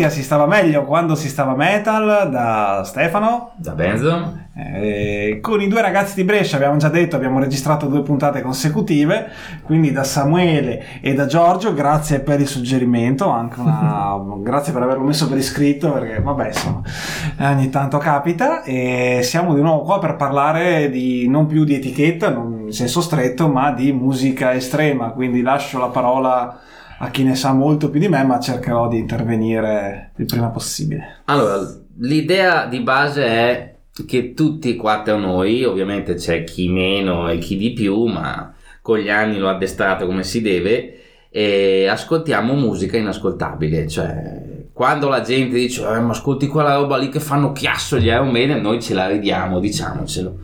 bentornati 0.00 0.04
a 0.04 0.10
Si 0.10 0.22
stava 0.22 0.46
meglio 0.46 0.84
quando 0.84 1.14
si 1.14 1.28
stava 1.28 1.54
metal 1.54 2.30
da 2.30 2.82
Stefano. 2.84 3.52
Da 3.56 3.72
Benzo. 3.72 4.38
Eh, 4.56 5.38
con 5.40 5.60
i 5.60 5.68
due 5.68 5.80
ragazzi 5.80 6.14
di 6.14 6.24
Brescia 6.24 6.56
abbiamo 6.56 6.76
già 6.76 6.88
detto, 6.88 7.16
abbiamo 7.16 7.38
registrato 7.38 7.86
due 7.86 8.02
puntate 8.02 8.42
consecutive, 8.42 9.30
quindi 9.62 9.92
da 9.92 10.04
Samuele 10.04 11.00
e 11.00 11.14
da 11.14 11.26
Giorgio, 11.26 11.72
grazie 11.72 12.20
per 12.20 12.40
il 12.40 12.46
suggerimento, 12.46 13.28
anche 13.28 13.60
una, 13.60 14.18
grazie 14.42 14.72
per 14.72 14.82
averlo 14.82 15.04
messo 15.04 15.28
per 15.28 15.38
iscritto, 15.38 15.92
perché 15.92 16.20
vabbè 16.20 16.46
insomma 16.46 16.82
ogni 17.40 17.70
tanto 17.70 17.98
capita 17.98 18.62
e 18.62 19.20
siamo 19.22 19.54
di 19.54 19.60
nuovo 19.60 19.82
qua 19.82 19.98
per 19.98 20.16
parlare 20.16 20.90
di 20.90 21.28
non 21.28 21.46
più 21.46 21.64
di 21.64 21.74
etichetta, 21.74 22.30
non 22.30 22.62
in 22.66 22.72
senso 22.72 23.00
stretto, 23.00 23.48
ma 23.48 23.72
di 23.72 23.92
musica 23.92 24.52
estrema, 24.54 25.10
quindi 25.10 25.42
lascio 25.42 25.78
la 25.78 25.88
parola 25.88 26.58
a 27.02 27.10
chi 27.10 27.24
ne 27.24 27.34
sa 27.34 27.52
molto 27.52 27.88
più 27.88 27.98
di 27.98 28.08
me, 28.08 28.22
ma 28.24 28.38
cercherò 28.38 28.88
di 28.88 28.98
intervenire 28.98 30.12
il 30.16 30.26
prima 30.26 30.48
possibile. 30.48 31.22
Allora, 31.24 31.58
l'idea 31.98 32.66
di 32.66 32.80
base 32.80 33.24
è 33.24 33.74
che 34.06 34.34
tutti 34.34 34.76
quattro 34.76 35.16
noi, 35.16 35.64
ovviamente 35.64 36.14
c'è 36.14 36.44
chi 36.44 36.68
meno 36.68 37.28
e 37.30 37.38
chi 37.38 37.56
di 37.56 37.72
più, 37.72 38.04
ma 38.04 38.52
con 38.82 38.98
gli 38.98 39.08
anni 39.08 39.38
l'ho 39.38 39.48
addestrato 39.48 40.04
come 40.04 40.24
si 40.24 40.42
deve, 40.42 41.00
e 41.30 41.86
ascoltiamo 41.86 42.54
musica 42.54 42.98
inascoltabile, 42.98 43.88
cioè 43.88 44.48
quando 44.72 45.08
la 45.08 45.20
gente 45.20 45.56
dice 45.56 45.82
eh, 45.82 46.00
ma 46.00 46.10
ascolti 46.10 46.48
quella 46.48 46.74
roba 46.74 46.96
lì 46.96 47.08
che 47.08 47.20
fanno 47.20 47.52
chiasso 47.52 47.98
gli 47.98 48.06
Iron 48.06 48.30
Maiden, 48.30 48.60
noi 48.60 48.80
ce 48.80 48.94
la 48.94 49.08
ridiamo, 49.08 49.58
diciamocelo. 49.58 50.38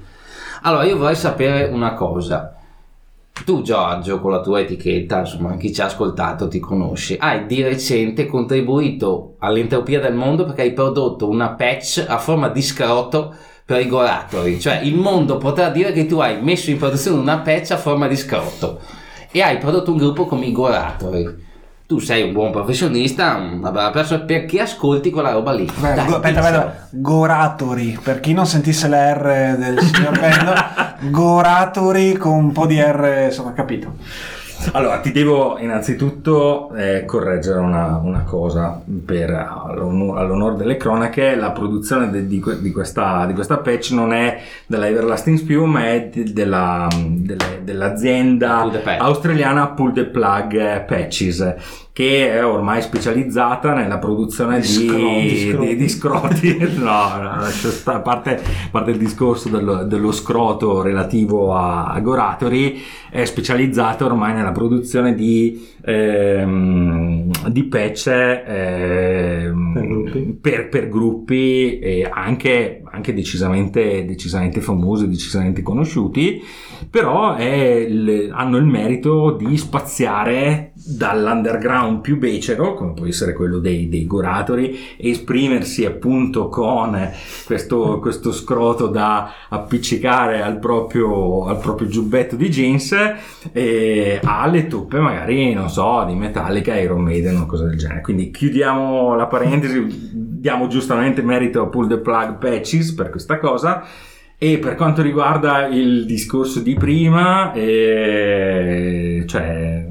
Allora 0.62 0.84
io 0.84 0.97
vorrei 0.97 1.17
sapere 1.17 1.69
una 1.71 1.95
cosa, 1.95 2.56
tu 3.45 3.62
Giorgio 3.62 4.20
con 4.20 4.31
la 4.31 4.41
tua 4.41 4.61
etichetta, 4.61 5.20
insomma 5.20 5.56
chi 5.56 5.73
ci 5.73 5.81
ha 5.81 5.87
ascoltato 5.87 6.48
ti 6.48 6.59
conosce, 6.59 7.17
hai 7.19 7.47
di 7.47 7.62
recente 7.62 8.27
contribuito 8.27 9.37
all'entropia 9.39 10.01
del 10.01 10.15
mondo 10.15 10.45
perché 10.45 10.62
hai 10.62 10.73
prodotto 10.73 11.28
una 11.28 11.51
patch 11.51 12.05
a 12.09 12.19
forma 12.19 12.48
di 12.48 12.62
scroto 12.62 13.34
per 13.65 13.81
i 13.81 13.89
goratori, 13.89 14.61
cioè 14.61 14.81
il 14.83 14.95
mondo 14.97 15.39
potrà 15.39 15.70
dire 15.70 15.93
che 15.93 16.06
tu 16.06 16.19
hai 16.19 16.41
messo 16.41 16.70
in 16.70 16.78
produzione 16.78 17.19
una 17.19 17.39
patch 17.39 17.73
a 17.73 17.77
forma 17.77 18.06
di 18.06 18.17
scroto 18.17 18.81
e 19.31 19.43
hai 19.43 19.59
prodotto 19.59 19.91
un 19.91 19.98
gruppo 19.98 20.25
come 20.27 20.47
i 20.47 20.53
goratori. 20.53 21.45
Tu 21.87 22.00
sei 22.00 22.23
un 22.23 22.33
buon 22.33 22.50
professionista, 22.50 23.37
una 23.37 23.71
brava 23.71 23.91
persona, 23.91 24.25
perché 24.25 24.61
ascolti 24.61 25.11
quella 25.11 25.31
roba 25.31 25.53
lì? 25.53 25.67
Beh, 25.67 25.95
Dai, 25.95 25.98
aspetta, 25.98 26.41
aspetta, 26.41 26.89
Goratori, 26.91 27.97
per 28.03 28.19
chi 28.19 28.33
non 28.33 28.45
sentisse 28.45 28.89
la 28.89 29.12
R 29.12 29.56
del 29.56 29.78
signor 29.81 30.19
Bendo, 30.19 30.53
Goratori 31.01 32.15
con 32.15 32.33
un 32.33 32.53
po' 32.53 32.67
di 32.67 32.81
R, 32.81 33.25
insomma, 33.27 33.53
capito. 33.53 33.95
Allora, 34.73 34.99
ti 34.99 35.13
devo 35.13 35.59
innanzitutto 35.59 36.75
eh, 36.75 37.05
correggere 37.05 37.59
una, 37.59 38.01
una 38.03 38.23
cosa 38.23 38.83
per, 39.05 39.31
all'onore, 39.31 40.21
all'onore, 40.21 40.57
delle 40.57 40.77
cronache. 40.77 41.37
La 41.37 41.53
produzione 41.53 42.11
de, 42.11 42.27
di, 42.27 42.43
di, 42.61 42.73
questa, 42.73 43.27
di, 43.27 43.35
questa, 43.35 43.59
patch 43.59 43.91
non 43.91 44.12
è 44.12 44.41
della 44.67 44.89
Everlasting 44.89 45.39
Spew, 45.39 45.65
ma 45.65 45.91
è 45.91 46.09
di, 46.09 46.33
della, 46.33 46.89
delle, 46.97 47.61
dell'azienda 47.62 48.69
australiana 48.99 49.69
Pull 49.69 49.93
the 49.93 50.06
Plug 50.06 50.85
Patches 50.85 51.55
che 51.97 52.31
è 52.31 52.45
ormai 52.45 52.83
specializzata 52.83 53.73
nella 53.73 53.97
produzione 53.97 54.61
di, 54.61 54.67
di, 54.67 55.49
scroti. 55.49 55.67
Di, 55.67 55.77
di 55.77 55.89
scroti. 55.89 56.57
no, 56.77 57.23
no, 57.23 57.31
a 57.84 58.01
parte, 58.01 58.39
parte 58.71 58.91
il 58.91 58.99
discorso 58.99 59.49
dello, 59.49 59.83
dello 59.83 60.12
scroto 60.12 60.83
relativo 60.83 61.55
a, 61.55 61.87
a, 61.87 61.99
Goratori, 62.01 62.83
è 63.09 63.25
specializzata 63.25 64.05
ormai 64.05 64.35
nella 64.35 64.53
produzione 64.53 65.15
di, 65.15 65.67
ehm, 65.87 67.31
di 67.49 67.65
patch 67.65 68.09
ehm, 68.09 69.73
per 69.73 69.87
gruppi, 69.87 70.39
per, 70.39 70.69
per 70.69 70.89
gruppi 70.91 71.79
e 71.79 72.11
anche, 72.12 72.83
anche 72.91 73.15
decisamente, 73.15 74.05
decisamente 74.05 74.61
famosi, 74.61 75.09
decisamente 75.09 75.62
conosciuti, 75.62 76.43
però 76.91 77.39
il, 77.39 78.31
hanno 78.35 78.59
il 78.59 78.67
merito 78.67 79.31
di 79.31 79.56
spaziare 79.56 80.73
dall'underground 80.87 82.01
più 82.01 82.17
becero, 82.17 82.75
come 82.75 82.93
può 82.93 83.07
essere 83.07 83.33
quello 83.33 83.59
dei, 83.59 83.89
dei 83.89 84.07
goratori, 84.07 84.79
esprimersi 84.97 85.85
appunto 85.85 86.49
con 86.49 87.11
questo, 87.45 87.99
questo 87.99 88.33
scroto 88.33 88.87
da 88.87 89.33
appiccicare 89.49 90.43
al 90.43 90.59
proprio, 90.59 91.47
al 91.47 91.59
proprio 91.59 91.89
giubbetto 91.89 92.37
di 92.37 92.49
jeans, 92.49 92.95
e 93.53 94.21
alle 94.23 94.67
tuppe 94.69 94.99
magari, 95.01 95.53
non 95.53 95.69
so, 95.69 96.05
di 96.07 96.15
Metallica, 96.15 96.79
Iron 96.79 97.03
Maiden 97.03 97.37
o 97.37 97.47
cose 97.47 97.67
del 97.67 97.77
genere. 97.77 98.01
Quindi 98.03 98.31
chiudiamo 98.31 99.17
la 99.17 99.27
parentesi, 99.27 99.85
diamo 100.13 100.69
giustamente 100.69 101.23
merito 101.23 101.63
a 101.63 101.67
Pull 101.67 101.89
the 101.89 101.99
Plug 101.99 102.39
Patches 102.39 102.93
per 102.93 103.11
questa 103.11 103.39
cosa. 103.39 103.85
E 104.39 104.59
per 104.59 104.75
quanto 104.75 105.01
riguarda 105.01 105.67
il 105.67 106.05
discorso 106.05 106.61
di 106.61 106.75
prima, 106.75 107.55
eh, 107.55 109.25
cioè 109.27 109.89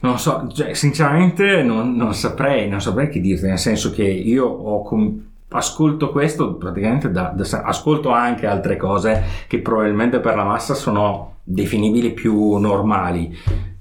non 0.00 0.18
so, 0.18 0.48
cioè, 0.52 0.74
sinceramente 0.74 1.62
non, 1.62 1.94
non, 1.94 2.14
saprei, 2.14 2.68
non 2.68 2.80
saprei 2.80 3.08
che 3.08 3.20
dirti, 3.20 3.46
nel 3.46 3.58
senso 3.58 3.90
che 3.90 4.04
io 4.04 4.46
ho 4.46 4.82
com- 4.82 5.28
ascolto 5.48 6.10
questo 6.10 6.54
praticamente 6.54 7.10
da, 7.10 7.34
da, 7.34 7.62
ascolto 7.62 8.10
anche 8.10 8.46
altre 8.46 8.76
cose 8.76 9.22
che 9.48 9.60
probabilmente 9.60 10.20
per 10.20 10.36
la 10.36 10.44
massa 10.44 10.74
sono 10.74 11.38
definibili 11.42 12.12
più 12.12 12.56
normali, 12.56 13.36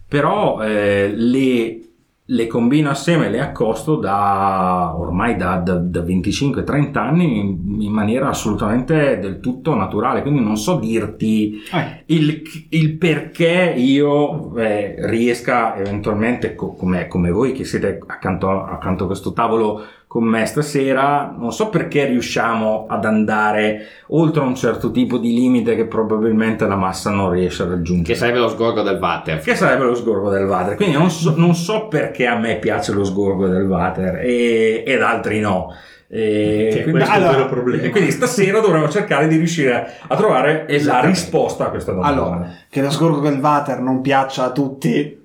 però 0.07 0.61
eh, 0.61 1.11
le 1.15 1.88
le 2.31 2.47
combino 2.47 2.89
assieme, 2.89 3.29
le 3.29 3.39
accosto 3.39 3.95
da 3.95 4.93
ormai 4.95 5.35
da, 5.35 5.55
da, 5.57 5.75
da 5.75 6.01
25-30 6.01 6.97
anni 6.97 7.39
in, 7.39 7.81
in, 7.81 7.91
maniera 7.91 8.29
assolutamente 8.29 9.17
del 9.19 9.39
tutto 9.39 9.73
naturale. 9.73 10.21
Quindi 10.21 10.41
non 10.41 10.55
so 10.55 10.77
dirti 10.77 11.59
eh. 11.73 12.03
il, 12.05 12.41
il, 12.69 12.97
perché 12.97 13.73
io 13.75 14.55
eh, 14.57 14.95
riesca 15.07 15.75
eventualmente, 15.77 16.53
co- 16.53 16.73
come, 16.73 17.07
come, 17.07 17.31
voi 17.31 17.51
che 17.51 17.65
siete 17.65 17.99
accanto, 18.05 18.49
accanto 18.63 19.05
a 19.05 19.07
questo 19.07 19.33
tavolo 19.33 19.83
con 20.09 20.23
me 20.23 20.47
stasera, 20.47 21.35
non 21.37 21.53
so 21.53 21.69
perché 21.69 22.05
riusciamo 22.05 22.87
ad 22.89 23.05
andare 23.05 23.85
oltre 24.07 24.41
un 24.41 24.55
certo 24.55 24.89
tipo 24.89 25.19
di 25.19 25.35
limite 25.35 25.75
che 25.75 25.85
probabilmente 25.85 26.65
la 26.65 26.75
massa 26.75 27.11
non 27.11 27.29
riesce 27.29 27.61
a 27.61 27.67
raggiungere. 27.67 28.13
Che 28.13 28.15
sarebbe 28.15 28.39
lo 28.39 28.49
sgorgo 28.49 28.81
del 28.81 28.97
water. 28.99 29.39
Che 29.39 29.53
sarebbe 29.53 29.83
lo 29.83 29.93
sgorgo 29.93 30.31
del 30.31 30.47
water. 30.47 30.75
Quindi 30.77 30.95
non 30.95 31.11
so, 31.11 31.35
non 31.37 31.53
so 31.53 31.87
perché 31.89 32.25
a 32.25 32.39
me 32.39 32.57
piace 32.57 32.91
lo 32.91 33.03
sgorgo 33.03 33.49
del 33.49 33.67
water 33.67 34.21
e, 34.23 34.83
ed 34.83 34.99
altri 34.99 35.41
no. 35.41 35.75
E 36.07 36.79
quindi, 36.81 37.03
allora, 37.03 37.47
e 37.79 37.89
quindi, 37.91 38.09
stasera 38.09 38.61
dovremo 38.61 38.89
cercare 38.89 39.27
di 39.27 39.35
riuscire 39.35 39.91
a 40.07 40.15
trovare 40.15 40.65
la 40.81 41.01
risposta 41.01 41.67
a 41.67 41.69
questa 41.69 41.91
domanda. 41.91 42.21
Allora, 42.23 42.51
che 42.67 42.81
lo 42.81 42.89
sgorgo 42.89 43.19
del 43.19 43.37
water 43.39 43.79
non 43.79 44.01
piaccia 44.01 44.45
a 44.45 44.51
tutti 44.51 45.18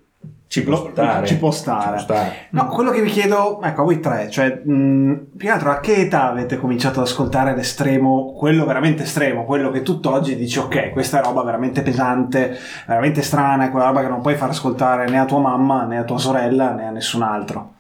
ci 0.54 0.62
può, 0.62 0.88
stare. 0.88 1.26
ci 1.26 1.36
può 1.36 1.50
stare. 1.50 1.98
Ci 1.98 2.04
può 2.06 2.14
stare. 2.14 2.34
No, 2.50 2.68
quello 2.68 2.92
che 2.92 3.02
vi 3.02 3.10
chiedo, 3.10 3.60
ecco, 3.60 3.80
a 3.80 3.84
voi 3.84 3.98
tre, 3.98 4.30
cioè, 4.30 4.62
mh, 4.64 5.30
più 5.36 5.48
che 5.48 5.50
altro 5.50 5.72
a 5.72 5.80
che 5.80 5.96
età 5.96 6.28
avete 6.28 6.58
cominciato 6.58 7.00
ad 7.00 7.06
ascoltare 7.06 7.56
l'estremo, 7.56 8.34
quello 8.34 8.64
veramente 8.64 9.02
estremo, 9.02 9.46
quello 9.46 9.72
che 9.72 9.82
tutto 9.82 10.12
oggi 10.12 10.36
dici, 10.36 10.60
ok, 10.60 10.90
questa 10.90 11.18
è 11.18 11.24
roba 11.24 11.42
veramente 11.42 11.82
pesante, 11.82 12.56
veramente 12.86 13.22
strana, 13.22 13.64
è 13.64 13.70
quella 13.70 13.86
roba 13.86 14.02
che 14.02 14.08
non 14.08 14.20
puoi 14.20 14.36
far 14.36 14.50
ascoltare 14.50 15.08
né 15.08 15.18
a 15.18 15.24
tua 15.24 15.40
mamma, 15.40 15.86
né 15.86 15.98
a 15.98 16.04
tua 16.04 16.18
sorella, 16.18 16.70
né 16.70 16.86
a 16.86 16.90
nessun 16.90 17.22
altro. 17.22 17.72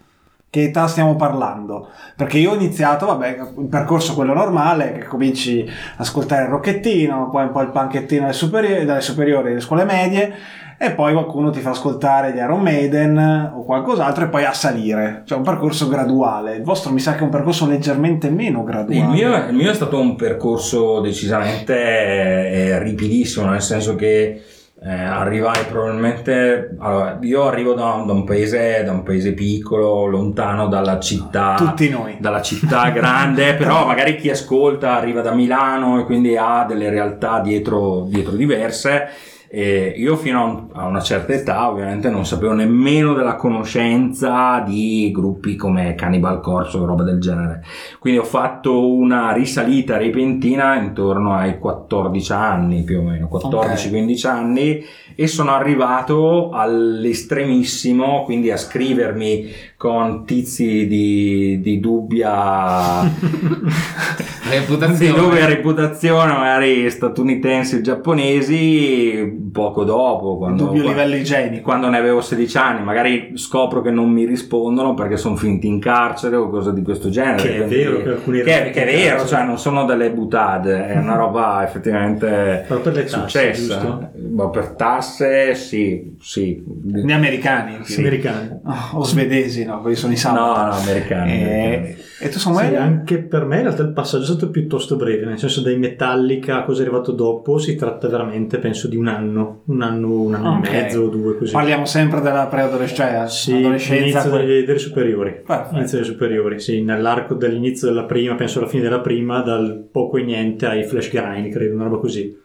Che 0.50 0.62
età 0.62 0.88
stiamo 0.88 1.14
parlando? 1.14 1.90
Perché 2.16 2.38
io 2.38 2.52
ho 2.52 2.54
iniziato, 2.54 3.06
vabbè, 3.06 3.38
il 3.58 3.66
percorso 3.68 4.14
quello 4.14 4.34
normale, 4.34 4.92
che 4.98 5.04
cominci 5.04 5.60
ad 5.62 6.00
ascoltare 6.00 6.42
il 6.42 6.48
rocchettino, 6.48 7.28
poi 7.30 7.44
un 7.44 7.52
po' 7.52 7.60
il 7.60 7.70
panchettino 7.70 8.22
dalle 8.22 8.32
superiori, 8.32 8.84
dalle 8.84 9.00
superiori 9.00 9.50
alle 9.50 9.60
scuole 9.60 9.84
medie, 9.84 10.32
e 10.78 10.90
poi 10.90 11.12
qualcuno 11.12 11.50
ti 11.50 11.60
fa 11.60 11.70
ascoltare 11.70 12.32
gli 12.32 12.36
Iron 12.36 12.60
Maiden 12.60 13.52
o 13.54 13.64
qualcos'altro 13.64 14.24
e 14.24 14.28
poi 14.28 14.44
a 14.44 14.52
salire, 14.52 15.22
cioè 15.26 15.38
un 15.38 15.44
percorso 15.44 15.88
graduale. 15.88 16.56
Il 16.56 16.62
vostro 16.62 16.92
mi 16.92 17.00
sa 17.00 17.12
che 17.12 17.20
è 17.20 17.22
un 17.22 17.30
percorso 17.30 17.66
leggermente 17.66 18.30
meno 18.30 18.64
graduale. 18.64 18.98
Il 18.98 19.08
mio, 19.08 19.36
il 19.48 19.54
mio 19.54 19.70
è 19.70 19.74
stato 19.74 19.98
un 19.98 20.16
percorso 20.16 21.00
decisamente 21.00 21.74
eh, 21.74 22.78
ripidissimo, 22.82 23.46
nel 23.46 23.62
senso 23.62 23.94
che 23.94 24.42
eh, 24.86 24.92
arrivai 24.92 25.64
probabilmente 25.66 26.76
allora, 26.78 27.18
io 27.22 27.46
arrivo 27.46 27.72
da, 27.72 28.02
da, 28.06 28.12
un 28.12 28.24
paese, 28.24 28.82
da 28.84 28.92
un 28.92 29.02
paese 29.02 29.32
piccolo 29.32 30.04
lontano 30.04 30.66
dalla 30.66 31.00
città 31.00 31.54
tutti 31.56 31.88
noi 31.88 32.16
dalla 32.18 32.42
città 32.42 32.90
grande 32.90 33.54
però 33.56 33.86
magari 33.86 34.16
chi 34.16 34.28
ascolta 34.28 34.96
arriva 34.96 35.22
da 35.22 35.32
Milano 35.32 36.00
e 36.00 36.04
quindi 36.04 36.36
ha 36.36 36.66
delle 36.68 36.90
realtà 36.90 37.40
dietro, 37.40 38.04
dietro 38.10 38.32
diverse 38.32 39.08
E 39.56 39.94
io 39.96 40.16
fino 40.16 40.40
a, 40.40 40.44
un- 40.44 40.66
a 40.72 40.86
una 40.86 41.00
certa 41.00 41.32
età 41.32 41.70
ovviamente 41.70 42.10
non 42.10 42.26
sapevo 42.26 42.54
nemmeno 42.54 43.14
della 43.14 43.36
conoscenza 43.36 44.58
di 44.66 45.12
gruppi 45.14 45.54
come 45.54 45.94
Cannibal 45.94 46.40
Corpse 46.40 46.76
o 46.76 46.84
roba 46.84 47.04
del 47.04 47.20
genere. 47.20 47.62
Quindi 48.00 48.18
ho 48.18 48.24
fatto 48.24 48.92
una 48.92 49.32
risalita 49.32 49.96
repentina 49.96 50.74
intorno 50.74 51.34
ai 51.34 51.60
14 51.60 52.32
anni 52.32 52.82
più 52.82 52.98
o 52.98 53.02
meno, 53.02 53.28
14-15 53.30 54.26
anni 54.26 54.84
e 55.14 55.26
sono 55.28 55.52
arrivato 55.52 56.50
all'estremissimo, 56.50 58.22
quindi 58.24 58.50
a 58.50 58.56
scrivermi 58.56 59.46
con 59.84 60.24
tizi 60.24 60.86
di, 60.86 61.60
di 61.60 61.78
dubbia 61.78 63.02
di 63.04 64.50
Reputazione. 64.50 65.14
dove 65.20 65.44
reputazione 65.46 66.32
magari 66.32 66.88
statunitensi 66.90 67.76
o 67.76 67.80
giapponesi 67.82 69.48
poco 69.52 69.84
dopo 69.84 70.38
quando, 70.38 70.64
Dubbio 70.64 70.82
quando- 70.84 71.00
livello 71.02 71.20
igienico. 71.20 71.62
quando 71.64 71.88
ne 71.90 71.98
avevo 71.98 72.22
16 72.22 72.56
anni 72.56 72.82
magari 72.84 73.32
scopro 73.34 73.82
che 73.82 73.90
non 73.90 74.08
mi 74.10 74.24
rispondono 74.24 74.94
perché 74.94 75.18
sono 75.18 75.36
finti 75.36 75.66
in 75.66 75.80
carcere 75.80 76.36
o 76.36 76.48
cose 76.48 76.72
di 76.72 76.82
questo 76.82 77.10
genere 77.10 77.42
Che 77.42 77.54
è 77.54 77.66
Quindi- 77.66 77.74
vero 77.76 78.02
che 78.02 78.08
alcuni 78.08 78.38
che, 78.42 78.70
che 78.72 78.86
è 78.86 78.94
vero 78.94 79.26
cioè 79.26 79.44
non 79.44 79.58
sono 79.58 79.84
delle 79.84 80.10
butade 80.12 80.86
è 80.86 80.96
una 80.98 81.16
roba 81.16 81.62
effettivamente 81.64 82.64
Però 82.66 82.80
per 82.80 82.94
le 82.94 83.04
tasse, 83.04 83.18
successa 83.20 83.60
giusto? 83.80 84.10
Ma 84.34 84.48
per 84.50 84.70
tasse 84.70 85.54
sì 85.54 86.16
sì 86.20 86.62
Gli 86.82 87.12
americani. 87.12 87.78
Gli 87.86 87.98
americani. 88.00 88.48
Oh, 88.64 88.98
o 88.98 89.04
svedesi, 89.04 89.64
no? 89.64 89.80
Quelli 89.80 89.96
sono 89.96 90.12
i 90.12 90.16
no 90.16 90.20
samurai. 90.20 90.66
no 90.66 90.72
americani, 90.74 91.32
americani. 91.32 91.88
E, 91.88 91.96
e 92.20 92.28
tu 92.30 92.38
Samuele? 92.38 92.68
Sì, 92.70 92.74
anche 92.76 93.18
per 93.18 93.44
me 93.44 93.56
in 93.56 93.62
realtà 93.62 93.82
il 93.82 93.92
passaggio 93.92 94.22
è 94.22 94.26
stato 94.26 94.50
piuttosto 94.50 94.96
breve, 94.96 95.24
nel 95.26 95.38
senso 95.38 95.60
dai 95.62 95.76
Metallica 95.78 96.58
a 96.58 96.64
cosa 96.64 96.80
è 96.82 96.84
arrivato 96.86 97.12
dopo 97.12 97.58
si 97.58 97.76
tratta 97.76 98.08
veramente 98.08 98.58
penso 98.58 98.88
di 98.88 98.96
un 98.96 99.06
anno, 99.08 99.62
un 99.66 99.82
anno, 99.82 100.20
un 100.20 100.34
anno 100.34 100.58
Ok. 100.58 100.66
e 100.68 100.70
mezzo 100.70 101.00
o 101.02 101.08
due 101.08 101.36
così. 101.36 101.52
Parliamo 101.52 101.84
sempre 101.84 102.20
della 102.20 102.46
preadolescenza, 102.46 103.26
Sì, 103.28 103.52
adolescenza. 103.54 104.02
inizio 104.02 104.30
que- 104.30 104.38
delle, 104.46 104.64
delle 104.64 104.78
superiori. 104.78 105.42
Perfetto. 105.46 105.76
Inizio 105.76 105.98
delle 105.98 106.10
superiori, 106.10 106.60
sì, 106.60 106.82
nell'arco 106.82 107.34
dell'inizio 107.34 107.88
della 107.88 108.04
prima, 108.04 108.34
penso 108.34 108.58
alla 108.58 108.68
fine 108.68 108.82
della 108.82 109.00
prima, 109.00 109.40
dal 109.42 109.86
poco 109.92 110.16
e 110.16 110.22
niente 110.24 110.66
ai 110.66 110.84
flash 110.84 111.10
grind, 111.10 111.52
credo, 111.52 111.74
una 111.74 111.84
roba 111.84 111.98
così. 111.98 112.42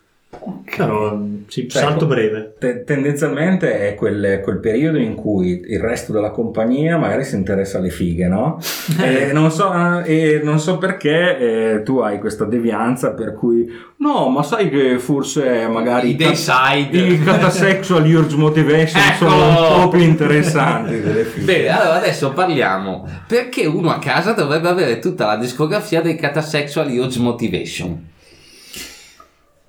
Però 0.78 1.20
sì, 1.48 1.68
Cioè, 1.68 1.82
salto 1.82 2.06
co- 2.06 2.14
breve. 2.14 2.54
Te- 2.60 2.84
tendenzialmente 2.84 3.90
è 3.90 3.96
quel, 3.96 4.40
quel 4.44 4.60
periodo 4.60 5.00
in 5.00 5.16
cui 5.16 5.60
il 5.68 5.80
resto 5.80 6.14
della 6.14 6.30
compagnia 6.30 6.98
magari 6.98 7.24
si 7.24 7.36
interessa 7.36 7.80
alle 7.80 7.90
fighe, 7.90 8.28
no? 8.28 8.60
e, 9.04 9.32
non 9.34 9.50
so, 9.52 9.74
e 10.04 10.40
non 10.44 10.60
so 10.60 10.78
perché 10.78 11.38
eh, 11.78 11.84
tu 11.84 11.98
hai 11.98 12.20
questa 12.20 12.46
devianza 12.46 13.14
per 13.14 13.34
cui 13.34 13.68
no, 13.98 14.30
ma 14.30 14.44
sai 14.44 14.70
che 14.70 15.00
forse 15.00 15.68
magari 15.68 16.12
I 16.12 16.16
Dayside. 16.16 16.98
i 16.98 17.20
catasexual 17.24 18.06
urge 18.06 18.38
motivation 18.38 19.02
sono 19.18 19.32
Eccolo! 19.34 19.76
un 19.76 19.82
po' 19.82 19.88
più 19.90 20.02
interessanti 20.02 21.02
delle 21.02 21.24
fighe. 21.24 21.46
Bene, 21.46 21.68
allora 21.70 21.96
adesso 21.98 22.32
parliamo 22.32 23.08
perché 23.28 23.66
uno 23.66 23.90
a 23.90 23.98
casa 23.98 24.34
dovrebbe 24.34 24.70
avere 24.70 25.00
tutta 25.00 25.26
la 25.26 25.38
discografia 25.38 26.02
dei 26.02 26.16
Catasexual 26.16 26.88
Urge 26.92 27.20
Motivation. 27.20 28.18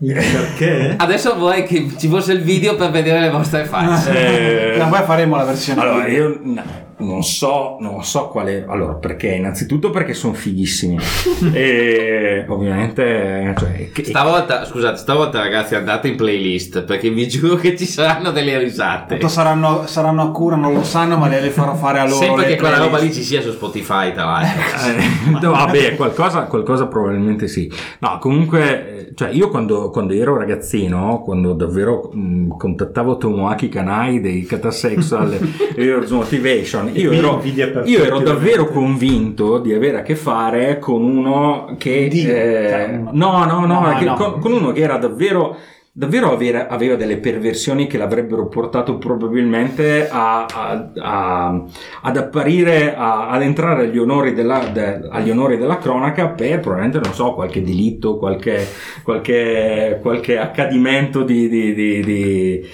Perché? 0.02 0.94
Adesso 0.96 1.36
vorrei 1.36 1.64
che 1.64 1.90
ci 1.98 2.08
fosse 2.08 2.32
il 2.32 2.40
video 2.40 2.74
per 2.74 2.90
vedere 2.90 3.20
le 3.20 3.30
vostre 3.30 3.64
facce. 3.66 4.72
Eh, 4.74 4.78
No, 4.78 4.88
poi 4.88 5.02
faremo 5.02 5.36
la 5.36 5.44
versione 5.44 5.80
Allora, 5.82 6.04
video. 6.04 6.28
io 6.28 6.40
no, 6.42 6.62
non 7.00 7.22
so, 7.22 7.76
non 7.80 8.04
so 8.04 8.28
quale. 8.28 8.64
Allora, 8.68 8.94
perché? 8.94 9.28
Innanzitutto 9.28 9.90
perché 9.90 10.14
sono 10.14 10.32
fighissimi. 10.34 10.98
e 11.52 12.44
ovviamente. 12.48 13.54
Cioè, 13.58 13.90
che- 13.92 14.04
Stavolta, 14.04 14.64
scusate, 14.64 14.96
stavolta 14.96 15.40
ragazzi 15.40 15.74
andate 15.74 16.08
in 16.08 16.16
playlist 16.16 16.82
perché 16.82 17.10
vi 17.10 17.28
giuro 17.28 17.56
che 17.56 17.76
ci 17.76 17.86
saranno 17.86 18.30
delle 18.30 18.58
risate. 18.58 19.18
Saranno, 19.28 19.86
saranno 19.86 20.22
a 20.22 20.30
cura, 20.30 20.56
non 20.56 20.72
lo 20.72 20.82
sanno, 20.82 21.16
ma 21.16 21.28
le 21.28 21.50
farò 21.50 21.74
fare 21.74 22.00
a 22.00 22.04
loro. 22.04 22.16
Sempre 22.24 22.46
le 22.46 22.54
che 22.54 22.56
quella 22.60 22.76
roba 22.76 22.98
lì 22.98 23.06
playlist. 23.06 23.18
ci 23.18 23.24
sia 23.24 23.40
su 23.40 23.50
Spotify 23.52 24.12
tra 24.12 24.24
l'altro. 24.24 24.58
Eh, 25.40 25.46
vabbè, 25.46 25.96
qualcosa, 25.96 26.42
qualcosa 26.42 26.86
probabilmente 26.86 27.48
sì. 27.48 27.70
No, 28.00 28.18
comunque, 28.18 29.08
eh, 29.08 29.12
cioè 29.14 29.30
io 29.30 29.48
quando, 29.48 29.90
quando 29.90 30.12
ero 30.12 30.36
ragazzino, 30.36 31.22
quando 31.24 31.54
davvero 31.54 32.10
mh, 32.12 32.56
contattavo 32.56 33.16
Tomoaki 33.16 33.68
Kanai 33.68 34.20
dei 34.20 34.44
Catasexual 34.44 35.38
Heroes 35.76 36.10
Motivation, 36.10 36.89
io 36.94 37.10
Mi 37.10 37.16
ero, 37.18 37.42
io 37.84 38.04
ero 38.04 38.18
davvero 38.20 38.66
convinto 38.66 39.58
di 39.58 39.72
avere 39.74 39.98
a 39.98 40.02
che 40.02 40.16
fare 40.16 40.78
con 40.78 41.02
uno 41.02 41.74
che... 41.78 42.08
Dio, 42.08 42.34
eh, 42.34 42.66
cioè, 42.68 42.86
no, 43.12 43.44
no, 43.44 43.66
no, 43.66 43.80
no, 43.80 43.94
che- 43.98 44.04
no. 44.04 44.14
Con, 44.14 44.38
con 44.40 44.52
uno 44.52 44.72
che 44.72 44.80
era 44.80 44.96
davvero... 44.96 45.56
Davvero 45.92 46.32
avere- 46.32 46.68
aveva 46.68 46.94
delle 46.94 47.16
perversioni 47.16 47.88
che 47.88 47.98
l'avrebbero 47.98 48.46
portato 48.46 48.96
probabilmente 48.96 50.08
a, 50.08 50.46
a- 50.46 50.90
a- 50.96 51.64
ad 52.02 52.16
apparire, 52.16 52.94
a- 52.94 53.28
ad 53.28 53.42
entrare 53.42 53.82
agli 53.86 53.98
onori, 53.98 54.32
della, 54.32 54.60
de- 54.72 55.08
agli 55.10 55.30
onori 55.30 55.58
della 55.58 55.78
cronaca 55.78 56.28
per 56.28 56.60
probabilmente, 56.60 57.00
non 57.02 57.12
so, 57.12 57.34
qualche 57.34 57.60
delitto, 57.62 58.18
qualche, 58.18 58.64
qualche, 59.02 59.98
qualche 60.00 60.38
accadimento 60.38 61.22
di... 61.24 61.48
di, 61.48 61.74
di, 61.74 62.00
di 62.04 62.68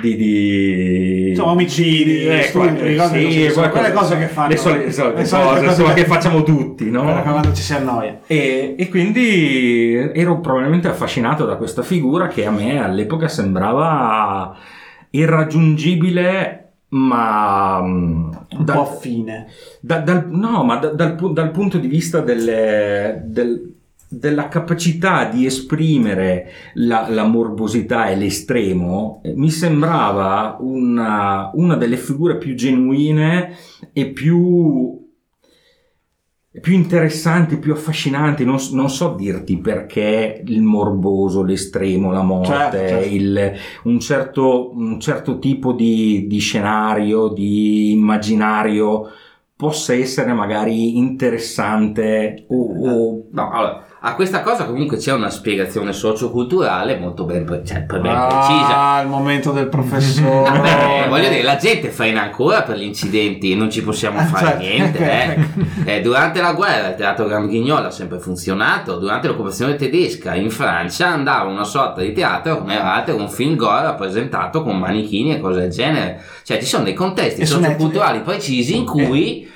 di, 0.00 0.16
di- 0.16 1.28
Insomma, 1.30 1.50
omicidi, 1.52 2.26
eh, 2.26 2.42
stupri, 2.42 2.94
qua- 2.96 3.08
cose 3.08 3.30
sì, 3.30 3.40
sono 3.50 3.52
qualcosa- 3.52 3.70
quelle 3.70 3.92
cose 3.92 4.18
che 4.18 4.26
fanno- 4.26 4.48
le 4.48 4.56
solite, 4.56 4.84
le 4.86 4.92
solite 4.92 5.18
le 5.18 5.24
solite 5.26 5.46
cose, 5.48 5.54
cose 5.60 5.70
insomma, 5.70 5.92
che- 5.94 6.02
che 6.02 6.06
facciamo 6.08 6.42
tutti 6.42 6.90
no? 6.90 7.22
Quando 7.22 7.52
ci 7.52 7.62
si 7.62 7.72
annoia. 7.74 8.20
E, 8.26 8.74
e 8.78 8.88
quindi 8.88 9.94
ero 10.14 10.40
probabilmente 10.40 10.88
affascinato 10.88 11.44
da 11.44 11.56
questa 11.56 11.82
figura 11.82 12.26
che 12.28 12.44
a 12.46 12.50
me 12.50 12.82
all'epoca 12.82 13.28
sembrava 13.28 14.56
irraggiungibile, 15.10 16.72
ma 16.90 17.80
mm, 17.82 18.30
Un 18.58 18.64
dal- 18.64 18.76
po' 18.76 18.84
fine. 19.00 19.46
da- 19.80 19.98
dal, 19.98 20.26
no, 20.28 20.64
ma 20.64 20.76
da- 20.76 20.92
dal, 20.92 21.16
dal 21.32 21.50
punto 21.50 21.78
di 21.78 21.86
vista 21.88 22.20
delle- 22.20 23.22
del- 23.26 23.74
della 24.10 24.48
capacità 24.48 25.24
di 25.26 25.46
esprimere 25.46 26.50
la, 26.74 27.08
la 27.08 27.24
morbosità 27.24 28.08
e 28.08 28.16
l'estremo, 28.16 29.20
eh, 29.24 29.34
mi 29.34 29.50
sembrava 29.50 30.56
una, 30.60 31.50
una 31.54 31.76
delle 31.76 31.96
figure 31.96 32.36
più 32.38 32.54
genuine 32.54 33.56
e 33.92 34.10
più 34.10 34.98
più 36.60 36.72
interessanti, 36.72 37.58
più 37.58 37.72
affascinanti, 37.72 38.44
non, 38.44 38.58
non 38.72 38.90
so 38.90 39.14
dirti 39.14 39.58
perché 39.58 40.42
il 40.44 40.62
morboso, 40.62 41.44
l'estremo, 41.44 42.10
la 42.10 42.22
morte, 42.22 42.50
Certo, 42.50 42.76
certo. 42.88 43.14
il- 43.14 43.52
un, 43.84 44.00
certo, 44.00 44.70
un 44.76 44.98
certo 45.00 45.38
tipo 45.38 45.72
di, 45.72 46.26
di 46.26 46.38
scenario, 46.40 47.28
di 47.28 47.92
immaginario 47.92 49.10
possa 49.54 49.94
essere 49.94 50.32
magari 50.32 50.96
interessante 50.96 52.46
o, 52.48 52.56
o- 52.88 53.24
No, 53.30 53.50
allora, 53.52 53.84
a 54.02 54.14
questa 54.14 54.40
cosa 54.40 54.64
comunque 54.64 54.96
c'è 54.96 55.12
una 55.12 55.28
spiegazione 55.28 55.92
socioculturale 55.92 56.96
molto 56.96 57.24
ben, 57.24 57.44
pre- 57.44 57.62
cioè, 57.66 57.80
ben 57.80 58.00
precisa. 58.00 58.94
Ah, 58.94 59.02
il 59.02 59.08
momento 59.08 59.52
del 59.52 59.68
professore. 59.68 60.48
Vabbè, 60.50 61.06
voglio 61.10 61.28
dire, 61.28 61.42
la 61.42 61.56
gente 61.56 61.90
frena 61.90 62.22
ancora 62.22 62.62
per 62.62 62.78
gli 62.78 62.84
incidenti, 62.84 63.54
non 63.54 63.70
ci 63.70 63.82
possiamo 63.82 64.18
Ah, 64.18 64.24
fare 64.24 64.46
certo, 64.46 64.62
niente. 64.62 64.98
ok, 64.98 65.84
eh. 65.86 65.96
Eh, 65.96 66.00
durante 66.00 66.40
la 66.40 66.54
guerra 66.54 66.88
il 66.88 66.94
teatro 66.94 67.26
Gran 67.26 67.46
Guignol 67.46 67.84
ha 67.84 67.90
sempre 67.90 68.18
funzionato, 68.20 68.96
durante 68.98 69.28
l'occupazione 69.28 69.76
tedesca 69.76 70.34
in 70.34 70.50
Francia 70.50 71.08
andava 71.08 71.50
una 71.50 71.64
sorta 71.64 72.00
di 72.00 72.12
teatro 72.12 72.58
come 72.58 72.74
era 72.76 73.04
un 73.14 73.28
film 73.28 73.54
gore 73.56 73.82
rappresentato 73.82 74.62
con 74.62 74.78
manichini 74.78 75.34
e 75.34 75.40
cose 75.40 75.60
del 75.60 75.70
genere. 75.70 76.22
Cioè 76.42 76.58
ci 76.58 76.66
sono 76.66 76.84
dei 76.84 76.94
contesti 76.94 77.42
E 77.42 77.46
socioculturali 77.46 78.20
precisi 78.20 78.76
in 78.76 78.86
cui 78.86 79.46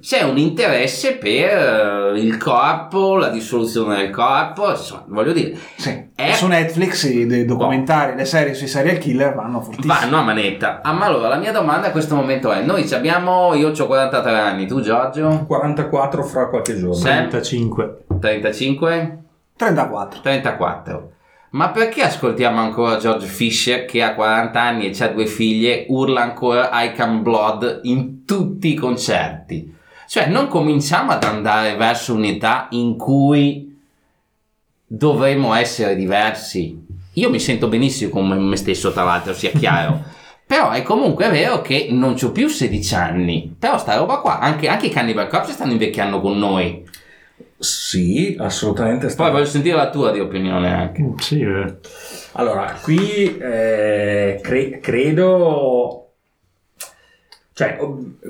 c'è 0.00 0.22
un 0.22 0.38
interesse 0.38 1.16
per 1.16 2.14
eh, 2.14 2.20
il 2.20 2.36
corpo, 2.36 3.16
la 3.16 3.28
dissoluzione 3.28 3.96
del 3.96 4.10
corpo, 4.10 4.70
insomma, 4.70 5.04
voglio 5.08 5.32
dire, 5.32 5.56
Sì. 5.76 6.06
Eh. 6.14 6.34
Su 6.34 6.46
Netflix 6.46 7.04
i 7.04 7.26
dei 7.26 7.44
documentari, 7.44 8.16
le 8.16 8.24
serie 8.24 8.54
sui 8.54 8.66
serial 8.66 8.98
killer 8.98 9.34
vanno 9.34 9.60
fortissimo. 9.60 9.94
vanno 9.94 10.16
a 10.18 10.22
manetta. 10.22 10.80
Ah, 10.82 10.92
ma 10.92 11.06
allora 11.06 11.28
la 11.28 11.36
mia 11.36 11.52
domanda 11.52 11.88
a 11.88 11.90
questo 11.90 12.14
momento 12.16 12.50
è: 12.50 12.62
noi 12.62 12.86
ci 12.86 12.94
abbiamo, 12.94 13.54
io 13.54 13.70
ho 13.70 13.86
43 13.86 14.38
anni, 14.38 14.66
tu 14.66 14.80
Giorgio? 14.80 15.44
44 15.46 16.22
fra 16.24 16.48
qualche 16.48 16.76
giorno. 16.76 16.94
Sì. 16.94 17.04
35. 17.04 18.04
35? 18.20 19.18
34. 19.56 20.20
34. 20.20 21.12
Ma 21.50 21.70
perché 21.70 22.02
ascoltiamo 22.02 22.60
ancora 22.60 22.98
George 22.98 23.26
Fisher 23.26 23.86
che 23.86 24.02
ha 24.02 24.14
40 24.14 24.60
anni 24.60 24.90
e 24.90 25.04
ha 25.04 25.08
due 25.08 25.26
figlie, 25.26 25.86
urla 25.88 26.20
ancora 26.20 26.68
I 26.82 26.92
Can 26.92 27.22
Blood 27.22 27.80
in 27.84 28.24
tutti 28.26 28.72
i 28.72 28.74
concerti? 28.74 29.76
Cioè, 30.08 30.26
non 30.26 30.48
cominciamo 30.48 31.10
ad 31.10 31.22
andare 31.22 31.76
verso 31.76 32.14
un'età 32.14 32.68
in 32.70 32.96
cui 32.96 33.78
dovremmo 34.86 35.52
essere 35.52 35.94
diversi. 35.96 36.82
Io 37.12 37.28
mi 37.28 37.38
sento 37.38 37.68
benissimo 37.68 38.10
con 38.10 38.26
me 38.26 38.56
stesso, 38.56 38.90
tra 38.90 39.04
l'altro, 39.04 39.34
sia 39.34 39.50
chiaro. 39.50 40.02
Però 40.48 40.70
è 40.70 40.80
comunque 40.80 41.28
vero 41.28 41.60
che 41.60 41.88
non 41.90 42.16
ho 42.18 42.32
più 42.32 42.48
16 42.48 42.94
anni. 42.94 43.54
Però 43.58 43.76
sta 43.76 43.96
roba 43.96 44.20
qua, 44.20 44.38
anche, 44.38 44.66
anche 44.68 44.86
i 44.86 44.90
Cannibal 44.90 45.28
Corpse 45.28 45.52
stanno 45.52 45.72
invecchiando 45.72 46.22
con 46.22 46.38
noi. 46.38 46.88
Sì, 47.58 48.34
assolutamente. 48.40 49.04
Poi 49.04 49.10
sta- 49.10 49.30
voglio 49.30 49.44
sentire 49.44 49.76
la 49.76 49.90
tua 49.90 50.10
di 50.10 50.20
opinione 50.20 50.72
anche. 50.72 51.04
Sì, 51.18 51.42
eh. 51.42 51.74
Allora, 52.32 52.78
qui 52.80 53.36
eh, 53.36 54.40
cre- 54.42 54.78
credo... 54.80 56.07
Cioè, 57.58 57.76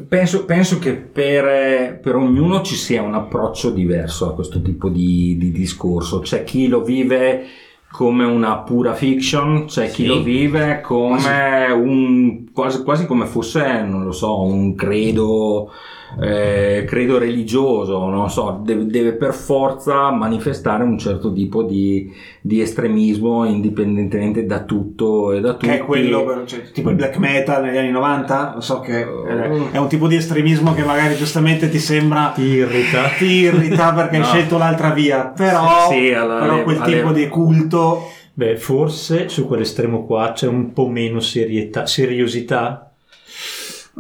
penso, 0.09 0.47
penso 0.47 0.79
che 0.79 0.95
per, 0.95 1.99
per 2.01 2.17
ognuno 2.17 2.63
ci 2.63 2.77
sia 2.77 3.03
un 3.03 3.13
approccio 3.13 3.69
diverso 3.69 4.27
a 4.27 4.35
questo 4.35 4.63
tipo 4.63 4.89
di, 4.89 5.37
di 5.37 5.53
discorso. 5.53 6.21
C'è 6.21 6.45
chi 6.45 6.67
lo 6.67 6.83
vive 6.83 7.45
come 7.91 8.25
una 8.25 8.57
pura 8.61 8.95
fiction, 8.95 9.67
c'è 9.67 9.91
chi 9.91 10.05
Sì. 10.05 10.07
lo 10.07 10.23
vive 10.23 10.81
come 10.81 11.67
un 11.71 12.45
quasi, 12.55 12.83
quasi 12.83 13.05
come 13.05 13.27
fosse, 13.27 13.83
non 13.83 14.05
lo 14.05 14.13
so, 14.13 14.41
un 14.41 14.75
credo, 14.75 15.73
eh, 16.21 16.85
credo 16.87 17.19
religioso, 17.19 17.99
non 18.09 18.23
lo 18.23 18.29
so, 18.29 18.61
deve, 18.65 18.87
deve 18.87 19.13
per 19.13 19.35
forza 19.35 20.11
manifestare 20.11 20.83
un 20.83 20.99
certo 20.99 21.33
tipo 21.33 21.63
di, 21.63 22.11
di 22.41 22.61
estremismo 22.61 23.45
indipendentemente 23.45 24.47
da 24.47 24.63
tutto 24.65 25.33
e 25.33 25.41
da 25.41 25.53
tutti. 25.53 25.67
Che 25.67 25.75
è 25.79 25.85
quello, 25.85 26.25
per- 26.25 26.43
cioè, 26.47 26.63
tipo 26.73 26.91
il 26.91 26.97
black 26.97 27.17
metal 27.19 27.63
negli 27.63 27.77
anni 27.77 27.91
90, 27.91 28.53
lo 28.55 28.61
so 28.61 28.81
che 28.81 29.01
eh, 29.01 29.71
è 29.73 29.77
un 29.79 29.89
tipo 29.89 30.07
di 30.09 30.17
estremismo 30.17 30.75
che 30.75 30.83
magari 30.85 31.15
giustamente 31.17 31.69
ti 31.69 31.79
sembra 31.79 32.33
ti 32.35 32.43
irrita. 32.43 33.03
ti 33.19 33.25
irrita 33.27 33.93
perché 33.93 34.17
hai 34.17 34.23
No. 34.29 34.29
scelto 34.29 34.59
l'altra 34.59 34.91
via, 34.91 35.27
però, 35.35 35.89
Sì, 35.91 36.13
allora, 36.13 36.41
però 36.41 36.63
quel 36.65 36.81
alle- 36.81 36.97
tipo 36.97 37.13
di 37.13 37.29
culto 37.29 38.03
Beh, 38.39 38.57
forse 38.57 39.29
su 39.29 39.47
quell'estremo 39.49 40.05
qua 40.07 40.31
c'è 40.33 40.47
un 40.47 40.73
po' 40.73 40.87
meno 40.87 41.19
serietà, 41.19 41.87
seriosità. 41.87 42.88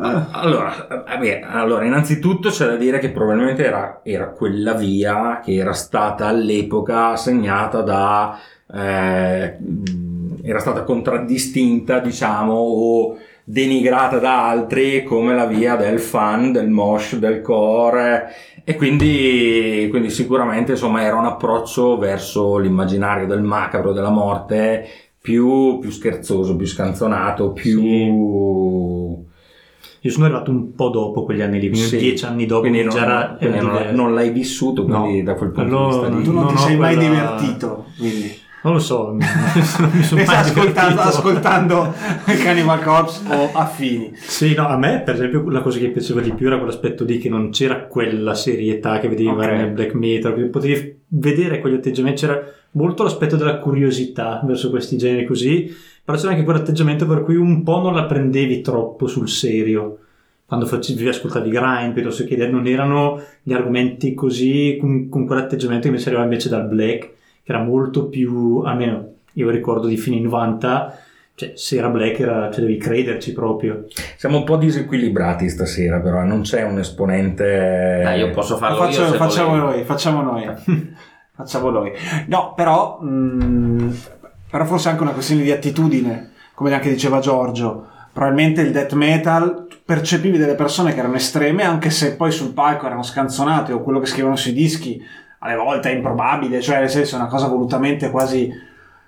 Allora, 0.00 0.86
eh, 0.88 1.02
vabbè, 1.08 1.40
allora, 1.42 1.84
innanzitutto 1.84 2.50
c'è 2.50 2.66
da 2.66 2.76
dire 2.76 3.00
che 3.00 3.10
probabilmente 3.10 3.64
era, 3.64 4.00
era 4.04 4.28
quella 4.30 4.74
via 4.74 5.40
che 5.42 5.54
era 5.54 5.72
stata 5.72 6.26
all'epoca 6.28 7.16
segnata 7.16 7.82
da... 7.82 8.38
eh, 8.72 9.58
era 10.42 10.58
stata 10.60 10.84
contraddistinta, 10.84 11.98
diciamo, 11.98 12.52
o 12.54 13.16
denigrata 13.44 14.18
da 14.18 14.48
altri 14.48 15.02
come 15.02 15.34
la 15.34 15.46
via 15.46 15.74
del 15.74 15.98
fan, 15.98 16.52
del 16.52 16.68
mosh, 16.68 17.16
del 17.16 17.40
core 17.40 18.28
e 18.64 18.76
quindi, 18.76 19.86
quindi 19.90 20.10
sicuramente 20.10 20.72
insomma 20.72 21.02
era 21.02 21.16
un 21.16 21.24
approccio 21.24 21.98
verso 21.98 22.58
l'immaginario 22.58 23.26
del 23.26 23.42
macabro, 23.42 23.92
della 23.92 24.10
morte 24.10 24.86
più, 25.20 25.78
più 25.80 25.90
scherzoso, 25.90 26.54
più 26.56 26.66
scanzonato, 26.66 27.52
più... 27.52 29.26
Io 30.02 30.10
sono 30.10 30.26
arrivato 30.26 30.50
un 30.50 30.74
po' 30.74 30.88
dopo 30.90 31.24
quegli 31.24 31.40
anni 31.42 31.58
lì, 31.60 31.74
Sì. 31.74 31.96
dieci 31.98 32.24
anni 32.24 32.46
dopo 32.46 32.60
quindi 32.60 32.78
quindi 32.82 32.94
non, 32.94 33.04
era, 33.04 33.36
quindi 33.38 33.58
non- 33.58 33.88
non 33.92 34.14
l'hai 34.14 34.30
vissuto, 34.30 34.84
quindi 34.84 35.18
No. 35.18 35.24
da 35.24 35.34
quel 35.34 35.50
punto 35.50 35.68
Quello- 35.98 36.08
di 36.08 36.14
vista 36.16 36.30
tu 36.30 36.32
non 36.36 36.44
No, 36.44 36.50
ti 36.50 36.56
sei 36.58 36.76
mai 36.76 36.94
quella- 36.94 37.10
divertito, 37.10 37.84
quindi 37.98 38.46
Non 38.60 38.72
lo 38.72 38.80
so, 38.80 39.06
non 39.06 39.18
mi 39.92 40.02
sono 40.02 40.24
mai 40.24 40.36
ascoltando, 40.36 41.00
ascoltando 41.00 41.94
Cannibal 42.42 42.82
Corpse 42.82 43.20
o 43.32 43.50
affini. 43.52 44.10
Sì, 44.16 44.52
no, 44.54 44.66
a 44.66 44.76
me 44.76 45.00
per 45.04 45.14
esempio 45.14 45.48
la 45.48 45.60
cosa 45.60 45.78
che 45.78 45.88
piaceva 45.90 46.20
di 46.20 46.32
più 46.32 46.48
era 46.48 46.56
quell'aspetto 46.58 47.04
lì 47.04 47.18
che 47.18 47.28
non 47.28 47.50
c'era 47.50 47.86
quella 47.86 48.34
serietà 48.34 48.98
che 48.98 49.08
vedevi 49.08 49.28
Ok. 49.28 49.36
magari 49.36 49.56
nel 49.58 49.70
black 49.70 49.94
metal, 49.94 50.34
che 50.34 50.42
potevi 50.46 50.98
vedere 51.06 51.60
quegli 51.60 51.74
atteggiamenti, 51.74 52.22
c'era 52.22 52.40
molto 52.72 53.04
l'aspetto 53.04 53.36
della 53.36 53.58
curiosità 53.58 54.42
verso 54.44 54.70
questi 54.70 54.96
generi 54.98 55.24
così, 55.24 55.72
però 56.08 56.16
c'era 56.20 56.32
anche 56.32 56.44
quell'atteggiamento 56.44 57.06
per 57.06 57.22
cui 57.22 57.36
un 57.36 57.62
po' 57.62 57.82
non 57.82 57.92
la 57.92 58.06
prendevi 58.06 58.62
troppo 58.62 59.06
sul 59.06 59.28
serio. 59.28 59.98
Quando 60.46 60.64
facevi, 60.64 61.06
ascoltavi 61.06 61.50
grind, 61.50 61.92
piuttosto 61.92 62.24
che 62.24 62.34
non 62.46 62.66
erano 62.66 63.20
gli 63.42 63.52
argomenti 63.52 64.14
così, 64.14 64.78
con, 64.80 65.10
con 65.10 65.26
quell'atteggiamento 65.26 65.82
che 65.82 65.88
invece 65.88 66.06
arrivava 66.06 66.26
invece 66.26 66.48
dal 66.48 66.66
black, 66.66 67.00
che 67.42 67.52
era 67.52 67.62
molto 67.62 68.06
più, 68.06 68.62
almeno 68.64 69.16
io 69.34 69.50
ricordo 69.50 69.86
di 69.86 69.98
fine 69.98 70.18
90, 70.20 70.98
cioè 71.34 71.52
se 71.54 71.76
era 71.76 71.90
black 71.90 72.20
era, 72.20 72.50
cioè 72.50 72.62
devi 72.62 72.78
crederci 72.78 73.34
proprio. 73.34 73.84
Siamo 74.16 74.38
un 74.38 74.44
po' 74.44 74.56
disequilibrati 74.56 75.46
stasera, 75.50 76.00
però 76.00 76.24
non 76.24 76.40
c'è 76.40 76.62
un 76.62 76.78
esponente. 76.78 78.00
Dai, 78.02 78.20
io 78.20 78.30
posso 78.30 78.54
Lo 78.54 78.58
farlo 78.60 78.78
faccio- 78.78 79.02
io 79.02 79.12
facciamo 79.12 79.56
noi, 79.56 79.84
facciamo 79.84 80.22
noi. 80.22 80.46
facciamo 81.36 81.68
noi. 81.68 81.92
No, 82.28 82.54
però, 82.56 82.98
mh, 83.02 83.92
però 84.50 84.64
forse 84.64 84.88
anche 84.88 85.02
una 85.02 85.12
questione 85.12 85.42
di 85.42 85.50
attitudine, 85.50 86.32
come 86.54 86.72
anche 86.72 86.90
diceva 86.90 87.20
Giorgio. 87.20 87.86
Probabilmente 88.12 88.62
il 88.62 88.72
death 88.72 88.94
metal 88.94 89.66
percepivi 89.84 90.38
delle 90.38 90.54
persone 90.54 90.92
che 90.92 90.98
erano 90.98 91.14
estreme, 91.14 91.62
anche 91.62 91.90
se 91.90 92.16
poi 92.16 92.32
sul 92.32 92.52
palco 92.52 92.86
erano 92.86 93.02
scanzonate 93.02 93.72
o 93.72 93.82
quello 93.82 94.00
che 94.00 94.06
scrivono 94.06 94.36
sui 94.36 94.52
dischi 94.52 95.00
alle 95.40 95.54
volte 95.54 95.90
è 95.90 95.94
improbabile, 95.94 96.60
cioè 96.60 96.80
nel 96.80 96.90
senso 96.90 97.14
è 97.14 97.18
una 97.20 97.28
cosa 97.28 97.46
volutamente 97.46 98.10
quasi 98.10 98.50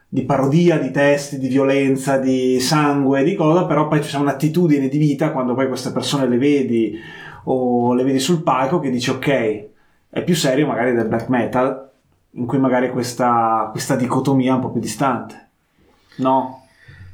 di 0.09 0.23
parodia 0.25 0.79
di 0.79 0.91
testi, 0.91 1.39
di 1.39 1.49
violenza, 1.49 2.19
di 2.19 2.61
sangue, 2.61 3.23
di 3.23 3.35
cosa, 3.35 3.65
però 3.65 3.89
poi 3.89 4.01
c'è 4.01 4.19
un'attitudine 4.19 4.89
di 4.89 4.99
vita 4.99 5.31
quando 5.31 5.55
poi 5.55 5.69
queste 5.69 5.93
persone 5.93 6.29
le 6.29 6.39
vedi 6.39 6.99
o 7.45 7.95
le 7.95 8.05
vedi 8.05 8.19
sul 8.19 8.43
palco 8.43 8.81
che 8.81 8.91
dici 8.91 9.11
ok, 9.11 9.69
è 10.11 10.23
più 10.25 10.35
serio 10.35 10.67
magari 10.67 10.95
del 10.95 11.07
black 11.07 11.29
metal, 11.29 11.90
in 12.33 12.47
cui 12.47 12.59
magari 12.59 12.91
questa, 12.91 13.69
questa 13.71 13.97
dicotomia 13.97 14.53
è 14.53 14.55
un 14.57 14.61
po' 14.61 14.71
più 14.71 14.81
distante. 14.81 15.49
No? 16.17 16.61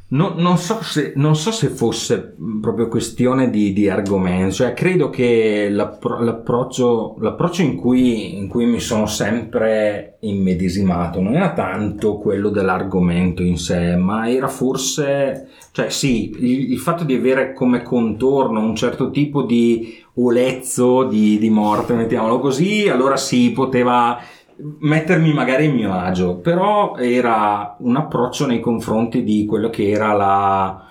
No- 0.09 0.35
non, 0.37 0.57
so 0.57 0.81
se, 0.83 1.15
non 1.17 1.35
so 1.35 1.51
se 1.51 1.67
fosse 1.67 2.37
proprio 2.61 2.87
questione 2.87 3.51
di, 3.51 3.73
di 3.73 3.89
argomento, 3.89 4.55
cioè 4.55 4.73
credo 4.73 5.11
che 5.11 5.69
l'appro- 5.69 6.23
l'approccio, 6.23 7.17
l'approccio 7.19 7.63
in, 7.63 7.75
cui, 7.75 8.37
in 8.37 8.47
cui 8.47 8.67
mi 8.67 8.79
sono 8.79 9.07
sempre 9.07 10.19
immedesimato 10.21 11.21
non 11.21 11.35
era 11.35 11.53
tanto 11.55 12.19
quello 12.19 12.51
dell'argomento 12.51 13.43
in 13.43 13.59
sé, 13.59 13.97
ma 13.97 14.31
era 14.31 14.47
forse, 14.47 15.49
cioè 15.73 15.91
sì, 15.91 16.31
il, 16.39 16.71
il 16.71 16.79
fatto 16.79 17.03
di 17.03 17.15
avere 17.15 17.53
come 17.53 17.83
contorno 17.83 18.61
un 18.61 18.77
certo 18.77 19.11
tipo 19.11 19.43
di 19.43 20.05
olezzo 20.15 21.03
di, 21.03 21.37
di 21.37 21.51
morte, 21.51 21.95
mettiamolo 21.95 22.39
così, 22.39 22.89
allora 22.89 23.17
sì, 23.17 23.51
poteva 23.51 24.21
mettermi 24.59 25.33
magari 25.33 25.67
a 25.67 25.73
mio 25.73 25.93
agio, 25.93 26.37
però 26.39 26.97
era 26.97 27.77
un 27.81 27.97
approccio 27.97 28.47
nei 28.47 28.61
confronti 28.61 29.23
di 29.23 29.45
quello 29.45 29.69
che 29.71 29.89
era 29.91 30.13
la, 30.15 30.85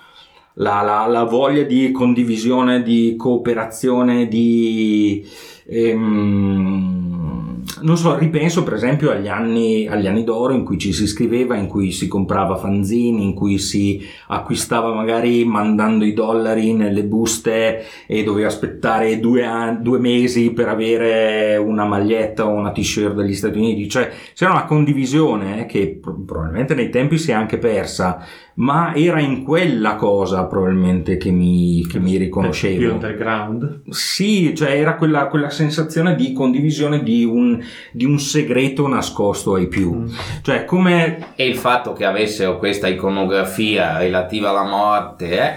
la, 0.54 0.80
la- 0.82 1.06
la 1.06 1.24
voglia 1.24 1.62
di 1.64 1.90
condivisione, 1.92 2.82
di 2.82 3.14
cooperazione, 3.16 4.26
di... 4.28 5.26
ehm, 5.66 7.35
non 7.82 7.96
so, 7.96 8.16
ripenso 8.16 8.62
per 8.62 8.74
esempio 8.74 9.10
agli 9.10 9.28
anni, 9.28 9.86
agli 9.86 10.06
anni 10.06 10.24
d'oro 10.24 10.52
in 10.52 10.64
cui 10.64 10.78
ci 10.78 10.92
si 10.92 11.06
scriveva, 11.06 11.56
in 11.56 11.66
cui 11.66 11.92
si 11.92 12.08
comprava 12.08 12.56
fanzini, 12.56 13.22
in 13.22 13.34
cui 13.34 13.58
si 13.58 14.04
acquistava 14.28 14.92
magari 14.92 15.44
mandando 15.44 16.04
i 16.04 16.12
dollari 16.12 16.72
nelle 16.72 17.04
buste 17.04 17.84
e 18.06 18.22
dovevi 18.22 18.46
aspettare 18.46 19.20
due, 19.20 19.78
due 19.80 19.98
mesi 19.98 20.50
per 20.50 20.68
avere 20.68 21.56
una 21.56 21.84
maglietta 21.84 22.46
o 22.46 22.50
una 22.50 22.72
t-shirt 22.72 23.14
degli 23.14 23.34
Stati 23.34 23.58
Uniti. 23.58 23.88
Cioè 23.88 24.10
c'era 24.34 24.52
una 24.52 24.64
condivisione 24.64 25.60
eh, 25.60 25.66
che 25.66 25.98
pro- 26.00 26.20
probabilmente 26.24 26.74
nei 26.74 26.90
tempi 26.90 27.18
si 27.18 27.30
è 27.30 27.34
anche 27.34 27.58
persa, 27.58 28.24
ma 28.58 28.94
era 28.94 29.20
in 29.20 29.42
quella 29.42 29.96
cosa 29.96 30.44
probabilmente 30.44 31.16
che 31.16 31.30
mi, 31.30 31.86
che 31.86 31.98
mi 31.98 32.10
Più 32.10 32.18
riconoscevo. 32.18 32.92
underground. 32.94 33.82
Sì, 33.90 34.54
cioè 34.54 34.78
era 34.78 34.96
quella, 34.96 35.26
quella 35.26 35.50
sensazione 35.50 36.14
di 36.14 36.32
condivisione 36.32 37.02
di 37.02 37.24
un, 37.24 37.62
di 37.92 38.04
un 38.04 38.18
segreto 38.18 38.86
nascosto 38.88 39.54
ai 39.54 39.68
più. 39.68 39.94
Mm. 39.94 40.06
Cioè 40.42 40.64
come 40.64 41.34
E 41.36 41.46
il 41.46 41.56
fatto 41.56 41.92
che 41.92 42.04
avessero 42.04 42.58
questa 42.58 42.88
iconografia 42.88 43.98
relativa 43.98 44.50
alla 44.50 44.64
morte 44.64 45.38
eh, 45.38 45.54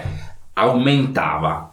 aumentava. 0.54 1.69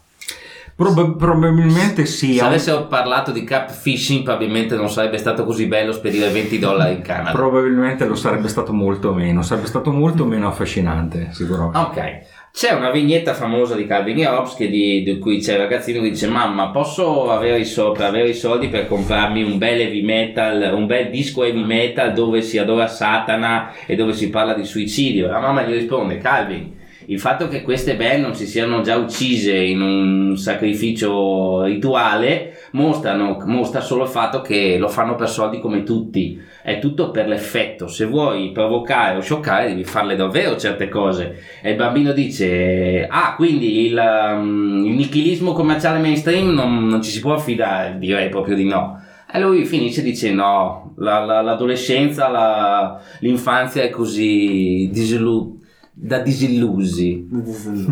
Prob- 0.77 1.17
probabilmente 1.17 2.05
sì. 2.05 2.35
Se 2.35 2.43
avessero 2.43 2.85
parlato 2.85 3.31
di 3.31 3.43
cap 3.43 3.71
fishing 3.71 4.23
probabilmente 4.23 4.75
non 4.75 4.89
sarebbe 4.89 5.17
stato 5.17 5.43
così 5.43 5.65
bello 5.65 5.91
spedire 5.91 6.29
20 6.29 6.59
dollari 6.59 6.93
in 6.93 7.01
Canada. 7.01 7.31
Probabilmente 7.31 8.05
lo 8.05 8.15
sarebbe 8.15 8.47
stato 8.47 8.71
molto 8.71 9.13
meno, 9.13 9.41
sarebbe 9.41 9.67
stato 9.67 9.91
molto 9.91 10.23
meno 10.25 10.47
affascinante, 10.47 11.29
sicuramente. 11.31 11.77
Ok, 11.79 12.19
c'è 12.53 12.73
una 12.73 12.91
vignetta 12.91 13.33
famosa 13.33 13.75
di 13.75 13.85
Calvin 13.85 14.19
e 14.19 14.27
Hobbes 14.27 14.53
che 14.53 14.69
di, 14.69 15.03
di 15.03 15.17
cui 15.19 15.39
c'è 15.39 15.53
il 15.53 15.59
ragazzino 15.59 16.01
che 16.01 16.09
dice 16.09 16.27
mamma 16.27 16.69
posso 16.69 17.31
avere 17.31 17.59
i, 17.59 17.65
so- 17.65 17.91
avere 17.93 18.29
i 18.29 18.33
soldi 18.35 18.69
per 18.69 18.87
comprarmi 18.87 19.43
un 19.43 19.57
bel 19.57 19.81
heavy 19.81 20.03
metal, 20.03 20.71
un 20.73 20.85
bel 20.85 21.09
disco 21.09 21.43
heavy 21.43 21.63
metal 21.63 22.13
dove 22.13 22.41
si 22.41 22.59
adora 22.59 22.87
Satana 22.87 23.73
e 23.85 23.95
dove 23.95 24.13
si 24.13 24.29
parla 24.29 24.53
di 24.53 24.63
suicidio? 24.63 25.27
La 25.27 25.39
mamma 25.39 25.63
gli 25.63 25.73
risponde 25.73 26.19
Calvin, 26.19 26.76
il 27.09 27.19
fatto 27.19 27.47
che 27.47 27.61
queste 27.61 27.95
band 27.95 28.21
non 28.21 28.35
si 28.35 28.45
siano 28.45 28.81
già 28.81 28.97
uccise 28.97 29.55
in 29.55 29.81
un 29.81 30.37
sacrificio 30.37 31.63
rituale 31.63 32.67
mostrano, 32.71 33.37
mostra 33.45 33.79
solo 33.79 34.03
il 34.03 34.09
fatto 34.09 34.41
che 34.41 34.77
lo 34.77 34.89
fanno 34.89 35.15
per 35.15 35.29
soldi 35.29 35.59
come 35.59 35.83
tutti 35.83 36.37
è 36.61 36.79
tutto 36.79 37.11
per 37.11 37.27
l'effetto. 37.29 37.87
Se 37.87 38.05
vuoi 38.05 38.51
provocare 38.51 39.15
o 39.17 39.21
scioccare, 39.21 39.69
devi 39.69 39.85
farle 39.85 40.17
davvero 40.17 40.57
certe 40.57 40.89
cose. 40.89 41.37
E 41.61 41.69
il 41.71 41.75
bambino 41.77 42.11
dice: 42.11 43.07
Ah, 43.09 43.35
quindi 43.37 43.85
il, 43.85 43.97
um, 43.97 44.83
il 44.85 44.93
nichilismo 44.95 45.53
commerciale 45.53 45.99
mainstream 45.99 46.49
non, 46.53 46.87
non 46.87 47.01
ci 47.01 47.09
si 47.09 47.21
può 47.21 47.33
affidare? 47.33 47.95
Direi 47.97 48.27
proprio 48.27 48.55
di 48.55 48.65
no. 48.65 49.01
E 49.31 49.39
lui 49.39 49.63
finisce 49.63 50.01
dicendo: 50.01 50.41
No, 50.41 50.93
la- 50.97 51.23
la- 51.23 51.41
l'adolescenza, 51.41 52.27
la- 52.27 52.99
l'infanzia 53.19 53.83
è 53.83 53.89
così 53.89 54.89
disillu- 54.91 55.56
da 55.99 56.19
disillusi. 56.19 57.27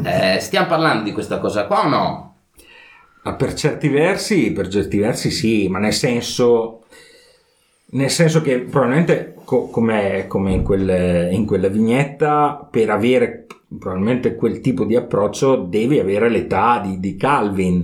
Eh, 0.03 0.39
stiamo 0.39 0.67
parlando 0.67 1.03
di 1.03 1.11
questa 1.11 1.39
cosa 1.39 1.65
qua 1.65 1.85
o 1.85 1.89
no? 1.89 2.35
Per 3.35 3.53
certi 3.55 3.87
versi, 3.87 4.51
per 4.51 4.67
certi 4.67 4.99
versi 4.99 5.31
sì, 5.31 5.67
ma 5.67 5.79
nel 5.79 5.93
senso, 5.93 6.83
nel 7.91 8.11
senso 8.11 8.41
che 8.41 8.59
probabilmente 8.59 9.33
co- 9.43 9.69
come, 9.69 10.25
come 10.27 10.53
in, 10.53 10.61
quel- 10.61 11.29
in 11.31 11.45
quella 11.47 11.67
vignetta, 11.67 12.67
per 12.69 12.91
avere 12.91 13.47
probabilmente 13.79 14.35
quel 14.35 14.61
tipo 14.61 14.85
di 14.85 14.95
approccio 14.95 15.55
devi 15.55 15.97
avere 15.97 16.29
l'età 16.29 16.79
di, 16.85 16.99
di 16.99 17.15
Calvin. 17.15 17.83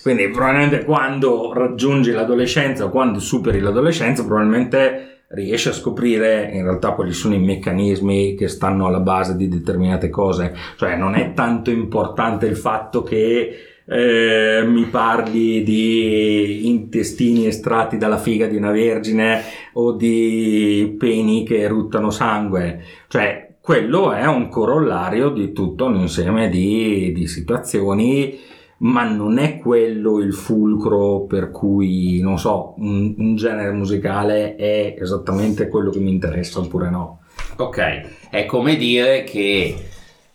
Quindi 0.00 0.30
probabilmente 0.30 0.86
quando 0.86 1.52
raggiungi 1.52 2.10
l'adolescenza 2.12 2.86
o 2.86 2.88
quando 2.88 3.18
superi 3.18 3.60
l'adolescenza, 3.60 4.24
probabilmente 4.24 5.17
riesci 5.28 5.68
a 5.68 5.72
scoprire 5.72 6.50
in 6.52 6.62
realtà 6.62 6.92
quali 6.92 7.12
sono 7.12 7.34
i 7.34 7.40
meccanismi 7.40 8.34
che 8.34 8.48
stanno 8.48 8.86
alla 8.86 9.00
base 9.00 9.36
di 9.36 9.48
determinate 9.48 10.08
cose. 10.08 10.54
Cioè 10.76 10.96
non 10.96 11.14
è 11.14 11.34
tanto 11.34 11.70
importante 11.70 12.46
il 12.46 12.56
fatto 12.56 13.02
che 13.02 13.56
eh, 13.84 14.62
mi 14.66 14.84
parli 14.84 15.62
di 15.62 16.68
intestini 16.68 17.46
estratti 17.46 17.96
dalla 17.96 18.18
figa 18.18 18.46
di 18.46 18.56
una 18.56 18.70
vergine 18.70 19.42
o 19.74 19.92
di 19.92 20.94
peni 20.98 21.44
che 21.44 21.60
eruttano 21.60 22.10
sangue. 22.10 22.82
Cioè, 23.08 23.46
quello 23.60 24.12
è 24.12 24.26
un 24.26 24.48
corollario 24.48 25.30
di 25.30 25.52
tutto 25.52 25.86
un 25.86 25.96
insieme 25.96 26.48
di, 26.48 27.12
di 27.12 27.26
situazioni, 27.26 28.38
ma 28.78 29.04
non 29.04 29.38
è 29.38 29.58
quello 29.58 30.18
il 30.20 30.32
fulcro 30.32 31.22
per 31.22 31.50
cui, 31.50 32.20
non 32.20 32.38
so, 32.38 32.74
un, 32.78 33.14
un 33.18 33.36
genere 33.36 33.72
musicale 33.72 34.56
è 34.56 34.96
esattamente 34.98 35.68
quello 35.68 35.90
che 35.90 35.98
mi 35.98 36.10
interessa 36.10 36.60
oppure 36.60 36.90
no. 36.90 37.20
Ok, 37.56 38.28
è 38.30 38.46
come 38.46 38.76
dire 38.76 39.24
che 39.24 39.74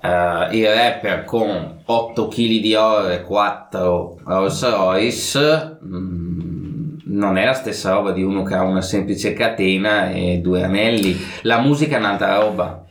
eh, 0.02 0.48
il 0.52 0.68
rapper 0.68 1.24
con 1.24 1.82
8 1.86 2.28
kg 2.28 2.60
di 2.60 2.76
oro 2.76 3.10
e 3.10 3.22
4 3.22 4.20
Rolls 4.26 4.70
Royce 4.70 5.78
mm, 5.86 6.74
non 7.06 7.38
è 7.38 7.46
la 7.46 7.54
stessa 7.54 7.94
roba 7.94 8.12
di 8.12 8.24
uno 8.24 8.44
che 8.44 8.56
ha 8.56 8.64
una 8.64 8.82
semplice 8.82 9.34
catena 9.34 10.12
e 10.12 10.40
due 10.40 10.64
anelli. 10.64 11.18
La 11.44 11.60
musica 11.60 11.96
è 11.96 12.00
un'altra 12.00 12.40
roba. 12.40 12.84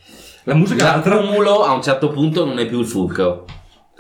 La 0.45 0.55
musica 0.55 0.85
è 0.85 0.89
un'altra- 0.89 1.17
L'accumulo 1.17 1.65
a 1.65 1.73
un 1.73 1.83
certo 1.83 2.09
punto 2.09 2.45
non 2.47 2.59
è 2.59 2.67
più 2.67 2.81
il 2.81 2.87
fulcro. 2.87 3.45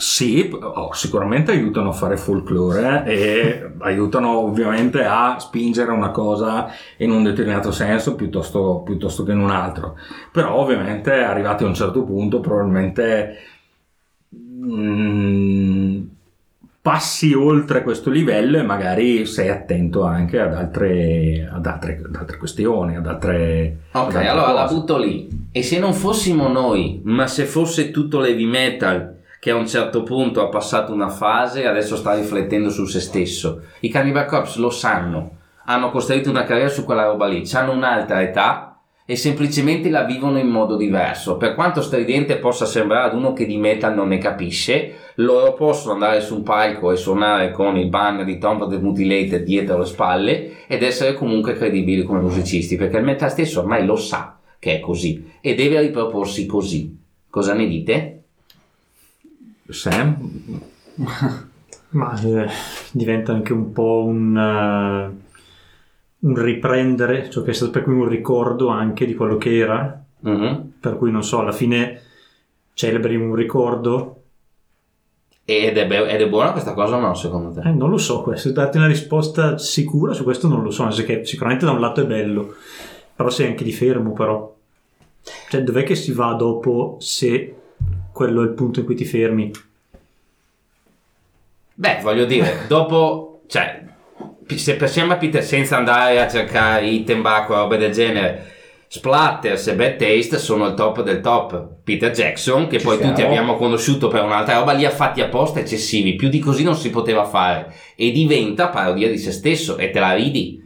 Sì, 0.03 0.51
oh, 0.61 0.93
sicuramente 0.95 1.53
aiutano 1.53 1.91
a 1.91 1.93
fare 1.93 2.17
folklore 2.17 3.05
e 3.07 3.71
aiutano 3.79 4.37
ovviamente 4.39 5.05
a 5.05 5.39
spingere 5.39 5.93
una 5.93 6.11
cosa 6.11 6.67
in 6.97 7.13
un 7.13 7.23
determinato 7.23 7.71
senso 7.71 8.17
piuttosto, 8.17 8.83
piuttosto 8.85 9.23
che 9.23 9.31
in 9.31 9.39
un 9.39 9.51
altro. 9.53 9.97
Però 10.33 10.57
ovviamente 10.57 11.13
arrivati 11.13 11.63
a 11.63 11.69
un 11.69 11.75
certo 11.75 12.03
punto 12.03 12.41
probabilmente 12.41 13.37
mm, 14.35 16.03
passi 16.81 17.33
oltre 17.33 17.85
questo 17.85 18.11
livello 18.11 18.59
e 18.59 18.63
magari 18.63 19.25
sei 19.25 19.51
attento 19.51 20.03
anche 20.03 20.41
ad 20.41 20.53
altre, 20.55 21.49
ad 21.49 21.65
altre, 21.65 22.03
ad 22.05 22.17
altre 22.17 22.39
questioni, 22.39 22.97
ad 22.97 23.07
altre... 23.07 23.83
ad 23.93 24.07
Ok, 24.07 24.17
altre 24.17 24.27
allora 24.27 24.51
la 24.51 24.63
cose. 24.63 24.75
butto 24.75 24.99
lì. 24.99 25.29
E 25.53 25.63
se 25.63 25.79
non 25.79 25.95
fossimo 25.95 26.49
noi, 26.49 27.01
ma 27.05 27.29
se 27.29 27.45
fosse 27.45 27.93
tutto 27.93 28.19
l'heavy 28.19 28.47
metal 28.47 29.21
che 29.43 29.51
a 29.51 29.57
un 29.57 29.67
certo 29.67 30.05
punto 30.05 30.41
ha 30.41 30.49
passato 30.49 30.93
una 30.93 31.09
fase 31.09 31.63
e 31.63 31.67
adesso 31.67 31.97
sta 31.97 32.15
riflettendo 32.15 32.71
su 32.71 32.85
se 32.85 33.01
stesso. 33.01 33.63
I 33.81 33.89
Cannibal 33.89 34.25
Corpse 34.27 34.61
lo 34.61 34.71
sanno, 34.71 35.39
hanno 35.65 35.91
costruito 35.91 36.31
una 36.31 36.45
carriera 36.45 36.69
su 36.69 36.85
quella 36.85 37.07
roba 37.07 37.27
lì, 37.27 37.43
hanno 37.53 37.73
un'altra 37.73 38.23
età 38.23 38.79
e 39.05 39.17
semplicemente 39.17 39.91
la 39.91 40.05
vivono 40.05 40.39
in 40.39 40.47
modo 40.47 40.77
diverso. 40.77 41.39
Per 41.39 41.57
quanto 41.57 41.83
stridente 41.83 42.37
possa 42.37 42.67
sembrare 42.67 43.09
ad 43.09 43.17
uno 43.17 43.33
che 43.33 43.45
di 43.45 43.57
metal 43.57 43.97
non 43.97 44.07
ne 44.07 44.19
capisce, 44.19 44.95
loro 45.17 45.55
possono 45.55 45.95
andare 45.95 46.21
su 46.21 46.37
un 46.37 46.45
palco 46.45 46.93
e 46.93 46.97
suonare 46.97 47.51
con 47.51 47.77
il 47.77 47.89
banner 47.89 48.25
di 48.25 48.39
Tomb 48.39 48.63
of 48.63 48.71
the 48.71 48.79
Mutilated 48.79 49.43
dietro 49.43 49.79
le 49.79 49.87
spalle 49.87 50.67
ed 50.69 50.85
essere 50.85 51.15
comunque 51.15 51.55
credibili 51.55 52.05
come 52.05 52.21
musicisti, 52.21 52.77
perché 52.77 52.99
il 52.99 53.05
metal 53.05 53.29
stesso 53.29 53.59
ormai 53.59 53.85
lo 53.85 53.97
sa 53.97 54.39
che 54.61 54.77
è 54.77 54.79
così 54.79 55.33
e 55.41 55.57
deve 55.57 55.81
riproporsi 55.81 56.47
così. 56.47 56.97
Cosa 57.29 57.55
ne 57.55 57.67
dite? 57.67 58.22
Sam? 59.69 60.61
Ma 61.91 62.21
eh, 62.21 62.49
diventa 62.91 63.33
anche 63.33 63.53
un 63.53 63.73
po' 63.73 64.05
un, 64.07 64.37
eh, 64.37 65.23
un 66.21 66.43
riprendere 66.43 67.29
ciò 67.29 67.43
che 67.43 67.51
è 67.51 67.55
stato 67.55 67.71
per 67.71 67.83
cui 67.83 67.93
un 67.95 68.09
ricordo 68.09 68.69
anche 68.69 69.05
di 69.05 69.15
quello 69.15 69.37
che 69.37 69.57
era. 69.57 70.03
Mhm. 70.21 70.73
Per 70.81 70.97
cui 70.97 71.11
non 71.11 71.23
so, 71.23 71.41
alla 71.41 71.53
fine 71.53 72.01
celebri 72.75 73.17
un 73.17 73.35
ricordo. 73.35 74.17
Ed, 75.45 75.77
è 75.77 75.87
be- 75.87 76.09
ed 76.09 76.21
è 76.21 76.29
buona 76.29 76.53
questa 76.53 76.73
cosa 76.73 76.97
o 76.97 77.01
no, 77.01 77.15
secondo 77.15 77.53
te? 77.61 77.69
Eh, 77.69 77.73
non 77.73 77.91
lo 77.91 77.99
so, 77.99 78.23
questo, 78.23 78.53
darti 78.53 78.79
una 78.79 78.87
risposta 78.87 79.59
sicura 79.59 80.13
su 80.15 80.23
questo 80.23 80.49
non 80.49 80.63
lo 80.63 80.71
so, 80.71 80.87
che 81.05 81.25
sicuramente 81.25 81.67
da 81.67 81.73
un 81.73 81.81
lato 81.81 82.01
è 82.01 82.07
bello, 82.07 82.55
però 83.15 83.29
sei 83.29 83.49
anche 83.49 83.65
di 83.65 83.73
fermo 83.73 84.13
però. 84.13 84.55
Cioè, 85.51 85.63
dov'è 85.63 85.83
che 85.83 85.95
si 85.95 86.13
va 86.13 86.33
dopo 86.33 86.97
se 87.01 87.57
quello 88.23 88.43
è 88.43 88.45
il 88.45 88.53
punto 88.53 88.79
in 88.79 88.87
cui 88.87 88.95
ti 88.95 89.05
fermi? 89.05 89.51
Beh, 91.75 91.99
voglio 92.03 92.25
dire, 92.25 92.67
dopo, 92.69 93.43
cioè, 93.49 93.83
se 94.55 94.77
pensiamo 94.77 95.13
a 95.13 95.17
Peter 95.17 95.43
senza 95.43 95.77
andare 95.77 96.21
a 96.21 96.29
cercare 96.29 96.87
item 96.87 97.21
bacco 97.23 97.55
o 97.55 97.57
robe 97.57 97.79
del 97.79 97.91
genere, 97.91 98.51
Splatters 98.87 99.67
e 99.67 99.75
Bad 99.75 99.97
Taste 99.97 100.39
sono 100.39 100.67
il 100.67 100.75
top 100.75 101.03
del 101.03 101.21
top. 101.21 101.67
Peter 101.83 102.13
Jackson, 102.13 102.69
che 102.69 102.79
Ci 102.79 102.85
poi 102.85 102.99
siamo. 102.99 103.13
tutti 103.13 103.27
abbiamo 103.27 103.57
conosciuto 103.57 104.07
per 104.07 104.23
un'altra 104.23 104.59
roba, 104.59 104.73
li 104.73 104.85
ha 104.85 104.91
fatti 104.91 105.21
apposta 105.21 105.59
eccessivi, 105.59 106.15
più 106.15 106.29
di 106.29 106.39
così 106.39 106.63
non 106.63 106.77
si 106.77 106.91
poteva 106.91 107.25
fare. 107.25 107.75
E 107.97 108.13
diventa 108.13 108.69
parodia 108.69 109.11
di 109.11 109.19
se 109.19 109.33
stesso, 109.33 109.79
e 109.79 109.91
te 109.91 109.99
la 109.99 110.13
ridi. 110.13 110.61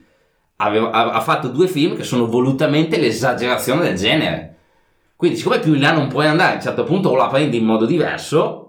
Aveva- 0.57 0.91
ha, 0.91 1.13
ha 1.13 1.21
fatto 1.21 1.49
due 1.49 1.69
film 1.69 1.97
che 1.97 2.03
sono 2.03 2.27
volutamente 2.27 2.99
l'esagerazione 2.99 3.85
del 3.85 3.97
genere. 3.97 4.56
Quindi, 5.17 5.39
siccome 5.39 5.61
più 5.61 5.75
in 5.75 5.81
là 5.81 5.93
non 5.93 6.09
puoi 6.09 6.27
andare, 6.27 6.53
a 6.53 6.55
un 6.57 6.61
certo 6.63 6.85
punto 6.85 7.09
o 7.09 7.17
la 7.17 7.29
prendi 7.29 7.57
in 7.59 7.65
modo 7.65 7.87
diverso, 7.87 8.61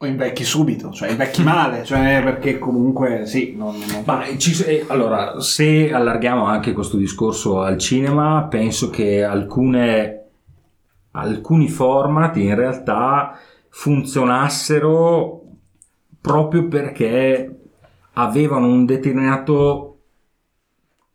O 0.00 0.06
invecchi 0.06 0.44
subito, 0.44 0.92
cioè 0.92 1.10
invecchi 1.10 1.42
male, 1.42 1.82
cioè 1.82 2.20
perché 2.22 2.60
comunque 2.60 3.26
sì, 3.26 3.54
non, 3.56 3.74
non- 3.76 4.04
Ma 4.06 4.22
ci- 4.36 4.62
eh, 4.62 4.84
allora, 4.86 5.40
se 5.40 5.92
allarghiamo 5.92 6.44
anche 6.44 6.72
questo 6.72 6.96
discorso 6.96 7.62
al 7.62 7.78
cinema, 7.78 8.46
penso 8.48 8.90
che 8.90 9.24
alcune, 9.24 10.26
alcuni 11.10 11.68
format 11.68 12.36
in 12.36 12.54
realtà 12.54 13.36
funzionassero 13.70 15.42
proprio 16.20 16.68
perché 16.68 17.58
avevano 18.12 18.68
un 18.68 18.84
determinato 18.84 19.87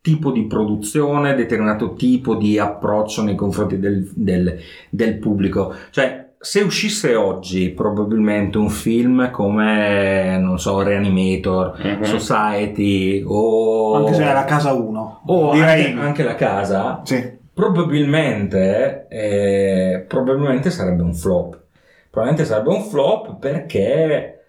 tipo 0.04 0.32
di 0.32 0.44
produzione, 0.48 1.34
determinato 1.34 1.94
tipo 1.94 2.36
di 2.36 2.60
approccio 2.60 3.24
nei 3.24 3.36
confronti 3.36 3.80
del, 3.80 4.06
del- 4.14 4.60
del 4.90 5.18
pubblico. 5.18 5.74
Cioè, 5.92 6.32
se 6.38 6.60
uscisse 6.60 7.16
oggi 7.16 7.70
probabilmente 7.70 8.58
un 8.58 8.70
film 8.70 9.32
come, 9.32 10.38
non 10.40 10.60
so, 10.60 10.82
Reanimator, 10.84 11.80
Mhm. 11.82 12.04
Society 12.04 13.24
o... 13.26 13.94
anche 13.96 14.14
se 14.14 14.24
è 14.30 14.34
la 14.34 14.44
casa 14.44 14.74
1. 14.74 15.22
o 15.26 15.54
direi 15.54 15.86
anche, 15.92 16.00
anche 16.02 16.24
la 16.24 16.36
casa, 16.36 17.02
sì. 17.06 17.38
probabilmente, 17.54 19.08
eh, 19.10 20.04
probabilmente 20.06 20.70
sarebbe 20.70 21.02
un 21.02 21.14
flop. 21.16 21.62
Probabilmente 22.10 22.46
sarebbe 22.52 22.70
un 22.76 22.84
flop 22.84 23.40
perché, 23.40 24.48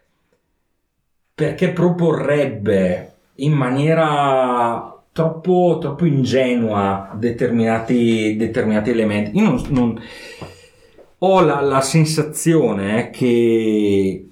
perché 1.32 1.70
proporrebbe 1.70 3.12
in 3.36 3.52
maniera 3.52 4.90
troppo, 5.14 5.78
troppo 5.80 6.04
ingenua 6.04 7.14
determinati, 7.16 8.34
determinati 8.36 8.90
elementi. 8.90 9.38
Io 9.38 9.44
non, 9.44 9.62
non- 9.68 10.00
ho 11.18 11.40
la, 11.40 11.60
la 11.60 11.80
sensazione 11.80 13.08
che, 13.10 14.28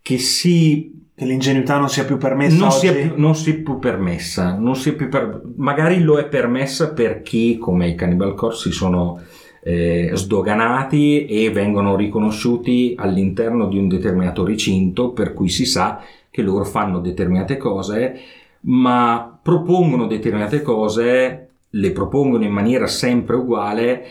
che 0.00 0.18
si 0.18 1.00
che 1.14 1.24
l'ingenuità 1.24 1.78
non 1.78 1.88
sia 1.88 2.04
più 2.04 2.16
permessa 2.16 2.56
non 2.56 2.70
sia, 2.72 2.92
più, 2.92 3.12
non 3.16 3.34
sia 3.34 3.54
più 3.54 3.78
permessa, 3.78 4.56
non 4.56 4.76
sia 4.76 4.94
più 4.94 5.08
per- 5.08 5.42
magari 5.56 6.00
lo 6.00 6.18
è 6.18 6.26
permessa 6.26 6.92
per 6.92 7.22
chi 7.22 7.58
come 7.58 7.88
i 7.88 7.94
Cannibal 7.94 8.34
Corpse 8.34 8.70
si 8.70 8.74
sono 8.74 9.20
eh, 9.62 10.10
sdoganati 10.14 11.26
e 11.26 11.50
vengono 11.50 11.96
riconosciuti 11.96 12.94
all'interno 12.96 13.68
di 13.68 13.78
un 13.78 13.88
determinato 13.88 14.44
recinto 14.44 15.12
per 15.12 15.32
cui 15.32 15.48
si 15.48 15.66
sa 15.66 16.02
che 16.30 16.42
loro 16.42 16.64
fanno 16.64 16.98
determinate 16.98 17.56
cose 17.56 18.20
ma 18.60 19.31
propongono 19.42 20.06
determinate 20.06 20.62
cose 20.62 21.48
le 21.74 21.90
propongono 21.90 22.44
in 22.44 22.52
maniera 22.52 22.86
sempre 22.86 23.36
uguale 23.36 24.04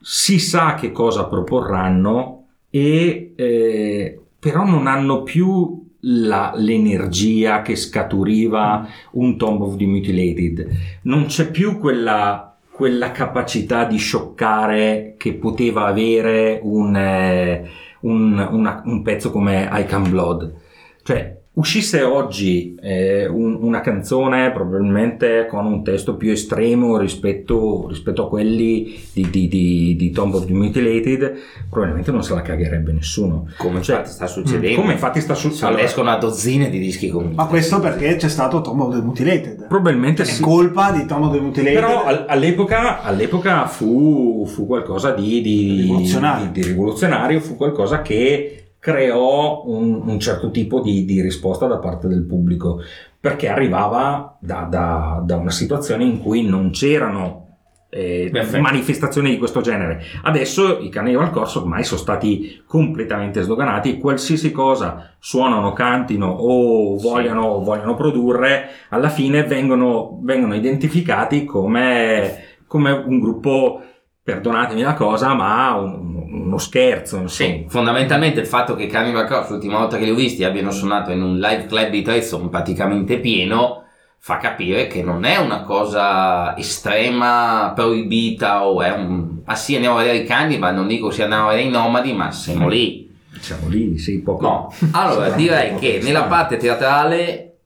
si 0.00 0.38
sa 0.38 0.74
che 0.74 0.92
cosa 0.92 1.24
proporranno 1.26 2.44
e 2.70 3.32
eh, 3.36 4.20
però 4.38 4.64
non 4.64 4.86
hanno 4.86 5.22
più 5.22 5.84
la- 6.00 6.52
l'energia 6.56 7.62
che 7.62 7.74
scaturiva 7.74 8.86
un 9.12 9.36
Tomb 9.36 9.62
of 9.62 9.76
the 9.76 9.86
Mutilated. 9.86 10.68
Non 11.02 11.26
c'è 11.26 11.50
più 11.50 11.78
quella, 11.78 12.56
quella 12.70 13.10
capacità 13.10 13.84
di 13.84 13.96
scioccare 13.96 15.14
che 15.16 15.34
poteva 15.34 15.86
avere 15.86 16.60
un, 16.62 16.94
eh, 16.94 17.68
un- 18.00 18.48
una- 18.52 18.82
un 18.84 19.02
pezzo 19.02 19.30
come 19.32 19.68
I 19.72 19.84
Can 19.86 20.08
Blood. 20.08 20.54
Cioè, 21.02 21.35
uscisse 21.56 22.02
oggi 22.02 22.74
eh, 22.82 23.26
un- 23.26 23.56
una 23.62 23.80
canzone 23.80 24.50
probabilmente 24.52 25.46
con 25.48 25.64
un 25.64 25.82
testo 25.82 26.16
più 26.16 26.30
estremo 26.30 26.98
rispetto, 26.98 27.86
rispetto 27.88 28.26
a 28.26 28.28
quelli 28.28 28.94
di, 29.12 29.28
di, 29.30 29.48
di, 29.48 29.96
di 29.96 30.10
Tomb 30.10 30.34
of 30.34 30.44
the 30.46 30.52
Mutilated, 30.52 31.34
probabilmente 31.70 32.10
non 32.10 32.22
se 32.22 32.34
la 32.34 32.42
cagherebbe 32.42 32.92
nessuno. 32.92 33.48
Come 33.56 33.80
Cioè, 33.80 33.96
infatti 33.96 34.12
sta 34.14 34.26
succedendo. 34.26 34.80
Come 34.80 34.92
infatti 34.92 35.20
sta 35.20 35.34
succedendo. 35.34 35.78
escono 35.80 36.10
a 36.10 36.16
dozzine 36.18 36.68
di 36.68 36.78
dischi 36.78 37.08
con 37.08 37.32
Ma 37.34 37.46
questo 37.46 37.80
perché 37.80 38.16
c'è 38.16 38.28
stato 38.28 38.60
Tomb 38.60 38.80
of 38.80 38.94
the 38.94 39.00
Mutilated. 39.02 39.66
Probabilmente 39.66 40.22
È 40.22 40.26
sì. 40.26 40.42
colpa 40.42 40.90
di 40.92 41.06
Tomb 41.06 41.24
of 41.24 41.32
the 41.32 41.40
Mutilated. 41.40 41.74
Però 41.80 42.04
al- 42.04 42.26
all'epoca, 42.28 43.02
all'epoca 43.02 43.66
fu, 43.66 44.44
fu 44.46 44.66
qualcosa 44.66 45.12
di, 45.12 45.40
di- 45.40 45.80
Rivoluzionario. 45.82 46.50
di- 46.52 46.60
di 46.60 46.66
rivoluzionario, 46.66 47.40
fu 47.40 47.56
qualcosa 47.56 48.02
che 48.02 48.60
creò 48.86 49.64
un, 49.66 50.00
un 50.06 50.20
certo 50.20 50.52
tipo 50.52 50.80
di, 50.80 51.04
di 51.04 51.20
risposta 51.20 51.66
da 51.66 51.78
parte 51.78 52.06
del 52.06 52.22
pubblico, 52.24 52.80
perché 53.18 53.48
arrivava 53.48 54.36
da, 54.38 54.64
da- 54.70 55.20
da 55.24 55.34
una 55.34 55.50
situazione 55.50 56.04
in 56.04 56.20
cui 56.22 56.44
non 56.46 56.70
c'erano 56.70 57.42
eh, 57.90 58.30
manifestazioni 58.60 59.30
di 59.30 59.38
questo 59.38 59.60
genere. 59.60 60.00
Adesso 60.22 60.78
i 60.78 60.88
Carnival 60.88 61.30
Corso 61.30 61.62
ormai 61.62 61.82
sono 61.82 61.98
stati 61.98 62.62
completamente 62.64 63.42
sdoganati, 63.42 63.98
qualsiasi 63.98 64.52
cosa 64.52 65.14
suonano, 65.18 65.72
cantino 65.72 66.28
o 66.28 66.96
Sì. 66.96 67.08
vogliano, 67.08 67.64
vogliono 67.64 67.96
produrre, 67.96 68.68
alla 68.90 69.08
fine 69.08 69.42
vengono, 69.42 70.20
vengono 70.22 70.54
identificati 70.54 71.44
come, 71.44 72.36
come 72.68 72.92
un 72.92 73.18
gruppo, 73.18 73.80
perdonatemi 74.22 74.82
la 74.82 74.94
cosa, 74.94 75.34
ma 75.34 75.74
un- 75.74 76.15
uno 76.28 76.58
scherzo. 76.58 77.16
Insomma. 77.16 77.28
Sì, 77.28 77.66
fondamentalmente 77.68 78.40
il 78.40 78.46
fatto 78.46 78.74
che 78.74 78.86
Carnival 78.86 79.26
Corps 79.26 79.50
l'ultima 79.50 79.78
volta 79.78 79.96
che 79.96 80.04
li 80.04 80.10
ho 80.10 80.14
visti 80.14 80.44
abbiano 80.44 80.70
suonato 80.70 81.10
in 81.10 81.22
un 81.22 81.38
live 81.38 81.66
club 81.66 81.90
di 81.90 82.02
Trezzo 82.02 82.38
praticamente 82.48 83.18
pieno 83.18 83.84
fa 84.18 84.38
capire 84.38 84.88
che 84.88 85.04
non 85.04 85.24
è 85.24 85.36
una 85.36 85.60
cosa 85.60 86.56
estrema, 86.56 87.70
proibita 87.76 88.66
o 88.66 88.82
è 88.82 88.90
un... 88.90 89.42
Ah 89.44 89.54
sì, 89.54 89.76
andiamo 89.76 89.98
a 89.98 90.00
vedere 90.00 90.24
i 90.24 90.26
Cannibal, 90.26 90.74
non 90.74 90.88
dico 90.88 91.12
se 91.12 91.22
andiamo 91.22 91.46
a 91.46 91.50
vedere 91.50 91.68
i 91.68 91.70
Nomadi, 91.70 92.12
ma 92.12 92.32
siamo 92.32 92.66
lì. 92.66 93.08
Siamo 93.38 93.68
lì, 93.68 93.96
sì, 93.98 94.20
poco. 94.22 94.42
No, 94.42 94.72
allora 94.90 95.30
direi 95.30 95.76
che 95.76 96.00
nella 96.02 96.24
parte 96.24 96.56
teatrale 96.56 97.58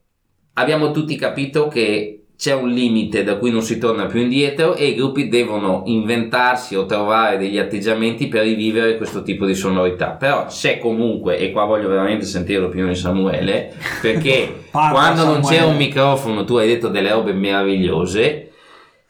abbiamo 0.53 0.90
tutti 0.90 1.16
capito 1.16 1.68
che 1.68 2.20
c'è 2.40 2.55
un 2.55 2.70
limite 2.70 3.22
da 3.22 3.37
cui 3.37 3.50
non 3.50 3.61
si 3.61 3.76
torna 3.76 4.07
più 4.07 4.18
indietro 4.18 4.74
e 4.74 4.87
i 4.87 4.94
gruppi 4.94 5.29
devono 5.29 5.83
inventarsi 5.85 6.74
o 6.74 6.87
trovare 6.87 7.37
degli 7.37 7.59
atteggiamenti 7.59 8.29
per 8.29 8.44
rivivere 8.44 8.96
questo 8.96 9.22
tipo 9.22 9.44
di 9.44 9.55
sonorità. 9.55 10.12
Però 10.12 10.46
c'è 10.46 10.79
comunque, 10.79 11.37
e 11.37 11.53
qua 11.53 11.66
voglio 11.66 11.90
veramente 11.90 12.24
sentire 12.24 12.61
l'opinione 12.61 12.92
di 12.92 12.98
Samuele, 12.98 13.74
perché 14.00 14.64
quando 14.72 15.24
non 15.24 15.42
Samuele. 15.42 15.55
c'era 15.55 15.66
un 15.66 15.76
microfono 15.76 16.44
tu 16.44 16.57
hai 16.57 16.66
detto 16.66 16.88
delle 16.88 17.12
robe 17.12 17.35
meravigliose. 17.35 18.46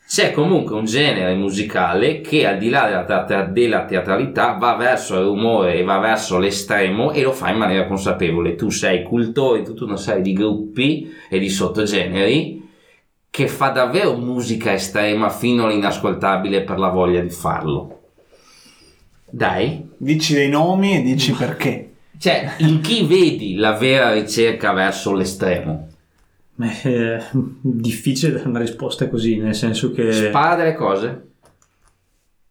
C'è 0.09 0.33
comunque 0.33 0.75
un 0.75 0.87
genere 0.87 1.33
musicale 1.35 2.21
che 2.23 2.45
al 2.49 2.59
di 2.59 2.69
là 2.69 2.87
della, 2.87 3.05
teatra- 3.05 3.45
della 3.45 3.85
teatralità 3.85 4.57
va 4.59 4.75
verso 4.75 5.17
il 5.17 5.27
rumore 5.27 5.77
e 5.77 5.85
va 5.85 6.01
verso 6.01 6.37
l'estremo 6.37 7.13
e 7.13 7.23
lo 7.23 7.31
fa 7.31 7.51
in 7.51 7.59
maniera 7.59 7.87
consapevole. 7.87 8.57
Tu 8.57 8.71
sei 8.71 9.05
cultore 9.05 9.61
di 9.61 9.67
tutta 9.67 9.85
una 9.85 9.97
serie 9.97 10.23
di 10.23 10.33
gruppi 10.33 11.09
e 11.29 11.39
di 11.39 11.49
sottogeneri 11.49 12.60
che 13.41 13.49
fa 13.49 13.71
davvero 13.71 14.19
musica 14.19 14.75
estrema 14.75 15.31
fino 15.31 15.65
all'inascoltabile 15.65 16.61
per 16.61 16.79
la 16.79 16.91
voglia 16.91 17.23
di 17.23 17.31
farlo. 17.31 18.01
Dai. 19.31 19.89
Dici 19.97 20.35
dei 20.35 20.51
nomi 20.51 20.99
e 20.99 21.01
dici 21.01 21.33
perché. 21.33 21.95
Cioè, 22.19 22.57
in 22.59 22.83
chi 22.83 23.07
vedi 23.07 23.55
la 23.55 23.73
vera 23.73 24.13
ricerca 24.13 24.73
verso 24.73 25.15
l'estremo? 25.15 25.89
È 26.59 27.23
difficile 27.63 28.33
dare 28.33 28.47
una 28.47 28.59
risposta 28.59 29.09
così, 29.09 29.39
nel 29.39 29.55
senso 29.55 29.91
che 29.91 30.13
Spara 30.13 30.57
delle 30.57 30.75
cose, 30.75 31.29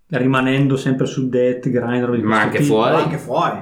rimanendo 0.07 0.75
sempre 0.75 1.05
su 1.05 1.29
death, 1.29 1.69
grind, 1.69 2.03
roba 2.03 2.17
di 2.17 2.23
ma 2.23 2.41
anche 2.41 2.61
tipo, 2.61 2.73
fuori. 2.73 2.95
Anche 2.95 3.17
fuori. 3.19 3.61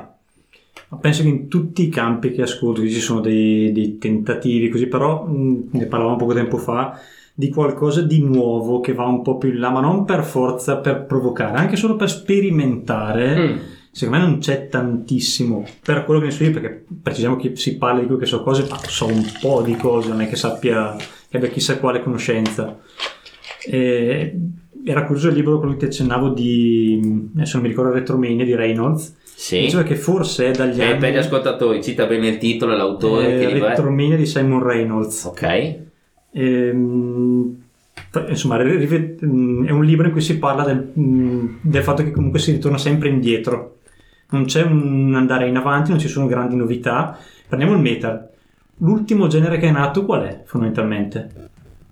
Ma 0.90 0.98
Penso 0.98 1.24
che 1.24 1.28
in 1.28 1.48
tutti 1.48 1.84
i 1.84 1.90
campi 1.90 2.32
che 2.32 2.44
ascolto 2.44 2.82
ci 2.82 3.00
sono 3.00 3.20
dei, 3.20 3.72
dei 3.72 3.98
tentativi 3.98 4.70
così, 4.70 4.88
però 4.88 5.26
mh, 5.26 5.70
ne 5.72 5.86
parlavamo 5.86 6.18
poco 6.18 6.34
tempo 6.34 6.58
fa 6.58 7.00
di 7.40 7.50
qualcosa 7.50 8.02
di 8.02 8.24
nuovo 8.24 8.80
che 8.80 8.94
va 8.94 9.06
un 9.06 9.22
po' 9.22 9.38
più 9.38 9.50
in 9.50 9.60
là, 9.60 9.70
ma 9.70 9.80
non 9.80 10.06
per 10.06 10.24
forza 10.24 10.78
per 10.78 11.06
provocare, 11.06 11.58
anche 11.58 11.76
solo 11.76 11.96
per 11.96 12.10
sperimentare. 12.10 13.38
Mm. 13.38 13.58
Secondo 13.92 14.20
me 14.20 14.26
non 14.26 14.40
c'è 14.40 14.70
tantissimo 14.70 15.64
per 15.84 16.04
quello 16.04 16.20
che 16.20 16.28
ne 16.28 16.32
so 16.32 16.44
io, 16.44 16.52
perché 16.52 16.86
precisiamo 17.02 17.36
che 17.36 17.56
si 17.56 17.78
parla 17.78 18.00
di 18.00 18.06
quello 18.06 18.22
che 18.22 18.26
so 18.26 18.42
cose, 18.42 18.66
ma 18.68 18.78
so 18.78 19.06
un 19.06 19.24
po' 19.40 19.62
di 19.62 19.76
cose, 19.76 20.10
non 20.10 20.22
è 20.22 20.28
che 20.28 20.36
sappia, 20.36 20.96
che 21.30 21.38
abbia 21.38 21.50
chissà 21.50 21.78
quale 21.78 22.02
conoscenza. 22.02 22.80
E 23.66 24.36
era 24.84 25.06
curioso 25.06 25.28
il 25.28 25.36
libro 25.36 25.60
quello 25.60 25.74
che 25.74 25.80
ti 25.80 25.86
accennavo 25.86 26.30
di, 26.30 27.30
adesso 27.36 27.58
non 27.58 27.66
mi 27.66 27.70
ricordo, 27.72 27.92
Retromania 27.92 28.46
di 28.46 28.56
Reynolds, 28.56 29.16
Sì. 29.40 29.60
diceva 29.60 29.84
che 29.84 29.96
forse 29.96 30.48
è 30.48 30.52
dagli 30.52 30.82
anni... 30.82 30.98
per 30.98 31.14
gli 31.14 31.18
ascoltatori, 31.18 31.84
cita 31.84 32.08
bene 32.08 32.28
il 32.28 32.38
titolo 32.40 32.74
e 32.74 32.76
l'autore. 32.76 33.40
Eh? 33.40 33.60
Retromania 33.60 34.18
di 34.18 34.26
Simon 34.26 34.64
Reynolds. 34.64 35.26
Ok. 35.26 35.76
Ehm, 36.32 37.56
insomma, 38.30 38.58
mm, 38.58 39.68
è 39.68 39.70
un 39.70 39.86
libro 39.86 40.08
in 40.08 40.12
cui 40.12 40.22
si 40.22 40.40
parla 40.40 40.64
del, 40.64 40.92
mm, 41.00 41.58
del 41.62 41.84
fatto 41.84 42.04
che 42.04 42.10
comunque 42.10 42.40
si 42.40 42.52
ritorna 42.52 42.80
sempre 42.80 43.10
indietro. 43.10 43.78
Non 44.32 44.46
c'è 44.46 44.64
un 44.64 45.14
andare 45.16 45.48
in 45.48 45.56
avanti, 45.56 45.92
non 45.92 46.00
ci 46.00 46.08
sono 46.08 46.26
grandi 46.26 46.56
novità. 46.56 47.16
Prendiamo 47.48 47.76
il 47.76 47.82
metal. 47.82 48.28
L'ultimo 48.78 49.28
genere 49.28 49.60
che 49.60 49.68
è 49.68 49.72
nato 49.72 50.04
qual 50.04 50.24
è 50.24 50.42
fondamentalmente? 50.46 51.50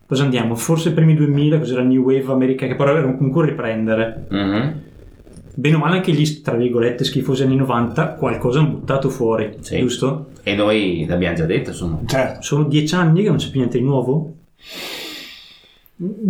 Cosa 0.07 0.23
andiamo? 0.23 0.55
Forse 0.55 0.89
i 0.89 0.93
primi 0.93 1.13
2000, 1.13 1.59
cos'era 1.59 1.81
il 1.81 1.89
New 1.89 2.01
Wave 2.01 2.31
americano, 2.31 2.71
che 2.71 2.77
però 2.77 2.89
era 2.89 3.13
comunque 3.13 3.41
un 3.41 3.47
riprendere. 3.49 4.25
Mhm. 4.29 4.83
Bene 5.57 5.75
o 5.75 5.79
male 5.79 5.95
anche 5.97 6.11
gli, 6.11 6.41
tra 6.41 6.55
virgolette, 6.55 7.03
schifosi 7.03 7.43
anni 7.43 7.55
90, 7.55 8.13
qualcosa 8.15 8.59
hanno 8.59 8.69
buttato 8.69 9.09
fuori, 9.09 9.57
Sì. 9.61 9.79
giusto? 9.79 10.27
E 10.43 10.53
noi 10.53 11.05
l'abbiamo 11.07 11.35
già 11.35 11.45
detto, 11.45 11.69
insomma. 11.69 11.99
Certo. 12.05 12.41
Sono 12.41 12.63
dieci 12.65 12.93
anni 12.93 13.23
che 13.23 13.29
non 13.29 13.37
c'è 13.37 13.49
più 13.49 13.59
niente 13.59 13.77
di 13.77 13.83
nuovo? 13.83 14.33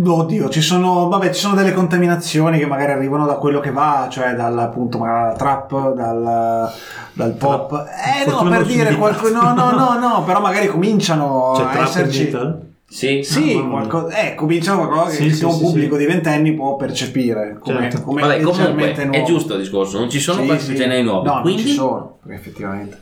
Oddio, 0.08 0.48
ci 0.48 0.60
sono, 0.60 1.08
vabbè, 1.08 1.32
ci 1.32 1.40
sono 1.40 1.56
delle 1.56 1.72
contaminazioni 1.72 2.56
che 2.56 2.66
magari 2.66 2.92
arrivano 2.92 3.26
da 3.26 3.34
quello 3.34 3.58
che 3.58 3.72
va, 3.72 4.06
cioè 4.08 4.34
dal 4.34 4.56
appunto 4.56 4.96
magari 4.98 5.22
dalla 5.24 5.36
trap, 5.36 5.92
dal, 5.94 6.70
dal 7.12 7.32
pop. 7.34 7.72
Eh 7.72 8.26
no, 8.26 8.30
Fortuna 8.30 8.50
per 8.50 8.58
non 8.60 8.68
dire 8.68 8.94
qualcosa. 8.94 9.40
No, 9.40 9.54
no, 9.54 9.70
no, 9.72 9.98
no, 9.98 10.22
però 10.24 10.40
magari 10.40 10.68
cominciano 10.68 11.54
C'è 11.56 11.62
a 11.64 11.66
trap 11.70 11.80
e 11.80 11.88
esserci. 11.88 12.24
metal? 12.26 12.74
Sì. 12.88 13.22
Sì, 13.24 13.54
Ah, 13.56 13.66
qualcosa, 13.68 14.16
eh, 14.16 14.34
cominciano 14.36 14.86
qualcosa 14.86 15.10
Sì, 15.16 15.24
che 15.24 15.32
sì, 15.32 15.44
un 15.44 15.52
sì, 15.52 15.58
pubblico 15.60 15.96
sì. 15.96 16.00
di 16.02 16.06
ventenni 16.06 16.54
può 16.54 16.76
percepire 16.76 17.56
come, 17.58 17.90
Certo. 17.90 18.02
come 18.02 18.20
Vabbè, 18.20 18.40
comunque 18.42 18.92
è 18.94 19.04
nuovo. 19.04 19.24
giusto 19.26 19.54
il 19.54 19.60
discorso, 19.60 19.98
non 19.98 20.08
ci 20.08 20.20
sono 20.20 20.42
Sì, 20.42 20.46
questi 20.46 20.70
sì. 20.70 20.76
generi 20.76 21.02
nuovi. 21.02 21.26
No, 21.26 21.32
non 21.34 21.42
quindi 21.42 21.62
ci 21.62 21.68
sono, 21.70 22.18
effettivamente. 22.28 23.00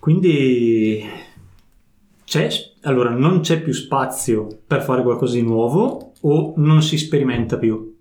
Quindi 0.00 1.04
c'è, 2.24 2.48
allora 2.82 3.10
non 3.10 3.40
c'è 3.40 3.60
più 3.60 3.72
spazio 3.72 4.46
per 4.66 4.82
fare 4.82 5.02
qualcosa 5.02 5.34
di 5.34 5.42
nuovo 5.42 6.12
o 6.20 6.52
non 6.56 6.82
si 6.82 6.98
sperimenta 6.98 7.56
più? 7.56 7.96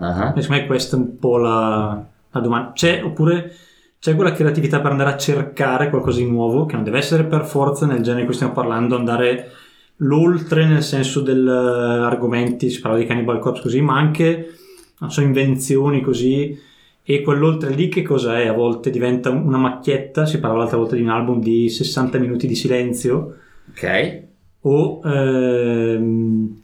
E 0.00 0.04
Secondo 0.04 0.46
me 0.48 0.66
questa 0.66 0.96
è 0.96 0.98
un 1.00 1.18
po' 1.18 1.36
la, 1.38 2.04
la 2.30 2.40
domanda. 2.40 2.72
C'è 2.72 3.02
oppure 3.04 3.52
c'è 3.98 4.14
quella 4.14 4.32
creatività 4.32 4.80
per 4.80 4.92
andare 4.92 5.10
a 5.10 5.16
cercare 5.16 5.90
qualcosa 5.90 6.18
di 6.18 6.26
nuovo 6.30 6.66
che 6.66 6.74
non 6.74 6.84
deve 6.84 6.98
essere 6.98 7.24
per 7.24 7.44
forza 7.44 7.84
nel 7.86 8.00
genere 8.02 8.20
di 8.20 8.26
cui 8.26 8.34
stiamo 8.34 8.52
parlando, 8.52 8.96
andare 8.96 9.50
l'oltre 9.98 10.66
nel 10.66 10.82
senso 10.82 11.20
dell'argomenti, 11.20 12.70
si 12.70 12.80
parla 12.80 12.98
di 12.98 13.06
Cannibal 13.06 13.38
Corpse 13.38 13.62
così, 13.62 13.80
ma 13.80 13.96
anche 13.96 14.52
non 14.98 15.10
so, 15.10 15.20
invenzioni 15.20 16.00
così 16.00 16.58
e 17.02 17.22
quell'oltre 17.22 17.70
lì 17.70 17.88
che 17.88 18.02
cosa 18.02 18.38
è? 18.38 18.46
A 18.46 18.52
volte 18.52 18.90
diventa 18.90 19.30
una 19.30 19.56
macchietta, 19.56 20.26
si 20.26 20.40
parla 20.40 20.58
l'altra 20.58 20.76
volta 20.76 20.94
di 20.94 21.02
un 21.02 21.08
album 21.08 21.40
di 21.40 21.68
60 21.68 22.18
minuti 22.18 22.46
di 22.46 22.54
silenzio 22.54 23.36
ok. 23.70 24.22
o 24.62 25.00
ehm, 25.04 26.60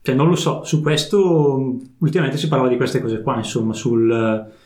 cioè 0.00 0.14
non 0.14 0.28
lo 0.28 0.34
so, 0.34 0.64
su 0.64 0.80
questo 0.82 1.78
ultimamente 1.98 2.38
si 2.38 2.48
parlava 2.48 2.70
di 2.70 2.76
queste 2.76 3.00
cose 3.00 3.20
qua, 3.20 3.36
insomma, 3.36 3.72
sul 3.72 4.10
eh, 4.10 4.60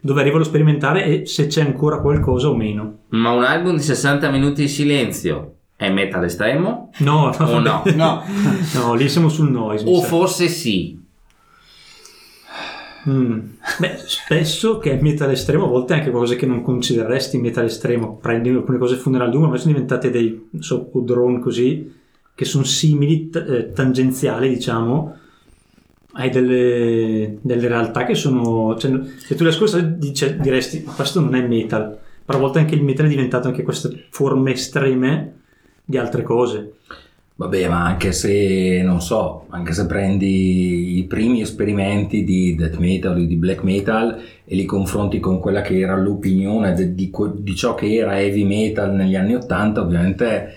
dove 0.00 0.20
arriva 0.20 0.38
lo 0.38 0.44
sperimentare 0.44 1.04
e 1.04 1.26
se 1.26 1.46
c'è 1.46 1.62
ancora 1.62 2.00
qualcosa 2.00 2.48
o 2.48 2.56
meno. 2.56 2.98
Ma 3.10 3.30
un 3.30 3.44
album 3.44 3.76
di 3.76 3.82
60 3.82 4.30
minuti 4.30 4.62
di 4.62 4.68
silenzio 4.68 5.54
è 5.82 5.90
metal 5.90 6.24
estremo? 6.24 6.90
No, 6.98 7.34
no, 7.36 7.44
O 7.44 7.58
no? 7.58 7.82
No, 7.96 8.22
no, 8.74 8.94
lì 8.94 9.08
siamo 9.08 9.28
sul 9.28 9.50
noise. 9.50 9.84
O 9.86 10.00
forse 10.00 10.46
sì? 10.48 11.00
Mm. 13.08 13.40
Beh, 13.78 13.96
spesso 14.06 14.78
che 14.78 14.96
è 14.96 15.02
metal 15.02 15.30
estremo, 15.30 15.64
a 15.64 15.68
volte 15.68 15.94
anche 15.94 16.12
cose 16.12 16.36
che 16.36 16.46
non 16.46 16.62
considereresti 16.62 17.38
metal 17.38 17.64
estremo. 17.64 18.16
Prendi 18.16 18.50
alcune 18.50 18.78
cose 18.78 18.94
Funeral 18.96 19.30
Doom, 19.30 19.50
ma 19.50 19.56
sono 19.56 19.72
diventate 19.72 20.10
dei 20.10 20.50
so, 20.60 20.88
drone 20.94 21.40
così, 21.40 21.92
che 22.34 22.44
sono 22.44 22.62
simili, 22.62 23.28
t- 23.28 23.44
eh, 23.48 23.72
tangenziali, 23.72 24.48
diciamo. 24.48 25.16
Hai 26.12 26.30
delle, 26.30 27.38
delle 27.40 27.66
realtà 27.66 28.04
che 28.04 28.14
sono. 28.14 28.76
Cioè, 28.78 29.00
se 29.16 29.34
tu 29.34 29.42
le 29.42 29.48
ascolti 29.48 29.98
dice- 29.98 30.38
diresti, 30.38 30.84
ma 30.86 30.92
questo 30.92 31.20
non 31.20 31.34
è 31.34 31.44
metal. 31.44 31.98
Però 32.24 32.38
a 32.38 32.40
volte 32.40 32.60
anche 32.60 32.76
il 32.76 32.84
metal 32.84 33.06
è 33.06 33.08
diventato 33.08 33.48
anche 33.48 33.64
queste 33.64 34.06
forme 34.10 34.52
estreme 34.52 35.40
di 35.84 35.96
altre 35.96 36.22
cose. 36.22 36.74
Vabbè, 37.34 37.68
ma 37.68 37.84
anche 37.84 38.12
se, 38.12 38.82
non 38.84 39.00
so, 39.00 39.46
anche 39.48 39.72
se 39.72 39.86
prendi 39.86 40.98
i 40.98 41.04
primi 41.04 41.40
esperimenti 41.40 42.24
di 42.24 42.54
death 42.54 42.76
metal 42.76 43.16
o 43.16 43.24
di 43.24 43.34
black 43.36 43.62
metal 43.62 44.20
e 44.44 44.54
li 44.54 44.64
confronti 44.64 45.18
con 45.18 45.40
quella 45.40 45.62
che 45.62 45.78
era 45.78 45.96
l'opinione 45.96 46.94
di, 46.94 47.10
que- 47.10 47.32
di 47.34 47.56
ciò 47.56 47.74
che 47.74 47.94
era 47.94 48.20
heavy 48.20 48.44
metal 48.44 48.92
negli 48.94 49.16
anni 49.16 49.34
Ottanta, 49.34 49.80
ovviamente 49.80 50.54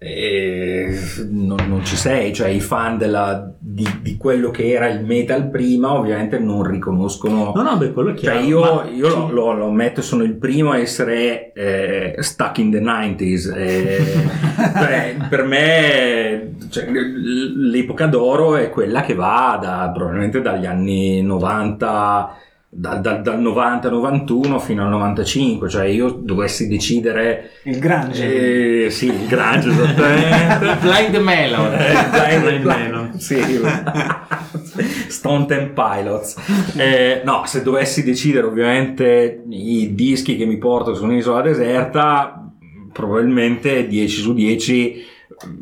non, 0.00 1.58
non 1.68 1.84
ci 1.84 1.96
sei, 1.96 2.32
cioè 2.32 2.48
i 2.48 2.60
fan 2.60 2.96
della- 2.98 3.52
di, 3.58 3.84
di 4.00 4.16
quello 4.16 4.50
che 4.50 4.70
era 4.70 4.86
il 4.88 5.04
metal 5.04 5.50
prima 5.50 5.92
ovviamente 5.94 6.38
non 6.38 6.62
riconoscono... 6.62 7.52
No, 7.54 7.62
no, 7.62 7.76
beh, 7.76 7.92
quello 7.92 8.10
è 8.10 8.14
Cioè 8.14 8.40
chiaro. 8.40 8.46
io, 8.46 8.60
ma- 8.60 8.88
io 8.88 9.08
lo, 9.08 9.28
lo- 9.30 9.52
lo 9.54 9.66
ammetto, 9.66 10.00
sono 10.00 10.22
il 10.22 10.34
primo 10.36 10.70
a 10.70 10.78
essere 10.78 11.52
eh, 11.52 12.14
stuck 12.20 12.58
in 12.58 12.70
the 12.70 12.80
90s. 12.80 13.52
eh, 13.56 13.98
cioè, 14.78 15.16
per 15.28 15.42
me 15.44 16.54
cioè, 16.70 16.86
l'epoca 16.88 18.06
d'oro 18.06 18.56
è 18.56 18.70
quella 18.70 19.00
che 19.02 19.14
va 19.14 19.58
da, 19.60 19.90
probabilmente 19.92 20.40
dagli 20.40 20.66
anni 20.66 21.22
90, 21.22 22.36
dal, 22.70 23.00
dal- 23.00 23.22
dal 23.22 23.40
90-91 23.40 24.58
fino 24.60 24.84
al 24.84 24.90
95. 24.90 25.68
Cioè 25.68 25.86
io 25.86 26.10
dovessi 26.10 26.68
decidere... 26.68 27.50
Il 27.64 27.78
grunge. 27.78 28.84
eh, 28.84 28.90
sì, 28.90 29.06
il 29.06 29.26
grunge 29.26 29.70
esattamente. 29.70 30.76
Blind 30.86 31.16
Melon. 31.16 31.72
Eh, 31.74 32.08
Blind- 32.10 32.42
Blind 32.42 32.64
Melon. 32.64 33.20
Sì. 33.20 33.36
Stone 35.08 35.46
Temple 35.46 35.72
Pilots. 35.84 36.36
Eh, 36.76 37.22
no, 37.24 37.42
se 37.46 37.62
dovessi 37.62 38.04
decidere 38.04 38.46
ovviamente 38.46 39.42
i 39.48 39.94
dischi 39.94 40.36
che 40.36 40.44
mi 40.44 40.58
porto 40.58 40.94
su 40.94 41.04
un'isola 41.04 41.40
deserta, 41.42 42.50
probabilmente 42.92 43.86
10 43.86 44.20
su 44.20 44.34
10 44.34 45.06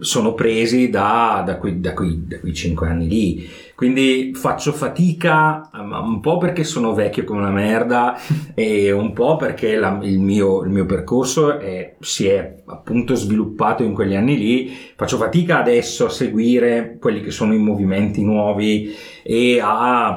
sono 0.01 0.33
presi 0.33 0.89
da, 0.89 1.43
da 1.45 1.57
quei, 1.57 1.81
da, 1.81 1.93
quei, 1.93 2.23
da 2.27 2.39
quei 2.41 2.55
5 2.55 2.89
anni 2.89 3.09
lì. 3.09 3.49
Quindi 3.77 4.33
faccio 4.35 4.73
fatica, 4.73 5.69
un 5.75 6.21
po' 6.21 6.39
perché 6.39 6.65
sono 6.65 6.95
vecchio 6.95 7.25
come 7.25 7.41
una 7.41 7.51
merda 7.51 8.19
e 8.55 8.91
un 8.91 9.13
po' 9.13 9.37
perché 9.37 9.77
la- 9.77 9.99
il, 10.03 10.19
mio, 10.19 10.63
il 10.65 10.71
mio 10.71 10.87
percorso 10.87 11.59
è- 11.59 11.95
si 12.01 12.27
è 12.27 12.63
appunto 12.65 13.15
sviluppato 13.15 13.83
in 13.83 13.93
quegli 13.93 14.15
anni 14.15 14.39
lì. 14.39 14.75
Faccio 14.97 15.19
fatica 15.19 15.59
adesso 15.59 16.07
a 16.07 16.11
seguire 16.11 16.97
quelli 16.99 17.21
che 17.21 17.31
sono 17.31 17.53
i 17.53 17.59
movimenti 17.59 18.25
nuovi 18.25 18.95
e 19.23 19.61
a, 19.63 20.09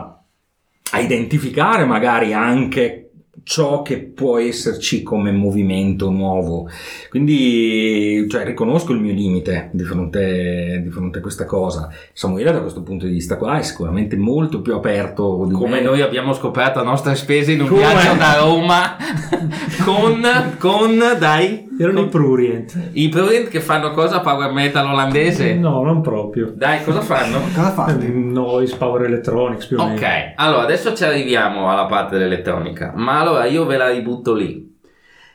a 0.92 1.00
identificare 1.00 1.84
magari 1.86 2.34
anche 2.34 3.09
ciò 3.44 3.82
che 3.82 4.00
può 4.00 4.38
esserci 4.38 5.04
come 5.04 5.32
movimento 5.32 6.10
nuovo. 6.10 6.70
Quindi, 7.10 8.26
cioè, 8.30 8.46
riconosco 8.46 8.94
il 8.94 9.00
mio 9.00 9.14
limite 9.14 9.70
di 9.74 9.84
fronte, 9.84 10.82
di 10.84 10.90
fronte 10.90 11.20
a 11.20 11.22
questa 11.22 11.46
cosa. 11.46 11.90
Samuele, 12.14 12.52
da 12.52 12.62
questo 12.62 12.82
punto 12.82 13.06
di 13.06 13.12
vista 13.14 13.38
qua, 13.38 13.60
è 13.60 13.62
sicuramente 13.64 14.16
molto 14.16 14.62
più 14.62 14.74
aperto 14.74 15.46
di 15.48 15.54
Come 15.54 15.80
me. 15.80 15.82
noi 15.82 16.02
abbiamo 16.02 16.34
scoperto 16.34 16.80
a 16.80 16.84
nostre 16.84 17.16
spese 17.16 17.54
in 17.54 17.62
un 17.62 17.68
Come? 17.68 17.80
viaggio 17.80 18.18
da 18.18 18.38
Roma 18.38 18.98
con, 19.84 20.56
con 20.58 20.98
dai, 21.18 21.69
Erano 21.82 22.02
i 22.02 22.08
Prurient. 22.08 22.90
i 22.92 23.08
Prurient 23.08 23.48
che 23.48 23.62
fanno 23.62 23.92
cosa? 23.92 24.20
Power 24.20 24.52
metal 24.52 24.86
olandese? 24.86 25.54
No, 25.56 25.82
non 25.82 26.02
proprio. 26.02 26.52
Dai, 26.54 26.84
cosa 26.84 27.00
fanno? 27.02 27.40
Cosa 27.56 27.72
fate? 27.72 28.06
Noise, 28.08 28.76
Power 28.76 29.04
Electronics 29.04 29.66
più 29.68 29.78
o 29.80 29.86
meno. 29.86 29.96
Ok, 29.96 30.34
allora 30.36 30.64
adesso 30.64 30.94
ci 30.94 31.06
arriviamo 31.06 31.72
alla 31.72 31.86
parte 31.86 32.18
dell'elettronica, 32.18 32.92
ma 32.96 33.20
allora 33.22 33.46
io 33.46 33.66
ve 33.66 33.78
la 33.78 33.90
ributto 33.90 34.34
lì. 34.34 34.68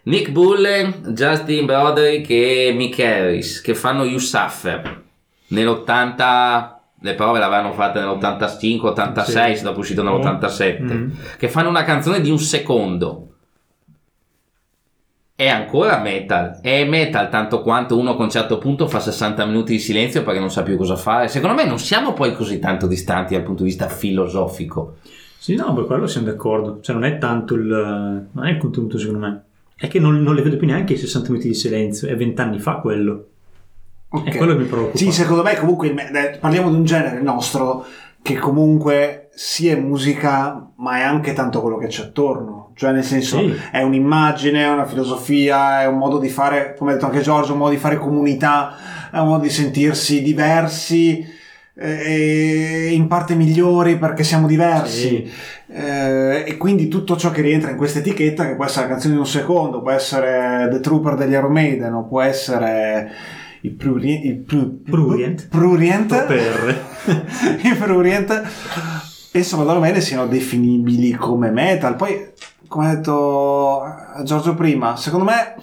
Nick 0.03 0.31
Bullen, 0.33 1.13
Justin 1.15 1.65
Brodery 1.65 2.21
e 2.29 2.75
Mick 2.77 2.99
Harris 3.01 3.63
che 3.63 3.75
fanno 3.75 4.05
You 4.05 4.19
Suffer 4.19 5.03
nell'80, 5.49 6.73
le 7.01 7.15
prove 7.15 7.39
l'avevano 7.39 7.73
fatte 7.73 8.01
nell'85, 8.01 8.87
86, 8.89 9.57
Sì. 9.57 9.63
dopo 9.63 9.79
uscito 9.81 10.03
nell'87, 10.03 10.83
Mm. 10.83 11.11
che 11.39 11.49
fanno 11.49 11.71
una 11.71 11.85
canzone 11.85 12.21
di 12.21 12.31
un 12.31 12.39
secondo. 12.39 13.29
È 15.37 15.49
ancora 15.49 15.99
metal, 15.99 16.61
è 16.61 16.85
metal 16.85 17.29
tanto 17.29 17.61
quanto 17.61 17.99
uno 17.99 18.17
a 18.17 18.23
un 18.23 18.31
certo 18.31 18.57
punto 18.59 18.87
fa 18.87 19.01
60 19.01 19.45
minuti 19.47 19.73
di 19.73 19.79
silenzio 19.81 20.23
perché 20.23 20.39
non 20.39 20.49
sa 20.49 20.63
più 20.63 20.77
cosa 20.77 20.95
fare. 20.95 21.27
Secondo 21.27 21.57
me 21.57 21.67
non 21.67 21.81
siamo 21.81 22.13
poi 22.13 22.35
così 22.35 22.61
tanto 22.61 22.87
distanti 22.87 23.35
dal 23.35 23.43
punto 23.43 23.65
di 23.65 23.71
vista 23.71 23.89
filosofico. 23.89 24.99
Sì, 25.37 25.57
no, 25.57 25.75
per 25.75 25.87
quello 25.87 26.07
siamo 26.07 26.29
d'accordo. 26.29 26.79
Cioè, 26.81 26.95
non 26.95 27.05
è 27.05 27.19
tanto 27.19 27.55
il, 27.55 27.67
non 27.67 28.47
è 28.47 28.51
il 28.51 28.59
contenuto, 28.59 28.97
secondo 28.97 29.27
me. 29.27 29.43
È 29.75 29.89
che 29.89 29.99
non, 29.99 30.23
non 30.23 30.37
le 30.37 30.43
vedo 30.43 30.57
più 30.57 30.69
neanche 30.69 30.93
i 30.93 30.97
60 30.97 31.31
minuti 31.31 31.49
di 31.49 31.55
silenzio. 31.55 32.07
È 32.07 32.17
vent'anni 32.17 32.61
fa 32.61 32.77
quello. 32.77 33.27
Ok. 34.11 34.29
È 34.29 34.37
quello 34.37 34.53
che 34.53 34.61
mi 34.61 34.69
preoccupa. 34.69 34.97
Sì, 34.97 35.11
secondo 35.11 35.43
me 35.43 35.57
comunque 35.57 35.93
eh, 35.93 36.39
parliamo 36.39 36.71
di 36.71 36.77
un 36.77 36.85
genere 36.85 37.21
nostro 37.21 37.85
che 38.23 38.37
comunque 38.37 39.24
sia 39.35 39.77
musica, 39.77 40.71
ma 40.77 40.99
è 40.99 41.03
anche 41.03 41.33
tanto 41.33 41.61
quello 41.61 41.77
che 41.79 41.89
c'è 41.89 42.03
attorno. 42.05 42.71
Cioè, 42.77 42.93
nel 42.93 43.05
senso, 43.05 43.39
Sì. 43.39 43.55
è 43.71 43.83
un'immagine, 43.83 44.63
è 44.65 44.69
una 44.71 44.87
filosofia, 44.87 45.83
è 45.83 45.87
un 45.87 45.99
modo 45.99 46.19
di 46.19 46.29
fare, 46.29 46.75
come 46.77 46.91
ha 46.91 46.95
detto 46.95 47.07
anche 47.07 47.21
Giorgio, 47.21 47.53
un 47.53 47.59
modo 47.59 47.71
di 47.71 47.77
fare 47.77 47.99
comunità, 47.99 48.75
è 49.13 49.19
un 49.19 49.29
modo 49.29 49.43
di 49.45 49.51
sentirsi 49.51 50.23
diversi 50.23 51.25
eh, 51.77 52.03
e 52.05 52.89
in 52.93 53.07
parte 53.09 53.35
migliori 53.35 53.97
perché 53.99 54.23
siamo 54.25 54.47
diversi. 54.47 55.01
Sì. 55.09 55.31
Eh, 55.73 56.45
e 56.47 56.57
quindi 56.57 56.89
tutto 56.89 57.17
ciò 57.17 57.31
che 57.31 57.43
rientra 57.43 57.71
in 57.71 57.77
questa 57.77 57.99
etichetta, 58.01 58.47
che 58.47 58.55
può 58.55 58.65
essere 58.65 58.87
la 58.87 58.93
canzone 58.93 59.15
di 59.15 59.21
un 59.21 59.27
secondo, 59.27 59.81
può 59.83 59.91
essere 59.91 60.69
The 60.71 60.81
Trooper 60.81 61.15
degli 61.17 61.33
Iron 61.33 61.53
Maiden, 61.53 61.93
o 61.95 62.05
può 62.05 62.21
essere 62.21 63.11
il 63.63 63.71
Prurient, 63.73 64.25
il 64.25 64.37
Pru- 64.37 64.83
Prurient. 64.83 65.49
Prurient, 65.49 66.25
Per. 66.27 66.85
il 67.63 67.77
Prurient, 67.77 68.43
penso 69.35 69.57
vadano 69.57 69.81
bene 69.81 70.01
siano 70.01 70.29
definibili 70.29 71.11
come 71.11 71.51
metal. 71.51 71.97
Poi, 71.97 72.29
come 72.69 72.87
ha 72.89 72.95
detto 72.95 73.83
Giorgio 74.23 74.55
prima, 74.55 74.95
secondo 74.95 75.25
me 75.25 75.57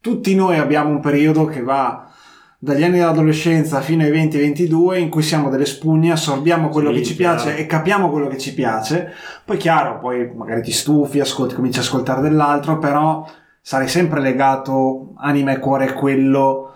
tutti 0.00 0.34
noi 0.34 0.58
abbiamo 0.58 0.90
un 0.90 0.98
periodo 0.98 1.44
che 1.44 1.62
va 1.62 2.10
dagli 2.58 2.82
anni 2.82 2.98
dell'adolescenza 2.98 3.80
fino 3.80 4.02
ai 4.02 4.10
20-22 4.10 4.98
in 4.98 5.08
cui 5.08 5.22
siamo 5.22 5.50
delle 5.50 5.66
spugne, 5.66 6.10
assorbiamo 6.10 6.68
quello 6.68 6.90
Sì, 6.90 6.96
che 6.96 7.04
ci 7.04 7.14
chiaro. 7.14 7.42
piace 7.44 7.58
e 7.58 7.66
capiamo 7.66 8.10
quello 8.10 8.26
che 8.26 8.38
ci 8.38 8.54
piace. 8.54 9.12
Poi 9.44 9.56
chiaro, 9.56 10.00
poi 10.00 10.28
magari 10.34 10.62
ti 10.62 10.72
stufi, 10.72 11.20
ascolti, 11.20 11.54
cominci 11.54 11.78
a 11.78 11.82
ascoltare 11.82 12.22
dell'altro, 12.22 12.80
però 12.80 13.24
sarai 13.60 13.86
sempre 13.86 14.20
legato 14.20 15.12
anima 15.18 15.52
e 15.52 15.60
cuore 15.60 15.90
a 15.90 15.92
quello 15.94 16.71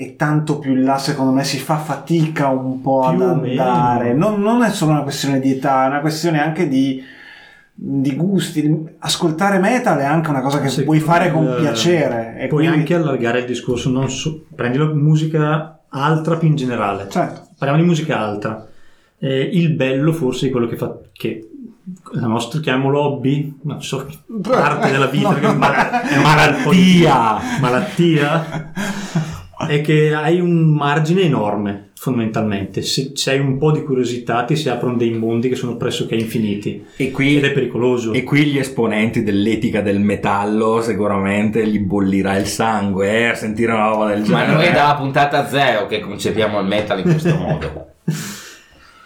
e 0.00 0.16
tanto 0.16 0.58
più 0.58 0.72
in 0.72 0.82
là 0.84 0.96
secondo 0.96 1.30
me 1.30 1.44
si 1.44 1.58
fa 1.58 1.76
fatica 1.76 2.48
un 2.48 2.80
po' 2.80 3.06
Più 3.14 3.22
ad 3.22 3.28
andare. 3.44 4.14
Non, 4.14 4.40
non 4.40 4.62
è 4.62 4.70
solo 4.70 4.92
una 4.92 5.02
questione 5.02 5.40
di 5.40 5.50
età, 5.50 5.84
è 5.84 5.88
una 5.88 6.00
questione 6.00 6.42
anche 6.42 6.68
di, 6.68 7.04
di 7.74 8.16
gusti. 8.16 8.94
Ascoltare 9.00 9.58
metal 9.58 9.98
è 9.98 10.04
anche 10.04 10.30
una 10.30 10.40
cosa 10.40 10.58
che 10.62 10.70
Secondo 10.70 10.84
puoi 10.92 11.00
fare 11.00 11.30
con 11.30 11.54
piacere. 11.58 12.36
E 12.38 12.46
Puoi 12.46 12.62
quindi, 12.64 12.78
anche 12.78 12.94
allargare 12.94 13.40
il 13.40 13.44
discorso, 13.44 13.90
non 13.90 14.08
so, 14.08 14.46
prendilo 14.54 14.94
musica 14.94 15.80
altra 15.90 16.38
più 16.38 16.48
in 16.48 16.56
generale. 16.56 17.06
Certo. 17.10 17.48
Parliamo 17.58 17.82
di 17.82 17.86
musica 17.86 18.18
altra. 18.20 18.66
Eh, 19.18 19.50
il 19.52 19.74
bello 19.74 20.14
forse 20.14 20.46
di 20.46 20.50
quello 20.50 20.66
che 20.66 20.76
fa 20.78 20.96
che 21.12 21.46
la 22.12 22.26
nostra 22.26 22.60
chiamiamolo 22.60 23.02
hobby, 23.02 23.58
non 23.64 23.82
so, 23.82 24.06
parte 24.40 24.92
della 24.92 25.08
vita, 25.08 25.28
No. 25.28 25.36
è 25.36 25.52
ma- 25.52 26.02
è 26.08 26.18
Malattia! 26.22 27.38
malattia 27.60 28.72
è 29.68 29.80
che 29.80 30.12
hai 30.14 30.40
un 30.40 30.74
margine 30.74 31.22
enorme 31.22 31.90
fondamentalmente 32.00 32.80
se 32.80 33.12
c'hai 33.14 33.38
un 33.38 33.58
po' 33.58 33.72
di 33.72 33.82
curiosità 33.82 34.44
ti 34.44 34.56
si 34.56 34.70
aprono 34.70 34.96
dei 34.96 35.10
mondi 35.10 35.50
che 35.50 35.54
sono 35.54 35.76
pressoché 35.76 36.14
infiniti 36.14 36.82
E 36.96 37.10
qui, 37.10 37.36
ed 37.36 37.44
è 37.44 37.52
pericoloso 37.52 38.12
e 38.14 38.22
qui 38.24 38.44
gli 38.46 38.56
esponenti 38.58 39.22
dell'etica 39.22 39.82
del 39.82 40.00
metallo 40.00 40.80
sicuramente 40.80 41.66
gli 41.66 41.78
bollirà 41.78 42.36
il 42.38 42.46
sangue 42.46 43.10
eh, 43.10 43.24
a 43.26 43.34
sentire 43.34 43.72
una 43.72 43.88
roba 43.88 44.06
del 44.08 44.20
Ma 44.20 44.38
genere. 44.38 44.52
noi 44.52 44.64
è 44.64 44.72
dalla 44.72 44.94
puntata 44.94 45.46
zero 45.46 45.86
che 45.86 46.00
concepiamo 46.00 46.58
il 46.60 46.66
metal 46.66 46.98
in 47.00 47.04
questo 47.04 47.36
modo. 47.36 47.86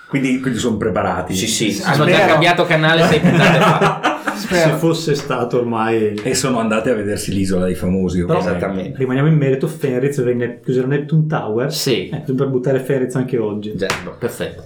Quindi, 0.09 0.39
quindi 0.39 0.61
sono 0.61 0.77
preparati. 0.77 1.35
Sì, 1.35 1.49
sì, 1.49 1.83
hanno 1.83 2.05
già 2.07 2.13
spero. 2.15 2.29
cambiato 2.31 2.65
canale 2.67 3.03
sei 3.09 3.19
puntate 3.19 3.59
fa. 3.59 4.01
se 4.35 4.71
fosse 4.79 5.15
stato 5.15 5.59
ormai 5.59 6.15
E 6.23 6.35
sono 6.35 6.59
andati 6.59 6.91
a 6.91 6.95
vedersi 6.95 7.33
l'isola 7.33 7.65
dei 7.67 7.75
famosi. 7.75 8.25
Però-. 8.25 8.39
Esattamente. 8.39 8.99
rimaniamo 8.99 9.29
in 9.29 9.37
merito 9.37 9.67
Fenriz 9.67 10.23
venne 10.23 10.61
cos'era 10.65 10.87
Neptune 10.87 11.27
Tower 11.27 11.73
Sì, 11.73 12.09
eh, 12.09 12.33
per 12.33 12.49
buttare 12.49 12.81
Fenriz 12.81 13.15
anche 13.17 13.39
oggi 13.39 13.75
Già, 13.77 13.87
perfetto. 14.19 14.65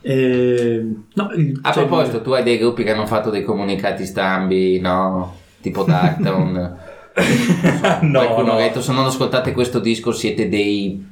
Eh, 0.00 0.84
no, 1.14 1.30
il- 1.36 1.58
A 1.62 1.72
cioè, 1.72 1.86
proposito, 1.86 2.22
tu 2.22 2.32
hai 2.32 2.42
dei 2.42 2.58
gruppi 2.58 2.82
che 2.82 2.90
hanno 2.90 3.06
fatto 3.06 3.30
dei 3.30 3.44
comunicati 3.44 4.04
stambi, 4.04 4.80
no? 4.80 5.36
Tipo 5.60 5.84
Darktown. 5.84 6.76
no, 8.02 8.18
Qualcuno 8.24 8.46
no. 8.46 8.52
ha 8.54 8.60
detto 8.60 8.80
se 8.80 8.92
non 8.92 9.04
ascoltate 9.04 9.52
questo 9.52 9.78
disco 9.78 10.10
siete 10.12 10.48
dei... 10.48 11.10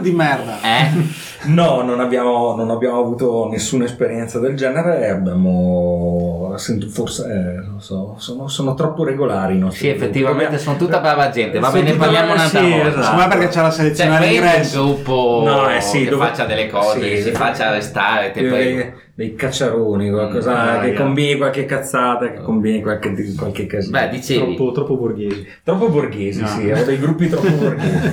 di 0.00 0.10
merda. 0.12 0.58
Eh? 0.62 1.26
No, 1.40 1.82
non 1.82 2.00
abbiamo, 2.00 2.56
non 2.56 2.68
abbiamo 2.68 2.98
avuto 2.98 3.46
nessuna 3.48 3.84
esperienza 3.84 4.40
del 4.40 4.56
genere 4.56 5.06
e 5.06 5.08
abbiamo 5.10 6.52
sento 6.56 6.88
forse 6.88 7.26
eh, 7.30 7.60
non 7.64 7.80
so, 7.80 8.16
sono, 8.18 8.48
sono 8.48 8.74
troppo 8.74 9.04
regolari 9.04 9.54
i 9.54 9.58
nostri 9.58 9.82
Sì, 9.82 9.88
effettivamente 9.88 10.46
gruppi. 10.48 10.62
sono 10.64 10.76
tutta 10.76 10.98
brava 10.98 11.30
gente, 11.30 11.60
va 11.60 11.70
bene, 11.70 11.92
parliamo 11.94 12.32
un'altra 12.32 12.58
sì, 12.60 12.68
volta. 12.68 12.88
esatto. 12.88 13.16
Me 13.16 13.28
perché 13.28 13.48
c'è 13.48 13.60
la 13.62 13.68
Cioè, 13.70 13.76
selezione 13.78 14.10
un 14.10 14.16
all'ingresso. 14.16 14.82
gruppo 14.84 15.42
No, 15.46 15.70
eh 15.70 15.80
sì, 15.80 16.02
che 16.02 16.10
dove- 16.10 16.26
faccia 16.26 16.44
delle 16.44 16.66
cose, 16.68 17.16
sì. 17.16 17.22
si 17.22 17.30
faccia 17.30 17.68
arrestare, 17.68 18.30
te 18.32 18.42
prego. 18.42 18.92
Dei, 19.18 19.34
cacciaroni, 19.34 20.10
qualcosa 20.10 20.78
Mm, 20.78 20.82
che 20.84 20.92
combini 20.94 21.36
qualche 21.36 21.64
cazzata, 21.64 22.30
che 22.30 22.40
combini 22.40 22.80
qualche, 22.80 23.12
qualche 23.36 23.66
casino. 23.66 23.98
Beh, 23.98 24.08
dicevi, 24.10 24.54
troppo, 24.54 24.70
troppo 24.70 24.96
borghesi. 24.96 25.44
troppo 25.64 25.88
borghesi, 25.88 26.40
No. 26.40 26.46
sì, 26.46 26.70
ho 26.70 26.84
dei 26.84 26.98
gruppi 26.98 27.28
troppo 27.28 27.50
borghesi. 27.50 28.10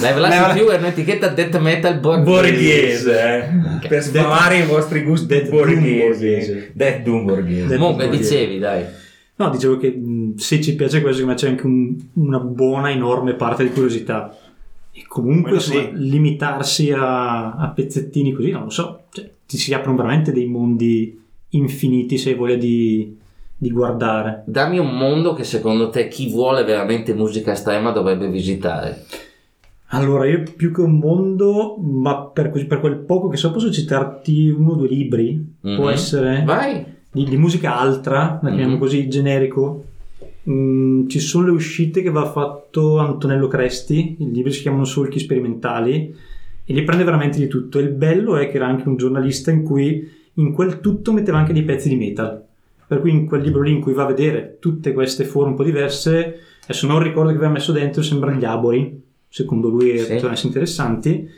Level 0.00 0.22
Up 0.24 0.52
più 0.54 0.66
è 0.66 0.76
un'etichetta 0.76 1.28
death 1.28 1.58
metal 1.60 2.00
borghese. 2.00 2.24
borghese, 2.24 3.36
eh. 3.82 3.88
per 3.88 4.02
sfamare 4.02 4.58
i 4.58 4.66
vostri 4.66 5.02
gusti 5.02 5.26
Death 5.28 5.50
borghesi. 5.50 6.70
Death 6.72 7.02
Doom 7.02 7.24
borghese. 7.24 7.76
Comunque 7.76 8.08
dicevi, 8.08 8.58
dai. 8.58 8.84
No, 9.36 9.50
dicevo 9.50 9.76
che 9.76 9.88
mh, 9.90 10.34
se 10.34 10.60
ci 10.60 10.74
piace 10.74 11.00
questo, 11.00 11.24
me 11.24 11.34
c'è 11.34 11.46
anche 11.48 11.64
un- 11.64 11.94
una 12.14 12.40
buona, 12.40 12.90
enorme 12.90 13.34
parte 13.34 13.62
di 13.62 13.70
curiosità. 13.70 14.36
E 14.90 15.04
comunque 15.06 15.60
sì. 15.60 15.90
limitarsi 15.92 16.90
a, 16.90 17.52
a 17.54 17.68
pezzettini 17.68 18.32
così, 18.32 18.50
non 18.50 18.64
lo 18.64 18.70
so, 18.70 19.02
ti 19.48 19.56
si 19.56 19.72
aprono 19.72 19.96
veramente 19.96 20.30
dei 20.30 20.46
mondi 20.46 21.18
infiniti 21.50 22.18
se 22.18 22.28
hai 22.30 22.34
voglia 22.36 22.56
di, 22.56 23.16
di 23.56 23.70
guardare. 23.70 24.42
Dammi 24.44 24.76
un 24.78 24.94
mondo 24.94 25.32
che 25.32 25.42
secondo 25.42 25.88
te 25.88 26.06
chi 26.08 26.28
vuole 26.30 26.64
veramente 26.64 27.14
musica 27.14 27.52
estrema 27.52 27.90
dovrebbe 27.90 28.28
visitare. 28.28 29.06
Allora, 29.92 30.26
io 30.26 30.42
più 30.54 30.70
che 30.70 30.82
un 30.82 30.98
mondo, 30.98 31.76
ma 31.78 32.20
per, 32.26 32.50
per 32.50 32.78
quel 32.80 32.96
poco 32.96 33.28
che 33.28 33.38
so, 33.38 33.50
posso 33.50 33.72
citarti 33.72 34.50
uno 34.50 34.72
o 34.72 34.74
due 34.74 34.88
libri. 34.88 35.54
Può 35.62 35.86
Mhm. 35.86 35.88
essere 35.88 36.42
Vai. 36.44 36.84
di, 37.10 37.24
di 37.24 37.36
musica 37.38 37.78
altra, 37.78 38.38
la 38.42 38.48
chiamiamo 38.50 38.74
Mhm. 38.74 38.78
così 38.78 39.08
generico. 39.08 39.84
Mm, 40.50 41.08
ci 41.08 41.20
sono 41.20 41.46
le 41.46 41.52
uscite 41.52 42.02
che 42.02 42.08
aveva 42.08 42.30
fatto 42.30 42.98
Antonello 42.98 43.48
Cresti, 43.48 44.16
i 44.18 44.30
libri 44.30 44.52
si 44.52 44.60
chiamano 44.60 44.84
Solchi 44.84 45.18
Sperimentali 45.18 46.14
e 46.70 46.74
li 46.74 46.84
prende 46.84 47.02
veramente 47.02 47.38
di 47.38 47.46
tutto. 47.48 47.78
Il 47.78 47.88
bello 47.88 48.36
è 48.36 48.50
che 48.50 48.56
era 48.56 48.66
anche 48.66 48.88
un 48.88 48.96
giornalista 48.96 49.50
in 49.50 49.62
cui 49.62 50.06
in 50.34 50.52
quel 50.52 50.80
tutto 50.80 51.14
metteva 51.14 51.38
anche 51.38 51.54
dei 51.54 51.64
pezzi 51.64 51.88
di 51.88 51.96
metal. 51.96 52.44
Per 52.86 53.00
cui 53.00 53.10
in 53.10 53.24
quel 53.24 53.40
libro 53.40 53.62
lì 53.62 53.72
in 53.72 53.80
cui 53.80 53.94
va 53.94 54.04
a 54.04 54.08
vedere 54.08 54.58
tutte 54.60 54.92
queste 54.92 55.24
forme 55.24 55.50
un 55.52 55.56
po' 55.56 55.64
diverse, 55.64 56.38
adesso 56.62 56.86
non 56.86 57.02
ricordo 57.02 57.30
che 57.30 57.36
aveva 57.36 57.50
messo 57.52 57.72
dentro, 57.72 58.02
sembra 58.02 58.32
gli 58.32 58.44
abori, 58.44 59.02
secondo 59.28 59.68
lui 59.68 59.96
Sì. 59.98 60.06
potevano 60.08 60.32
essere 60.34 60.48
interessanti. 60.48 61.28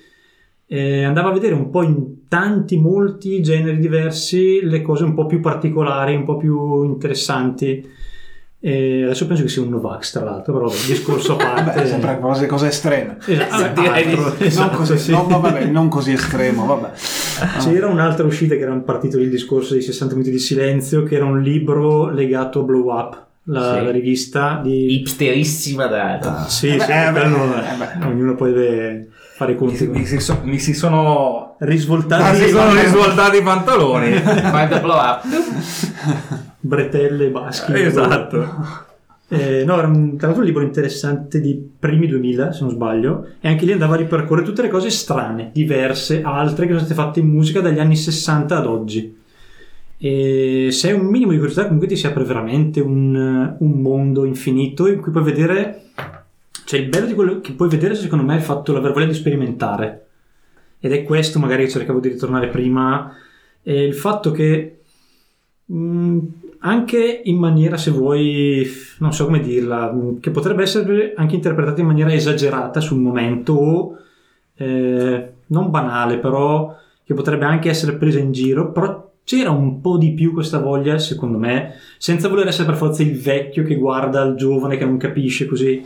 Eh, 0.67 1.05
andava 1.05 1.29
a 1.31 1.33
vedere 1.33 1.55
un 1.55 1.71
po' 1.71 1.83
in 1.85 2.27
tanti, 2.29 2.77
molti 2.77 3.41
generi 3.41 3.79
diversi 3.79 4.61
le 4.65 4.83
cose 4.83 5.05
un 5.05 5.15
po' 5.15 5.27
più 5.27 5.39
particolari, 5.39 6.17
un 6.17 6.25
po' 6.25 6.37
più 6.37 6.85
interessanti. 6.85 7.89
E 8.63 9.05
adesso 9.05 9.27
penso 9.27 9.43
che 9.43 9.49
sia 9.49 9.63
un 9.63 9.71
Novax, 9.71 10.13
tra 10.13 10.23
l'altro, 10.25 10.53
però 10.53 10.67
vabbè, 10.67 10.81
discorso 10.87 11.33
a 11.33 11.37
parte. 11.43 11.63
Vabbè, 11.63 11.87
sempre 11.87 12.19
cose, 12.21 12.47
cose 12.47 12.67
estreme. 12.67 13.17
Esatto, 13.25 13.57
Sì, 13.57 13.81
direi 13.81 14.07
di- 14.07 14.45
esatto, 14.45 14.69
non, 14.69 14.77
così, 14.77 14.99
sì. 14.99 15.11
no, 15.13 15.27
vabbè, 15.27 15.65
non 15.65 15.89
così 15.89 16.13
estremo, 16.13 16.67
vabbè. 16.67 16.91
C'era 17.61 17.87
un'altra 17.87 18.27
uscita 18.27 18.55
che 18.57 18.61
era 18.61 18.73
un 18.73 18.85
partito 18.85 19.17
del 19.17 19.31
discorso 19.31 19.73
dei 19.73 19.83
60 19.83 20.13
minuti 20.15 20.31
di 20.31 20.39
silenzio, 20.39 21.05
che 21.05 21.15
era 21.17 21.25
un 21.25 21.41
libro 21.41 22.11
legato 22.11 22.61
a 22.61 22.63
Blow 22.65 22.91
Up, 22.95 23.23
la, 23.45 23.77
Sì. 23.79 23.85
la 23.85 23.91
rivista 23.91 24.61
di... 24.63 24.95
Ipsterissima 25.01 25.87
data. 25.87 26.47
Sì, 26.47 26.69
Eh 26.69 26.77
beh, 26.77 26.85
sì, 26.85 26.91
eh 26.91 27.11
beh, 27.13 27.21
eh 27.23 27.97
beh. 27.99 28.07
ognuno 28.07 28.35
poi 28.35 28.53
deve 28.53 29.09
fare 29.37 29.53
i 29.53 29.55
Mi 29.55 29.61
conti. 29.61 29.77
si, 29.77 29.87
mi 29.87 30.05
si 30.05 30.21
so- 30.21 30.41
mi 30.43 30.59
si 30.59 30.75
sono 30.75 31.57
Risvoltati 31.61 32.39
mi 32.39 32.45
si 32.47 32.51
sono 32.53 32.75
risvoltati 32.79 33.39
i 33.39 33.43
pantaloni. 33.43 34.13
Fai 34.21 34.69
the 34.69 34.81
blow 34.81 34.99
up. 34.99 35.23
Bretelle 36.61 37.29
baschi. 37.31 37.73
esatto. 37.73 38.89
Eh, 39.33 39.63
no, 39.65 39.79
era 39.79 39.87
un, 39.87 40.17
tra 40.17 40.27
l'altro 40.27 40.43
un 40.43 40.49
libro 40.49 40.65
interessante 40.65 41.41
di 41.41 41.55
primi 41.79 42.09
2000, 42.09 42.51
se 42.51 42.63
non 42.63 42.73
sbaglio, 42.73 43.29
e 43.39 43.47
anche 43.47 43.65
lì 43.65 43.71
andava 43.71 43.95
a 43.95 43.99
ripercorrere 43.99 44.45
tutte 44.45 44.63
le 44.63 44.69
cose 44.69 44.91
strane, 44.91 45.51
diverse, 45.53 46.21
altre 46.21 46.67
che 46.67 46.73
sono 46.73 46.85
state 46.85 47.01
fatte 47.01 47.21
in 47.21 47.29
musica 47.29 47.61
dagli 47.61 47.79
anni 47.79 47.95
60 47.95 48.57
ad 48.57 48.67
oggi. 48.67 49.19
E 49.99 50.69
se 50.73 50.89
hai 50.89 50.99
un 50.99 51.07
minimo 51.07 51.31
di 51.31 51.37
curiosità, 51.37 51.65
comunque 51.65 51.87
ti 51.87 51.95
si 51.95 52.09
apre 52.09 52.25
veramente 52.25 52.81
un, 52.81 53.55
un 53.57 53.71
mondo 53.81 54.25
infinito 54.25 54.89
in 54.89 55.01
cui 55.01 55.13
puoi 55.13 55.23
vedere. 55.23 55.91
Cioè, 56.65 56.81
il 56.81 56.89
bello 56.89 57.07
di 57.07 57.15
quello 57.15 57.41
che 57.41 57.53
puoi 57.53 57.69
vedere, 57.69 57.95
secondo 57.95 58.25
me, 58.25 58.35
è 58.35 58.39
il 58.39 58.43
fatto 58.43 58.73
l'aver 58.73 58.93
voglia 58.93 59.07
di 59.07 59.15
sperimentare. 59.15 60.07
Ed 60.81 60.93
è 60.93 61.05
questo, 61.05 61.39
magari, 61.39 61.65
che 61.65 61.71
cercavo 61.71 62.01
di 62.01 62.09
ritornare 62.09 62.49
prima. 62.49 63.15
è 63.63 63.71
il 63.71 63.95
fatto 63.95 64.33
che 64.33 64.81
mh, 65.67 66.19
anche 66.61 67.23
in 67.25 67.37
maniera, 67.37 67.77
se 67.77 67.91
vuoi, 67.91 68.67
non 68.99 69.13
so 69.13 69.25
come 69.25 69.41
dirla, 69.41 69.95
che 70.21 70.31
potrebbe 70.31 70.63
essere 70.63 71.15
anche 71.17 71.35
interpretata 71.35 71.81
in 71.81 71.87
maniera 71.87 72.13
esagerata 72.13 72.81
sul 72.81 72.99
momento 72.99 73.53
o 73.55 73.99
eh, 74.57 75.33
non 75.47 75.71
banale, 75.71 76.19
però 76.19 76.77
che 77.05 77.15
potrebbe 77.15 77.45
anche 77.45 77.69
essere 77.69 77.97
presa 77.97 78.19
in 78.19 78.33
giro, 78.33 78.73
però 78.73 79.11
c'era 79.25 79.51
un 79.51 79.81
po' 79.81 79.97
di 79.97 80.13
più 80.13 80.33
questa 80.33 80.59
voglia, 80.59 80.99
secondo 80.99 81.39
me, 81.39 81.75
senza 81.99 82.29
voler 82.29 82.49
essere 82.49 82.67
per 82.67 82.77
forza 82.77 83.03
il 83.03 83.17
vecchio 83.19 83.65
che 83.65 83.77
guarda 83.77 84.23
il 84.23 84.37
giovane 84.37 84.77
che 84.77 84.85
non 84.85 84.97
capisce 84.97 85.47
così. 85.47 85.85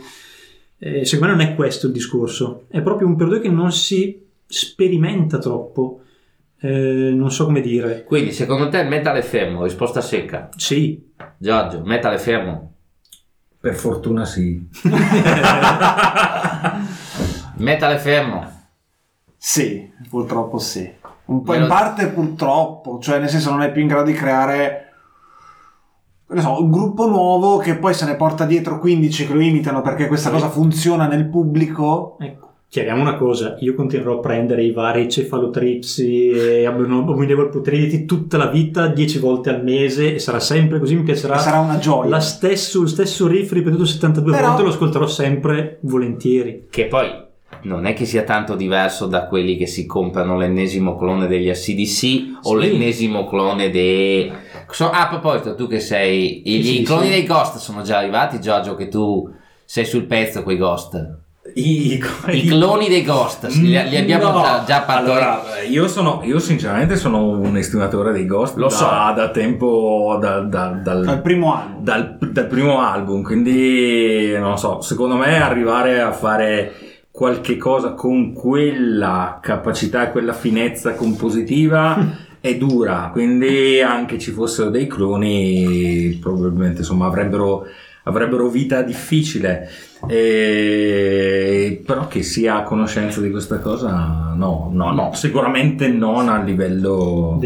Eh, 0.77 1.05
secondo 1.05 1.35
me 1.35 1.41
non 1.41 1.51
è 1.51 1.55
questo 1.55 1.87
il 1.87 1.93
discorso, 1.93 2.63
è 2.67 2.81
proprio 2.81 3.07
un 3.07 3.15
periodo 3.15 3.39
che 3.39 3.49
non 3.49 3.71
si 3.71 4.21
sperimenta 4.45 5.37
troppo. 5.37 6.01
Eh, 6.65 7.11
non 7.13 7.31
so 7.31 7.45
come 7.45 7.61
dire. 7.61 8.03
Quindi, 8.03 8.31
secondo 8.31 8.69
te 8.69 8.79
il 8.79 8.87
metal 8.87 9.15
è 9.15 9.21
fermo? 9.21 9.63
Risposta 9.63 10.01
secca. 10.01 10.49
Sì, 10.55 11.13
Giorgio, 11.37 11.81
metal 11.83 12.15
è 12.15 12.17
fermo? 12.17 12.73
Per 13.59 13.75
fortuna 13.75 14.25
sì. 14.25 14.67
Metal 17.57 17.93
è 17.93 17.97
fermo? 17.97 18.51
Sì, 19.37 19.91
purtroppo 20.09 20.57
sì. 20.57 20.91
Un 21.25 21.43
po' 21.43 21.51
Me 21.51 21.57
in 21.57 21.63
lo- 21.63 21.69
parte 21.69 22.07
purtroppo, 22.07 22.99
cioè 22.99 23.19
nel 23.19 23.29
senso 23.29 23.51
non 23.51 23.61
è 23.61 23.71
più 23.71 23.81
in 23.81 23.87
grado 23.87 24.05
di 24.05 24.13
creare 24.13 24.93
so, 26.35 26.61
un 26.61 26.71
gruppo 26.71 27.07
nuovo 27.07 27.57
che 27.57 27.77
poi 27.77 27.93
se 27.93 28.05
ne 28.05 28.15
porta 28.15 28.45
dietro 28.45 28.79
15 28.79 29.27
che 29.27 29.33
lo 29.33 29.41
imitano 29.41 29.81
perché 29.81 30.07
questa 30.07 30.29
cosa 30.29 30.49
funziona 30.49 31.07
nel 31.07 31.27
pubblico. 31.27 32.17
Ecco, 32.19 32.53
chiariamo 32.75 32.99
una 33.01 33.15
cosa, 33.15 33.55
io 33.61 33.73
continuerò 33.73 34.17
a 34.17 34.19
prendere 34.19 34.61
i 34.61 34.73
vari 34.73 35.09
cefalotripsi 35.09 36.29
e 36.31 36.65
abominable 36.65 37.47
putridi 37.47 38.03
tutta 38.03 38.35
la 38.35 38.47
vita, 38.47 38.87
10 38.87 39.17
volte 39.19 39.49
al 39.49 39.63
mese 39.63 40.15
e 40.15 40.19
sarà 40.19 40.41
sempre 40.41 40.79
così, 40.79 40.93
mi 40.95 41.03
piacerà. 41.03 41.37
Sarà 41.37 41.59
una 41.59 41.77
gioia. 41.77 42.09
La 42.09 42.19
stesso, 42.19 42.81
il 42.81 42.89
stesso 42.89 43.27
riff 43.27 43.53
ripetuto 43.53 43.85
72 43.85 44.29
Però- 44.33 44.47
volte 44.47 44.63
lo 44.63 44.69
ascolterò 44.69 45.07
sempre 45.07 45.77
volentieri. 45.83 46.65
Che 46.69 46.87
poi 46.87 47.07
non 47.61 47.85
è 47.85 47.93
che 47.93 48.03
sia 48.03 48.23
tanto 48.23 48.55
diverso 48.55 49.05
da 49.05 49.25
quelli 49.27 49.55
che 49.55 49.67
si 49.67 49.85
comprano 49.85 50.35
l'ennesimo 50.35 50.97
clone 50.97 51.27
degli 51.27 51.49
ACDC 51.49 52.39
o 52.43 52.59
Sì. 52.59 52.67
l'ennesimo 52.67 53.25
clone 53.25 53.69
dei... 53.69 54.29
So- 54.69 54.89
ah, 54.89 55.03
a 55.03 55.07
proposito, 55.07 55.55
tu 55.55 55.67
che 55.67 55.79
sei... 55.79 56.41
I, 56.45 56.61
Sì, 56.61 56.73
i 56.73 56.77
sì, 56.79 56.83
cloni 56.83 57.05
sì. 57.05 57.11
dei 57.11 57.25
Ghost 57.25 57.55
sono 57.55 57.83
già 57.83 57.99
arrivati, 57.99 58.41
Giorgio, 58.41 58.75
che 58.75 58.89
tu 58.89 59.29
sei 59.63 59.85
sul 59.85 60.03
pezzo 60.07 60.43
con 60.43 60.51
i 60.51 60.57
Ghost. 60.57 61.23
I, 61.53 62.01
I 62.31 62.45
cloni 62.47 62.87
dei 62.87 63.03
Ghost, 63.03 63.45
li, 63.49 63.67
li 63.69 63.97
abbiamo 63.97 64.31
No. 64.31 64.41
già, 64.41 64.63
già 64.65 64.81
partoriti. 64.81 65.11
Allora, 65.23 65.41
io, 65.69 65.87
sono, 65.87 66.21
io 66.23 66.39
sinceramente 66.39 66.95
sono 66.97 67.27
un 67.29 67.55
estimatore 67.55 68.11
dei 68.11 68.25
Ghost 68.25 68.55
Lo 68.57 68.67
da, 68.67 68.73
so. 68.73 68.85
da 69.15 69.29
tempo 69.29 70.17
da- 70.19 70.39
da- 70.39 70.69
dal, 70.83 71.03
Dal 71.05 71.21
primo 71.21 71.53
anno. 71.53 71.77
dal, 71.81 72.17
dal 72.19 72.47
primo 72.47 72.81
album, 72.81 73.21
quindi 73.21 74.35
non 74.39 74.57
so, 74.57 74.81
secondo 74.81 75.15
me 75.15 75.41
arrivare 75.41 76.01
a 76.01 76.11
fare 76.11 76.73
qualche 77.11 77.55
cosa 77.57 77.91
con 77.93 78.33
quella 78.33 79.39
capacità 79.41 80.07
e 80.07 80.11
quella 80.11 80.33
finezza 80.33 80.95
compositiva 80.95 82.23
è 82.41 82.55
dura, 82.57 83.09
quindi 83.13 83.79
anche 83.81 84.17
ci 84.19 84.31
fossero 84.31 84.69
dei 84.69 84.87
cloni 84.87 86.17
probabilmente 86.21 86.79
insomma 86.79 87.05
avrebbero, 87.05 87.65
avrebbero 88.03 88.49
vita 88.49 88.81
difficile. 88.81 89.69
E- 90.07 91.81
però 91.85 92.07
che 92.07 92.23
sia 92.23 92.57
a 92.57 92.63
conoscenza 92.63 93.21
di 93.21 93.29
questa 93.31 93.59
cosa 93.59 94.33
no, 94.35 94.69
no, 94.71 94.91
no, 94.91 95.13
sicuramente 95.13 95.87
non 95.87 96.29
a 96.29 96.41
livello 96.41 97.39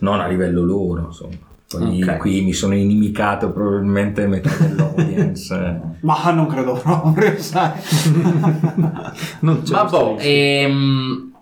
non 0.00 0.20
a 0.20 0.26
livello 0.26 0.62
loro, 0.64 1.06
insomma. 1.06 1.34
Poi 1.70 2.02
Ok. 2.02 2.16
qui 2.16 2.40
mi 2.42 2.52
sono 2.52 2.74
inimicato 2.74 3.52
probabilmente 3.52 4.26
metà 4.26 4.50
dell'audience. 4.58 5.80
Ma 6.02 6.30
non 6.32 6.46
credo 6.48 6.72
proprio, 6.72 7.38
sai. 7.40 7.70
Non 9.40 9.62
c'è 9.62 9.78
questo 9.78 10.14
rischio. 10.16 10.30
ehm, 10.30 11.32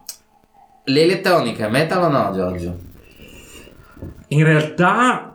l'elettronica 0.85 1.67
è 1.67 1.71
metal 1.71 2.03
o 2.03 2.09
no, 2.09 2.31
Giorgio? 2.35 2.77
In 4.29 4.45
realtà, 4.45 5.28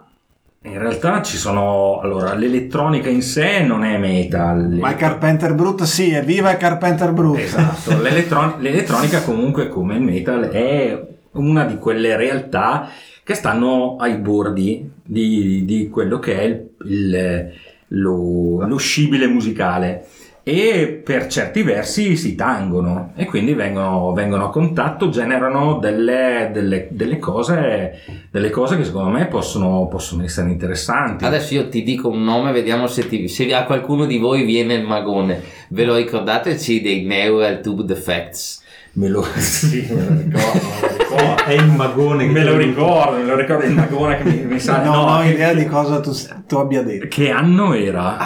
in 0.65 0.77
realtà 0.77 1.21
ci 1.21 1.37
sono. 1.37 1.99
Allora, 2.01 2.33
l'elettronica 2.33 3.09
in 3.09 3.21
sé 3.21 3.61
non 3.63 3.83
è 3.83 3.97
metal. 3.97 4.69
Ma 4.79 4.91
il 4.91 4.95
Carpenter 4.95 5.53
Brut 5.53 5.83
sì, 5.83 6.11
evviva 6.11 6.51
il 6.51 6.57
Carpenter 6.57 7.11
Brut. 7.11 7.39
Esatto, 7.39 7.97
l'elettron- 8.01 8.55
l'elettronica 8.59 9.21
comunque 9.23 9.67
come 9.67 9.95
il 9.95 10.01
metal 10.01 10.49
è 10.49 11.05
una 11.33 11.65
di 11.65 11.77
quelle 11.77 12.15
realtà 12.15 12.89
che 13.23 13.33
stanno 13.33 13.95
ai 13.97 14.17
bordi 14.17 14.89
di, 15.03 15.63
di 15.65 15.89
quello 15.89 16.19
che 16.19 16.39
è 16.39 16.43
il, 16.43 16.69
il- 16.85 17.51
lo, 17.95 18.65
lo 18.65 18.77
scibile 18.77 19.27
musicale 19.27 20.07
e 20.45 21.01
per 21.03 21.27
certi 21.27 21.63
versi 21.63 22.17
si 22.17 22.35
tangono 22.35 23.13
e 23.15 23.25
quindi 23.25 23.53
vengono, 23.53 24.11
vengono 24.11 24.45
a 24.45 24.49
contatto, 24.49 25.07
generano 25.09 25.77
delle, 25.79 26.49
delle- 26.51 26.87
delle 26.91 27.17
cose, 27.17 28.01
delle 28.29 28.49
cose 28.49 28.75
che 28.75 28.83
secondo 28.83 29.09
me 29.09 29.27
possono, 29.27 29.87
possono 29.87 30.23
essere 30.23 30.49
interessanti. 30.49 31.23
Adesso 31.23 31.53
io 31.53 31.69
ti 31.69 31.81
dico 31.83 32.09
un 32.09 32.23
nome, 32.25 32.51
vediamo 32.51 32.87
se, 32.87 33.07
ti- 33.07 33.29
se 33.29 33.53
a 33.53 33.63
qualcuno 33.63 34.05
di 34.05 34.17
voi 34.17 34.43
viene 34.43 34.73
il 34.73 34.83
magone. 34.85 35.41
Ve 35.69 35.85
lo 35.85 35.95
ricordateci 35.95 36.81
dei 36.81 37.03
Neural 37.05 37.61
Tube 37.61 37.85
Defects? 37.85 38.61
Me 38.95 39.07
lo, 39.07 39.23
sì, 39.37 39.87
me 39.89 40.03
lo 40.03 40.13
ricordo, 40.21 40.97
ricordo. 40.97 41.43
È 41.45 41.51
il 41.53 41.67
magone 41.71 42.25
che 42.25 42.31
Me 42.31 42.43
lo 42.43 42.57
ricordo, 42.57 43.17
me 43.17 43.23
lo 43.23 43.35
ricordo 43.35 43.63
il 43.65 43.71
magone 43.73 44.17
che 44.17 44.23
mi, 44.25 44.41
mi 44.45 44.59
sa 44.59 44.83
non 44.83 44.95
ho 45.07 45.21
che- 45.21 45.29
idea 45.29 45.53
di 45.53 45.65
cosa 45.65 45.99
tu, 46.01 46.11
tu 46.45 46.57
abbia 46.57 46.81
detto. 46.83 47.07
Che 47.07 47.29
anno 47.29 47.73
era? 47.73 48.17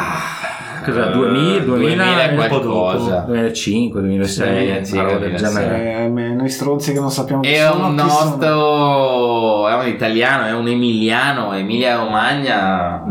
Cos'era? 0.92 1.10
Eh, 1.10 1.14
2000, 1.14 1.64
2000, 1.64 2.30
e 2.30 2.38
un 2.38 2.48
po' 2.50 2.60
qualcosa. 2.60 3.20
2005, 3.28 4.02
2006, 4.02 4.86
Sì, 4.86 4.94
una 4.94 5.04
roba 5.04 5.18
del 5.18 5.30
2006. 5.32 5.64
genere. 5.64 6.04
Eh, 6.06 6.34
noi 6.34 6.50
stronzi 6.50 6.94
che 6.94 7.00
non 7.00 7.12
sappiamo 7.12 7.42
chi 7.42 7.50
È 7.50 7.68
sono, 7.70 7.88
un 7.88 7.96
nostro, 7.96 9.68
è 9.68 9.74
un 9.76 9.88
italiano, 9.88 10.46
è 10.46 10.54
un 10.54 10.68
emiliano, 10.68 11.54
Emilia 11.54 11.98
Romagna. 11.98 13.04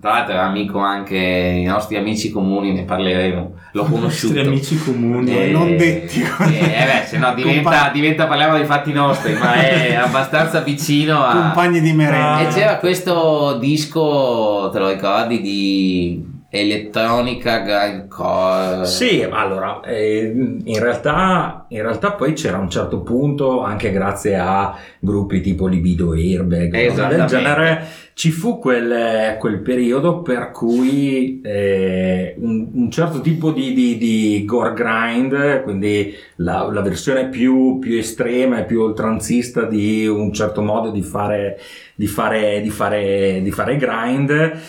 Tra 0.00 0.10
l'altro 0.12 0.34
è 0.34 0.38
amico 0.38 0.78
anche 0.78 1.16
i 1.16 1.64
nostri 1.64 1.96
amici 1.96 2.30
comuni, 2.30 2.72
ne 2.72 2.84
parleremo. 2.84 3.54
L'ho 3.72 3.82
I 3.82 3.90
conosciuto. 3.90 4.34
nostri 4.34 4.48
amici 4.52 4.78
comuni. 4.78 5.36
Eh, 5.36 5.50
non 5.50 5.76
detti. 5.76 6.20
Eh, 6.22 6.56
eh 6.56 6.84
beh, 6.84 7.06
se 7.06 7.18
no 7.18 7.34
diventa, 7.34 7.62
Compa- 7.70 7.90
diventa 7.92 8.26
parliamo 8.28 8.56
dei 8.56 8.64
fatti 8.64 8.92
nostri, 8.92 9.32
ma 9.34 9.54
è 9.54 9.94
abbastanza 10.00 10.60
vicino 10.60 11.24
a... 11.24 11.32
Compagni 11.32 11.80
di 11.80 11.92
merenda. 11.92 12.38
E 12.42 12.46
c'era 12.46 12.76
questo 12.76 13.56
disco, 13.58 14.70
te 14.72 14.78
lo 14.78 14.88
ricordi, 14.88 15.40
di 15.40 16.27
elettronica 16.50 17.58
grindcore? 17.58 18.86
Sì, 18.86 19.26
allora, 19.28 19.80
eh, 19.82 20.32
in, 20.64 20.78
realtà, 20.78 21.66
in 21.68 21.82
realtà 21.82 22.12
poi 22.12 22.32
c'era 22.32 22.58
un 22.58 22.70
certo 22.70 23.00
punto, 23.02 23.62
anche 23.62 23.90
grazie 23.90 24.36
a 24.36 24.74
gruppi 24.98 25.40
tipo 25.40 25.66
Libido 25.66 26.12
Airbag, 26.12 26.74
del 27.08 27.24
genere, 27.26 27.86
ci 28.14 28.30
fu 28.30 28.58
quel, 28.58 29.36
quel 29.38 29.60
periodo 29.60 30.22
per 30.22 30.50
cui 30.50 31.40
eh, 31.42 32.34
un, 32.38 32.68
un 32.72 32.90
certo 32.90 33.20
tipo 33.20 33.52
di, 33.52 33.72
di- 33.74 33.96
di 33.96 34.44
gore 34.44 34.72
grind, 34.72 35.62
quindi 35.62 36.12
la, 36.36 36.68
la 36.72 36.80
versione 36.80 37.28
più, 37.28 37.78
più 37.78 37.96
estrema 37.96 38.58
e 38.58 38.64
più 38.64 38.80
oltranzista 38.80 39.64
di 39.64 40.06
un 40.06 40.32
certo 40.32 40.62
modo 40.62 40.90
di 40.90 41.02
fare, 41.02 41.60
di 41.94 42.06
fare, 42.08 42.60
di 42.60 42.70
fare, 42.70 43.40
di 43.42 43.50
fare 43.52 43.76
grind, 43.76 44.60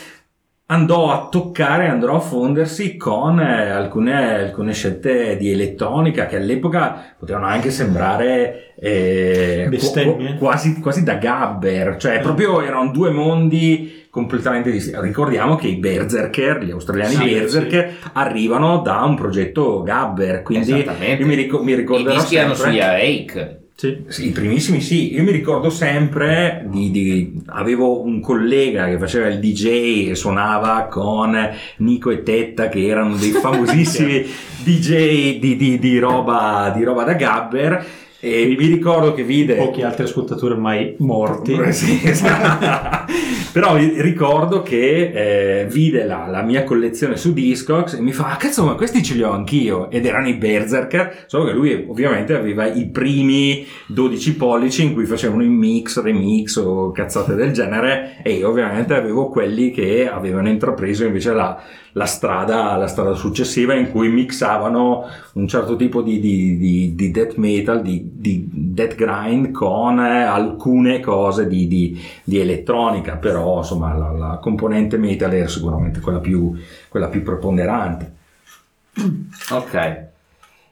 andò 0.72 1.12
a 1.12 1.28
toccare, 1.30 1.88
andrò 1.88 2.16
a 2.16 2.20
fondersi 2.20 2.96
con 2.96 3.40
eh, 3.40 3.70
alcune, 3.70 4.44
alcune 4.44 4.74
scelte 4.74 5.36
di 5.36 5.52
elettronica 5.52 6.28
che 6.28 6.38
all'epoca 6.38 7.16
potevano 7.18 7.48
anche 7.48 7.72
sembrare 7.72 8.74
eh, 8.76 9.66
Bestemmie. 9.68 10.28
qu- 10.32 10.38
quasi, 10.38 10.80
quasi 10.80 11.04
da 11.04 11.16
gabber, 11.16 11.98
cioè 11.98 12.20
proprio 12.20 12.62
erano 12.62 12.92
due 12.92 13.10
mondi 13.10 14.06
completamente 14.12 14.70
distinti. 14.72 15.00
Ricordiamo 15.02 15.56
che 15.56 15.68
i 15.68 15.78
Berserker, 15.78 16.64
gli 16.64 16.72
australiani 16.72 17.16
Sì, 17.16 17.34
Berserker, 17.34 17.98
arrivano 18.14 18.80
da 18.82 19.02
un 19.04 19.16
progetto 19.16 19.82
gabber, 19.82 20.44
quindi 20.44 20.72
Esattamente. 20.82 21.22
io 21.24 21.28
mi, 21.28 21.36
ricor- 21.36 21.64
mi 21.64 21.72
I 21.72 21.76
ricorderò 21.76 22.14
dischi 22.14 22.36
erano 22.36 22.54
sugli 22.54 22.78
Rake. 22.80 23.59
Sì. 23.80 23.98
sì, 24.10 24.28
i 24.28 24.32
primissimi 24.32 24.82
sì, 24.82 25.14
io 25.14 25.24
mi 25.24 25.32
ricordo 25.32 25.70
sempre 25.70 26.66
di, 26.70 26.92
di- 26.92 27.42
avevo 27.46 28.04
un 28.04 28.20
collega 28.20 28.90
che 28.90 28.98
faceva 28.98 29.28
il 29.28 29.40
DJ 29.40 30.10
e 30.10 30.16
suonava 30.16 30.88
con 30.92 31.34
Nico 31.78 32.10
e 32.10 32.22
Tetta 32.24 32.68
che 32.68 32.86
erano 32.86 33.16
dei 33.16 33.32
famosissimi 33.42 34.26
DJ 34.66 35.40
di, 35.40 35.56
di- 35.56 35.80
di 35.80 35.98
roba, 35.98 36.74
di 36.76 36.84
roba 36.84 37.06
da 37.06 37.14
gabber 37.14 37.86
e 38.20 38.54
mi 38.60 38.66
ricordo 38.66 39.14
che 39.14 39.24
vide 39.24 39.56
Pochi 39.56 39.82
altri 39.82 40.04
ascoltatori 40.04 40.52
ormai 40.56 40.96
morti. 40.98 41.56
sì, 41.72 42.02
esatto. 42.04 43.14
Però 43.52 43.76
ricordo 43.76 44.62
che 44.62 45.62
eh, 45.62 45.66
vide 45.66 46.06
la, 46.06 46.28
la 46.28 46.44
mia 46.44 46.64
collezione 46.64 47.18
su 47.18 47.34
Discogs 47.34 47.94
e 47.94 48.02
mi 48.02 48.12
fa: 48.12 48.32
"Ah, 48.32 48.36
Cazzo, 48.38 48.64
ma 48.64 48.76
questi 48.76 49.02
ce 49.02 49.16
li 49.16 49.24
ho 49.24 49.32
anch'io. 49.32 49.90
Ed 49.90 50.06
erano 50.06 50.28
i 50.28 50.36
Berserker. 50.36 51.26
Solo 51.26 51.46
che 51.46 51.54
lui 51.54 51.86
ovviamente 51.88 52.36
aveva 52.36 52.68
i 52.68 52.88
primi 52.90 53.66
12 53.88 54.36
pollici 54.36 54.84
in 54.84 54.94
cui 54.94 55.06
facevano 55.06 55.44
i 55.44 55.48
mix, 55.48 56.00
remix 56.02 56.58
o 56.58 56.92
cazzate 56.92 57.34
del 57.34 57.52
genere. 57.52 58.18
E 58.24 58.34
io 58.34 58.50
ovviamente 58.50 58.94
avevo 58.94 59.30
quelli 59.30 59.72
che 59.72 60.08
avevano 60.08 60.48
intrapreso 60.48 61.06
invece 61.06 61.34
la, 61.34 61.60
la 61.94 62.06
strada, 62.06 62.76
la 62.76 62.88
strada 62.88 63.14
successiva 63.14 63.74
in 63.74 63.90
cui 63.92 64.10
mixavano 64.10 65.06
un 65.34 65.48
certo 65.48 65.76
tipo 65.76 66.02
di, 66.02 66.20
di, 66.20 66.58
di, 66.58 66.96
di 66.96 67.12
death 67.12 67.36
metal, 67.36 67.82
di, 67.82 68.12
di 68.14 68.48
death 68.52 68.96
grind 68.96 69.52
con 69.52 70.00
eh, 70.00 70.22
alcune 70.24 71.00
cose 71.00 71.48
di, 71.48 71.68
di, 71.68 72.00
di 72.24 72.40
elettronica, 72.40 73.16
però 73.18 73.58
insomma 73.58 73.94
la, 73.96 74.12
la 74.12 74.40
componente 74.42 74.98
metal 74.98 75.34
era 75.34 75.48
sicuramente 75.48 76.00
quella 76.00 76.20
più, 76.20 76.54
quella 76.88 77.08
più 77.08 77.24
preponderante. 77.24 78.14
Ok. 79.52 80.08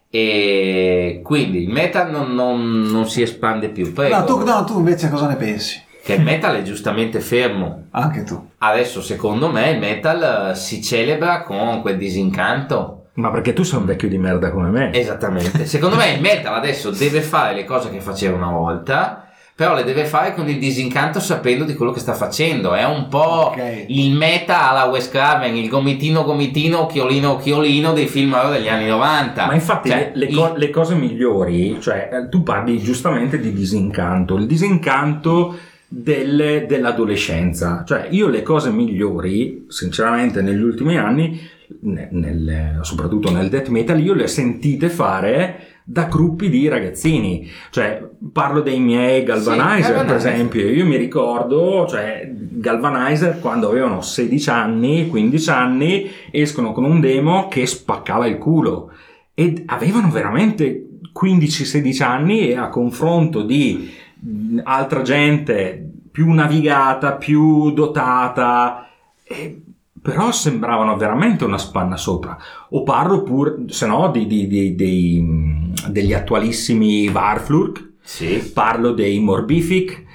E 0.09 1.21
quindi 1.23 1.63
il 1.63 1.69
metal 1.69 2.09
non, 2.11 2.33
non- 2.33 2.81
non 2.81 3.09
si 3.09 3.21
espande 3.21 3.69
più. 3.69 3.91
Prego. 3.93 4.17
No 4.17 4.23
tu, 4.23 4.43
no, 4.43 4.63
tu 4.63 4.77
invece 4.77 5.09
cosa 5.09 5.27
ne 5.27 5.35
pensi? 5.35 5.81
Che 6.03 6.13
il 6.13 6.21
metal 6.21 6.55
è 6.55 6.61
giustamente 6.61 7.19
fermo. 7.19 7.85
Anche 7.91 8.23
tu. 8.23 8.46
Adesso, 8.59 9.01
secondo 9.01 9.49
me, 9.51 9.69
il 9.71 9.79
metal 9.79 10.49
eh, 10.51 10.55
si 10.55 10.81
celebra 10.81 11.43
con 11.43 11.81
quel 11.81 11.97
disincanto. 11.97 13.09
Ma 13.13 13.29
perché 13.31 13.53
tu 13.53 13.63
sei 13.63 13.79
un 13.79 13.85
vecchio 13.85 14.07
di 14.09 14.17
merda 14.17 14.51
come 14.51 14.69
me? 14.69 14.91
Esattamente. 14.93 15.65
Secondo 15.65 15.95
me 15.95 16.11
il 16.11 16.21
metal 16.21 16.53
adesso 16.53 16.91
deve 16.91 17.21
fare 17.21 17.55
le 17.55 17.65
cose 17.65 17.89
che 17.89 17.99
faceva 17.99 18.35
una 18.37 18.51
volta, 18.51 19.27
però 19.55 19.73
le 19.73 19.83
deve 19.83 20.05
fare 20.05 20.35
con 20.35 20.47
il 20.49 20.59
disincanto 20.59 21.19
sapendo 21.19 21.63
di 21.63 21.73
quello 21.73 21.91
che 21.91 21.99
sta 21.99 22.13
facendo. 22.13 22.73
È 22.75 22.83
un 22.85 23.07
po' 23.07 23.51
Ok. 23.53 23.85
il 23.87 24.11
meta 24.11 24.69
alla 24.69 24.85
Wes 24.85 25.09
Craven, 25.09 25.55
il 25.55 25.67
gomitino 25.67 26.23
gomitino, 26.23 26.81
occhiolino 26.81 27.31
occhiolino 27.31 27.91
dei 27.93 28.05
film 28.07 28.35
degli 28.51 28.69
anni 28.69 28.87
90. 28.87 29.45
Ma 29.47 29.53
infatti 29.55 29.89
Cioè, 29.89 30.11
le, 30.13 30.25
le 30.25 30.25
il- 30.31 30.35
co- 30.35 30.53
le 30.55 30.69
cose 30.69 30.93
migliori, 30.93 31.77
cioè 31.81 32.09
eh, 32.11 32.29
tu 32.29 32.43
parli 32.43 32.77
giustamente 32.79 33.39
di 33.39 33.51
disincanto, 33.51 34.35
il 34.35 34.45
disincanto 34.45 35.57
del- 35.87 36.65
dell'adolescenza, 36.67 37.83
cioè 37.85 38.07
io 38.11 38.27
le 38.27 38.41
cose 38.41 38.69
migliori, 38.71 39.65
sinceramente 39.69 40.41
negli 40.41 40.61
ultimi 40.61 40.97
anni, 40.97 41.39
ne- 41.81 42.09
nel- 42.11 42.79
soprattutto 42.81 43.31
nel 43.31 43.49
death 43.49 43.69
metal, 43.69 43.99
io 44.01 44.13
le 44.13 44.23
ho 44.23 44.27
sentite 44.27 44.89
fare 44.89 45.59
da 45.89 46.03
gruppi 46.03 46.49
di 46.49 46.67
ragazzini, 46.67 47.47
cioè 47.69 48.05
parlo 48.33 48.59
dei 48.59 48.79
miei 48.79 49.23
Galvanizer 49.23 49.93
per 49.95 50.05
Galvanizer. 50.05 50.31
esempio, 50.33 50.69
io 50.69 50.85
mi 50.85 50.97
ricordo, 50.97 51.85
cioè 51.87 52.29
Galvanizer 52.33 53.39
quando 53.39 53.69
avevano 53.69 54.01
16 54.01 54.49
anni, 54.49 55.07
15 55.07 55.49
anni, 55.49 56.09
escono 56.31 56.73
con 56.73 56.83
un 56.83 56.99
demo 56.99 57.47
che 57.47 57.65
spaccava 57.65 58.27
il 58.27 58.37
culo. 58.37 58.91
Ed 59.33 59.63
avevano 59.67 60.09
veramente 60.09 60.83
15-16 61.13 62.01
anni 62.03 62.49
e 62.49 62.57
a 62.57 62.67
confronto 62.69 63.43
di 63.43 63.89
altra 64.63 65.01
gente 65.01 65.91
più 66.11 66.31
navigata, 66.31 67.13
più 67.13 67.71
dotata, 67.71 68.87
e- 69.23 69.61
però 70.01 70.31
sembravano 70.31 70.95
veramente 70.95 71.43
una 71.43 71.57
spanna 71.57 71.97
sopra. 71.97 72.37
O 72.69 72.83
parlo 72.83 73.23
pur, 73.23 73.65
se 73.67 73.85
no, 73.87 74.09
di- 74.09 74.25
di- 74.25 74.47
di- 74.47 74.75
dei, 74.75 75.19
mh, 75.21 75.89
degli 75.91 76.13
attualissimi 76.13 77.07
Warflurk, 77.09 77.93
Sì. 78.01 78.51
parlo 78.53 78.91
dei 78.91 79.19
Morbific, 79.19 80.05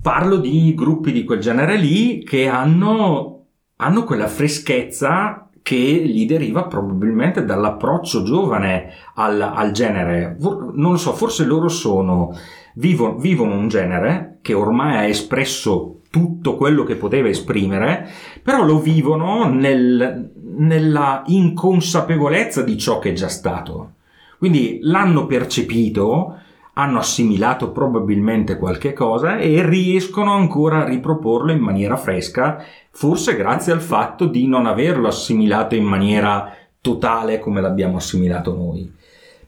parlo 0.00 0.36
di 0.36 0.72
gruppi 0.74 1.12
di 1.12 1.24
quel 1.24 1.40
genere 1.40 1.76
lì 1.76 2.22
che 2.24 2.46
hanno, 2.46 3.46
hanno 3.76 4.04
quella 4.04 4.28
freschezza 4.28 5.48
che 5.60 5.76
gli 5.76 6.26
deriva 6.26 6.64
probabilmente 6.64 7.44
dall'approccio 7.44 8.22
giovane 8.24 8.90
al, 9.14 9.40
al 9.40 9.70
genere. 9.72 10.36
Non 10.40 10.92
lo 10.92 10.96
so, 10.96 11.12
forse 11.12 11.44
loro 11.44 11.68
sono, 11.68 12.36
vivo- 12.74 13.16
vivono 13.16 13.54
un 13.54 13.68
genere 13.68 14.38
che 14.42 14.54
ormai 14.54 14.96
ha 14.96 15.04
espresso 15.04 16.00
tutto 16.10 16.56
quello 16.56 16.84
che 16.84 16.96
poteva 16.96 17.28
esprimere, 17.28 18.06
però 18.42 18.62
lo 18.64 18.78
vivono 18.78 19.48
nel- 19.48 20.30
nella 20.56 21.22
inconsapevolezza 21.26 22.62
di 22.62 22.76
ciò 22.76 22.98
che 22.98 23.10
è 23.10 23.12
già 23.14 23.28
stato. 23.28 23.92
Quindi 24.38 24.80
l'hanno 24.82 25.26
percepito, 25.26 26.36
hanno 26.74 26.98
assimilato 26.98 27.70
probabilmente 27.70 28.58
qualche 28.58 28.92
cosa 28.92 29.38
e 29.38 29.64
riescono 29.66 30.32
ancora 30.32 30.82
a 30.82 30.88
riproporlo 30.88 31.52
in 31.52 31.60
maniera 31.60 31.96
fresca, 31.96 32.62
forse 32.90 33.36
grazie 33.36 33.72
al 33.72 33.80
fatto 33.80 34.26
di 34.26 34.46
non 34.46 34.66
averlo 34.66 35.08
assimilato 35.08 35.74
in 35.74 35.84
maniera 35.84 36.52
totale 36.80 37.38
come 37.38 37.60
l'abbiamo 37.60 37.96
assimilato 37.96 38.54
noi. 38.54 39.00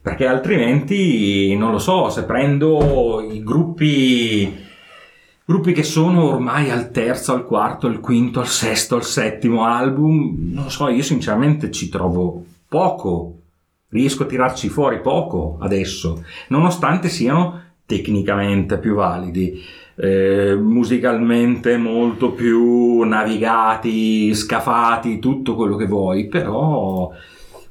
Perché 0.05 0.26
altrimenti, 0.26 1.57
non 1.57 1.70
lo 1.70 1.78
so, 1.78 2.11
se 2.11 2.24
prendo 2.24 3.22
i 3.22 3.42
gruppi, 3.42 4.55
gruppi 5.46 5.72
che 5.72 5.82
sono 5.82 6.24
ormai 6.24 6.68
al 6.68 6.90
terzo, 6.90 7.32
al 7.32 7.46
quarto, 7.46 7.86
al 7.86 8.00
quinto, 8.00 8.38
al 8.38 8.46
sesto, 8.46 8.96
al 8.96 9.05
settimo 9.05 9.64
album, 9.64 10.50
non 10.52 10.64
lo 10.64 10.68
so, 10.68 10.88
io 10.88 11.02
sinceramente 11.02 11.70
ci 11.70 11.88
trovo 11.88 12.44
poco. 12.68 13.38
Riesco 13.88 14.24
a 14.24 14.26
tirarci 14.26 14.68
fuori 14.68 15.00
poco 15.00 15.57
adesso, 15.59 16.22
nonostante 16.48 17.09
siano 17.09 17.62
tecnicamente 17.86 18.76
più 18.76 18.96
validi, 18.96 19.59
eh, 19.94 20.55
musicalmente 20.55 21.78
molto 21.78 22.32
più 22.32 23.00
navigati, 23.05 24.34
scafati, 24.34 25.18
tutto 25.18 25.55
quello 25.55 25.76
che 25.76 25.86
vuoi, 25.86 26.26
però 26.26 27.11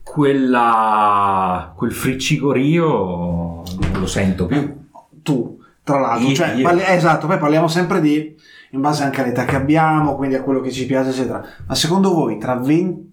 quella, 0.03 1.71
quel 1.75 1.91
friccicorio 1.91 3.63
non 3.63 3.99
lo 3.99 4.07
sento 4.07 4.45
più. 4.45 4.81
Tu, 5.23 5.59
tra 5.83 5.99
l'altro, 5.99 6.27
Io- 6.29 6.35
cioè, 6.35 6.53
io. 6.53 6.63
parli- 6.63 6.83
esatto, 6.85 7.27
poi 7.27 7.37
parliamo 7.37 7.67
sempre 7.67 8.01
di, 8.01 8.35
in 8.71 8.81
base 8.81 9.03
anche 9.03 9.21
all'età 9.21 9.45
che 9.45 9.55
abbiamo, 9.55 10.15
quindi 10.15 10.35
a 10.35 10.41
quello 10.43 10.59
che 10.61 10.71
ci 10.71 10.85
piace, 10.85 11.09
eccetera. 11.09 11.43
Ma 11.67 11.75
secondo 11.75 12.13
voi, 12.13 12.37
tra 12.37 12.55
20 12.55 13.11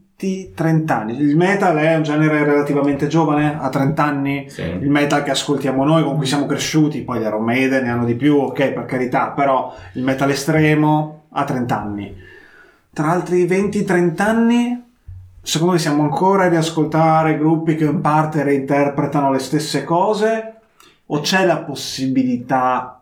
30 0.55 0.99
anni, 0.99 1.19
il 1.19 1.35
metal 1.35 1.75
è 1.79 1.97
un 1.97 2.03
genere 2.03 2.45
relativamente 2.45 3.07
giovane, 3.07 3.57
a 3.59 3.71
30 3.71 4.05
anni? 4.05 4.45
Sì. 4.51 4.61
il 4.61 4.91
metal 4.91 5.23
che 5.23 5.31
ascoltiamo 5.31 5.83
noi, 5.83 6.03
con 6.05 6.17
cui 6.17 6.27
siamo 6.27 6.45
cresciuti, 6.45 7.01
poi 7.03 7.21
gli 7.21 7.23
Iron 7.25 7.43
Maiden 7.43 7.85
ne 7.85 7.91
hanno 7.91 8.05
di 8.05 8.15
più, 8.17 8.37
ok, 8.37 8.73
per 8.73 8.85
carità, 8.85 9.29
però 9.31 9.75
il 9.95 10.03
metal 10.03 10.29
estremo 10.29 11.23
ha 11.31 11.45
30 11.45 11.81
anni. 11.81 12.15
Tra 12.93 13.09
altri 13.13 13.47
20-30 13.47 14.21
anni, 14.21 14.90
secondo 15.43 15.73
voi 15.73 15.81
siamo 15.81 16.03
ancora 16.03 16.45
a 16.45 16.49
riascoltare 16.49 17.39
gruppi 17.39 17.75
che 17.75 17.85
in 17.85 18.01
parte 18.01 18.43
reinterpretano 18.43 19.33
le 19.33 19.39
stesse 19.39 19.85
cose? 19.85 20.55
O 21.07 21.21
c'è 21.21 21.45
la 21.45 21.59
possibilità 21.59 23.00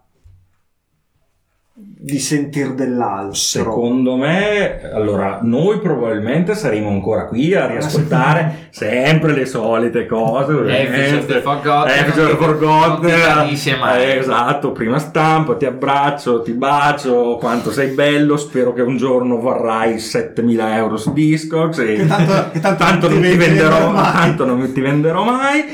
di 1.81 2.18
sentir 2.18 2.74
dell'altro? 2.74 3.35
Secondo 3.35 4.16
me, 4.16 4.81
allora, 4.93 5.41
noi 5.43 5.79
probabilmente 5.81 6.55
saremo 6.55 6.89
ancora 6.89 7.26
qui 7.26 7.55
a 7.55 7.66
riascoltare 7.66 8.68
sempre 8.70 9.33
le 9.33 9.45
solite 9.47 10.07
cose. 10.07 10.53
Episode 10.53 10.72
ovviamente. 10.72 11.41
Forgotten. 11.41 13.11
Eh, 13.11 14.16
esatto, 14.18 14.72
prima 14.72 14.99
stampa, 14.99 15.57
ti 15.57 15.66
abbraccio, 15.66 16.43
ti 16.43 16.53
bacio, 16.53 17.37
quanto 17.39 17.70
sei 17.72 17.89
bello, 17.95 18.37
spero 18.37 18.72
che 18.72 18.83
un 18.83 18.97
giorno 18.97 19.41
varrai 19.41 19.99
7000 19.99 20.76
euro 20.76 20.97
su 20.97 21.12
Discogs 21.12 21.79
e 21.79 21.95
Che 21.95 22.07
tanto- 22.07 22.51
che 22.53 22.61
tanto 22.61 23.09
non 23.09 23.18
non 23.18 23.22
ti 23.22 23.31
ti 23.31 23.37
venderò, 23.37 23.68
venderò 23.70 23.91
mai. 23.91 24.12
tanto 24.12 24.45
non 24.45 24.72
ti 24.72 24.81
venderò 24.81 25.24
mai. 25.24 25.64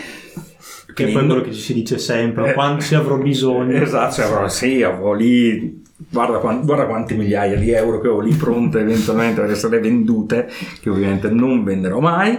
Che 0.94 1.06
è 1.06 1.12
poi 1.12 1.26
quello 1.26 1.40
che 1.42 1.52
ci 1.52 1.60
si 1.60 1.74
dice 1.74 1.98
sempre, 1.98 2.50
Eh, 2.50 2.52
quando 2.54 2.80
ci 2.80 2.94
avrò 2.94 3.16
bisogno. 3.16 3.76
Esatto, 3.76 4.14
cioè, 4.14 4.28
però, 4.28 4.48
sì, 4.48 4.82
avevo 4.82 5.12
lì. 5.12 5.82
Guarda, 5.96 6.38
guarda 6.38 6.86
quante 6.86 7.14
migliaia 7.14 7.56
di 7.56 7.70
euro 7.70 8.00
che 8.00 8.08
ho 8.08 8.20
lì 8.20 8.34
pronte 8.34 8.80
eventualmente 8.80 9.40
per 9.40 9.50
essere 9.50 9.78
vendute, 9.78 10.48
che 10.80 10.90
ovviamente 10.90 11.30
non 11.30 11.62
venderò 11.62 12.00
mai. 12.00 12.36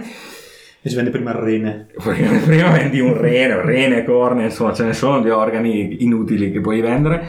E 0.82 0.88
si 0.88 0.94
vende 0.94 1.10
prima 1.10 1.30
il 1.30 1.38
rene. 1.38 1.86
Prima, 1.96 2.38
prima 2.44 2.70
vendi 2.70 3.00
un 3.00 3.16
rene, 3.16 3.54
un 3.54 3.64
rene, 3.64 4.04
corne, 4.04 4.44
insomma, 4.44 4.72
ce 4.72 4.84
ne 4.84 4.92
sono 4.92 5.20
di 5.20 5.30
organi 5.30 6.04
inutili 6.04 6.52
che 6.52 6.60
puoi 6.60 6.80
vendere. 6.80 7.28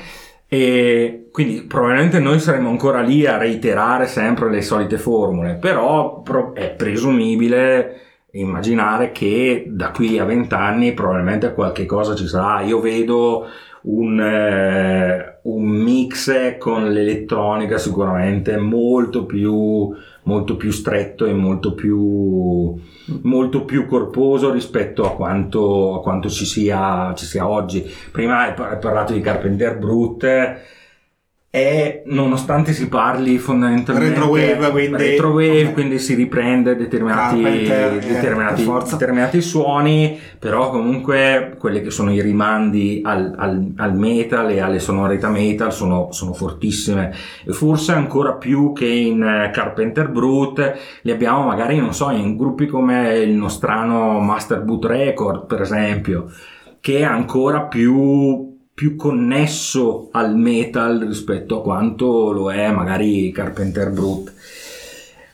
E 0.50 1.30
quindi 1.32 1.64
probabilmente 1.64 2.20
noi 2.20 2.40
saremo 2.40 2.70
ancora 2.70 3.02
lì 3.02 3.26
a 3.26 3.38
reiterare 3.38 4.06
sempre 4.08 4.50
le 4.50 4.62
solite 4.62 4.98
formule, 4.98 5.56
però 5.56 6.24
è 6.54 6.70
presumibile 6.72 8.02
immaginare 8.32 9.12
che 9.12 9.66
da 9.68 9.92
qui 9.92 10.20
a 10.20 10.26
vent'anni 10.26 10.94
probabilmente 10.94 11.54
qualche 11.54 11.86
cosa 11.86 12.16
ci 12.16 12.28
sarà. 12.28 12.62
Io 12.62 12.80
vedo 12.80 13.48
un, 13.84 14.20
eh, 14.20 15.37
un 15.48 15.66
mix 15.66 16.58
con 16.58 16.92
l'elettronica 16.92 17.78
sicuramente 17.78 18.58
molto 18.58 19.26
più, 19.26 19.96
molto 20.24 20.58
più 20.58 20.72
stretto 20.72 21.26
e 21.26 21.34
molto 21.34 21.74
più, 21.74 22.76
molto 23.22 23.64
più 23.64 23.86
corposo 23.86 24.52
rispetto 24.52 25.06
a 25.06 25.16
quanto, 25.16 25.96
a 25.96 26.02
quanto 26.02 26.30
ci, 26.30 26.46
sia, 26.46 27.14
ci 27.16 27.26
sia 27.26 27.48
oggi. 27.48 27.86
Prima 28.12 28.40
hai 28.40 28.54
par- 28.54 28.74
hai 28.74 28.80
parlato 28.80 29.14
di 29.14 29.22
Carpenter 29.22 29.78
Brut 29.78 30.76
e 31.58 32.04
nonostante 32.06 32.72
si 32.72 32.88
parli 32.88 33.40
fondamentalmente 33.40 34.20
Retrowave, 34.20 34.70
quindi- 34.70 34.98
retrowave, 34.98 35.66
ok. 35.66 35.74
quindi 35.74 35.98
si 35.98 36.14
riprende 36.14 36.76
determinati, 36.76 37.42
Carpenter, 37.42 37.94
eh, 37.94 38.00
determinati, 38.00 38.62
forza. 38.62 38.96
determinati 38.96 39.42
suoni, 39.42 40.20
però 40.38 40.70
comunque 40.70 41.56
quelli 41.58 41.82
che 41.82 41.90
sono 41.90 42.14
i 42.14 42.22
rimandi 42.22 43.02
al, 43.04 43.34
al- 43.36 43.74
al 43.76 43.96
metal 43.98 44.52
e 44.52 44.60
alle 44.60 44.78
sonorità 44.80 45.30
metal 45.30 45.74
sono, 45.74 46.10
sono 46.12 46.34
fortissime 46.34 47.12
e 47.46 47.52
forse 47.54 47.92
ancora 47.94 48.34
più 48.34 48.72
che 48.74 48.86
in 48.86 49.24
eh, 49.24 49.50
Carpenter 49.52 50.10
Brut 50.10 50.74
li 51.02 51.12
abbiamo 51.12 51.44
magari 51.44 51.80
non 51.80 51.94
so 51.94 52.12
in 52.12 52.38
gruppi 52.38 52.68
come 52.68 53.18
il 53.18 53.32
nostrano 53.34 54.20
Master 54.20 54.62
Boot 54.62 54.86
Record 54.86 55.46
per 55.48 55.62
esempio 55.62 56.30
che 56.80 57.00
è 57.00 57.04
ancora 57.04 57.62
più, 57.64 58.57
più 58.78 58.96
connesso 58.96 60.10
al 60.12 60.38
metal 60.38 61.00
rispetto 61.00 61.58
a 61.58 61.62
quanto 61.64 62.32
lo 62.32 62.52
è 62.52 62.70
magari 62.70 63.32
Carpenter 63.32 63.90
Brut 63.90 64.32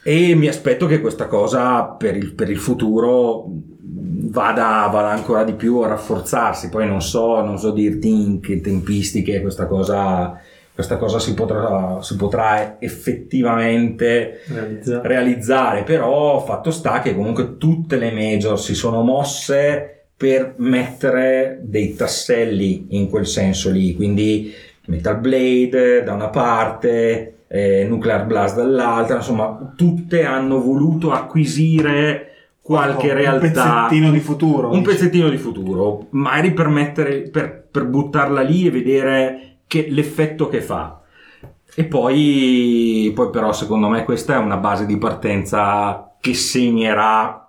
e 0.01 0.33
mi 0.33 0.47
aspetto 0.47 0.85
che 0.85 1.01
questa 1.01 1.27
cosa 1.27 1.83
per 1.83 2.15
il, 2.15 2.31
per 2.31 2.49
il 2.49 2.57
futuro 2.57 3.43
vada, 3.81 4.87
vada 4.89 5.09
ancora 5.09 5.43
di 5.43 5.55
più 5.55 5.79
a 5.79 5.89
rafforzarsi 5.89 6.69
poi 6.69 6.87
non 6.87 7.01
so, 7.01 7.41
non 7.41 7.59
so 7.59 7.71
dirti 7.71 8.07
in 8.09 8.39
che 8.39 8.61
tempistiche 8.61 9.41
questa 9.41 9.65
cosa, 9.65 10.39
questa 10.73 10.95
cosa 10.95 11.19
si, 11.19 11.33
potrà, 11.33 12.01
si 12.01 12.15
potrà 12.15 12.79
effettivamente 12.79 14.39
Realizzato. 14.47 15.05
realizzare, 15.05 15.83
però 15.83 16.41
fatto 16.45 16.71
sta 16.71 17.01
che 17.01 17.13
comunque 17.13 17.57
tutte 17.57 17.97
le 17.97 18.13
major 18.13 18.57
si 18.57 18.73
sono 18.73 19.01
mosse 19.01 19.92
per 20.23 20.53
mettere 20.59 21.59
dei 21.63 21.95
tasselli 21.95 22.85
in 22.91 23.09
quel 23.09 23.27
senso 23.27 23.69
lì, 23.69 23.93
quindi 23.93 24.53
Metal 24.85 25.19
Blade 25.19 26.01
da 26.01 26.13
una 26.13 26.29
parte, 26.29 27.39
eh, 27.45 27.85
Nuclear 27.85 28.25
Blast 28.25 28.55
dall'altra, 28.55 29.17
insomma 29.17 29.73
tutte 29.75 30.23
hanno 30.23 30.61
voluto 30.61 31.11
acquisire 31.11 32.29
qualche 32.61 33.09
Un 33.09 33.17
realtà 33.17 33.87
pezzettino 33.87 34.11
di 34.11 34.21
futuro. 34.21 34.67
un 34.67 34.79
dici. 34.79 34.91
pezzettino 34.91 35.27
di 35.27 35.35
futuro, 35.35 36.07
magari 36.11 36.53
per, 36.53 36.69
mettere, 36.69 37.23
per, 37.23 37.67
per 37.69 37.83
buttarla 37.83 38.39
lì 38.39 38.65
e 38.65 38.71
vedere 38.71 39.55
che, 39.67 39.87
l'effetto 39.89 40.47
che 40.47 40.61
fa. 40.61 41.01
E 41.75 41.83
poi, 41.83 43.11
poi 43.13 43.29
però 43.29 43.51
secondo 43.51 43.89
me 43.89 44.05
questa 44.05 44.35
è 44.35 44.37
una 44.37 44.55
base 44.55 44.85
di 44.85 44.97
partenza 44.97 46.15
che 46.21 46.33
segnerà 46.33 47.42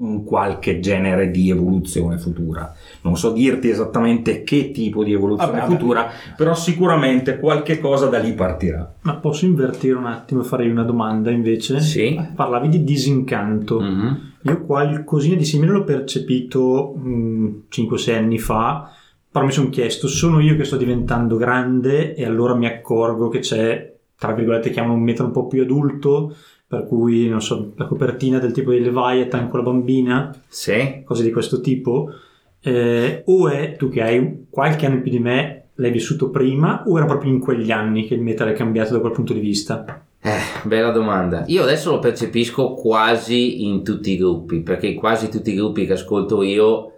un 0.00 0.24
qualche 0.24 0.80
genere 0.80 1.30
di 1.30 1.50
evoluzione 1.50 2.18
futura. 2.18 2.74
Non 3.02 3.16
so 3.16 3.32
dirti 3.32 3.68
esattamente 3.68 4.42
che 4.42 4.70
tipo 4.70 5.04
di 5.04 5.12
evoluzione 5.12 5.52
Vabbè, 5.52 5.66
vabbè. 5.66 5.78
futura, 5.78 6.10
però 6.36 6.54
sicuramente 6.54 7.38
qualche 7.38 7.78
cosa 7.80 8.06
da 8.06 8.18
lì 8.18 8.32
partirà. 8.32 8.94
Ma 9.02 9.16
posso 9.16 9.44
invertire 9.44 9.94
un 9.94 10.06
attimo 10.06 10.40
e 10.40 10.44
farei 10.44 10.70
una 10.70 10.84
domanda 10.84 11.30
invece? 11.30 11.80
Sì. 11.80 12.18
Parlavi 12.34 12.68
di 12.68 12.84
disincanto. 12.84 13.80
Mhm. 13.80 14.28
Io 14.42 14.62
qualcosina 14.62 15.36
di 15.36 15.44
simile 15.44 15.72
l'ho 15.72 15.84
percepito 15.84 16.94
5-6 16.96 18.16
anni 18.16 18.38
fa, 18.38 18.90
però 19.30 19.44
mi 19.44 19.52
sono 19.52 19.68
chiesto, 19.68 20.08
sono 20.08 20.40
io 20.40 20.56
che 20.56 20.64
sto 20.64 20.78
diventando 20.78 21.36
grande 21.36 22.14
e 22.14 22.24
allora 22.24 22.54
mi 22.54 22.66
accorgo 22.66 23.28
che 23.28 23.40
c'è, 23.40 23.94
tra 24.16 24.32
virgolette, 24.32 24.70
chiamano 24.70 24.94
un 24.94 25.02
metal 25.02 25.26
un 25.26 25.32
po' 25.32 25.46
più 25.46 25.62
adulto, 25.62 26.34
per 26.70 26.86
cui, 26.86 27.26
non 27.28 27.42
so, 27.42 27.72
la 27.74 27.86
copertina 27.86 28.38
del 28.38 28.52
tipo 28.52 28.70
di 28.70 28.78
Leviathan 28.78 29.48
con 29.48 29.58
la 29.58 29.64
bambina, 29.64 30.32
Sì. 30.46 31.02
cose 31.04 31.24
di 31.24 31.32
questo 31.32 31.60
tipo, 31.60 32.12
eh, 32.60 33.24
o 33.26 33.48
è, 33.48 33.74
tu 33.76 33.88
che 33.88 34.00
hai 34.02 34.46
qualche 34.48 34.86
anno 34.86 34.94
in 34.94 35.02
più 35.02 35.10
di 35.10 35.18
me, 35.18 35.64
l'hai 35.74 35.90
vissuto 35.90 36.30
prima, 36.30 36.84
o 36.86 36.96
era 36.96 37.06
proprio 37.06 37.32
in 37.32 37.40
quegli 37.40 37.72
anni 37.72 38.06
che 38.06 38.14
il 38.14 38.20
metal 38.20 38.50
è 38.50 38.52
cambiato 38.52 38.92
da 38.92 39.00
quel 39.00 39.10
punto 39.10 39.32
di 39.32 39.40
vista? 39.40 40.04
Eh, 40.20 40.38
bella 40.62 40.92
domanda. 40.92 41.42
Io 41.48 41.64
adesso 41.64 41.90
lo 41.90 41.98
percepisco 41.98 42.74
quasi 42.74 43.64
in 43.66 43.82
tutti 43.82 44.12
i 44.12 44.16
gruppi, 44.16 44.60
perché 44.60 44.94
quasi 44.94 45.28
tutti 45.28 45.50
i 45.50 45.56
gruppi 45.56 45.86
che 45.86 45.94
ascolto 45.94 46.40
io 46.44 46.92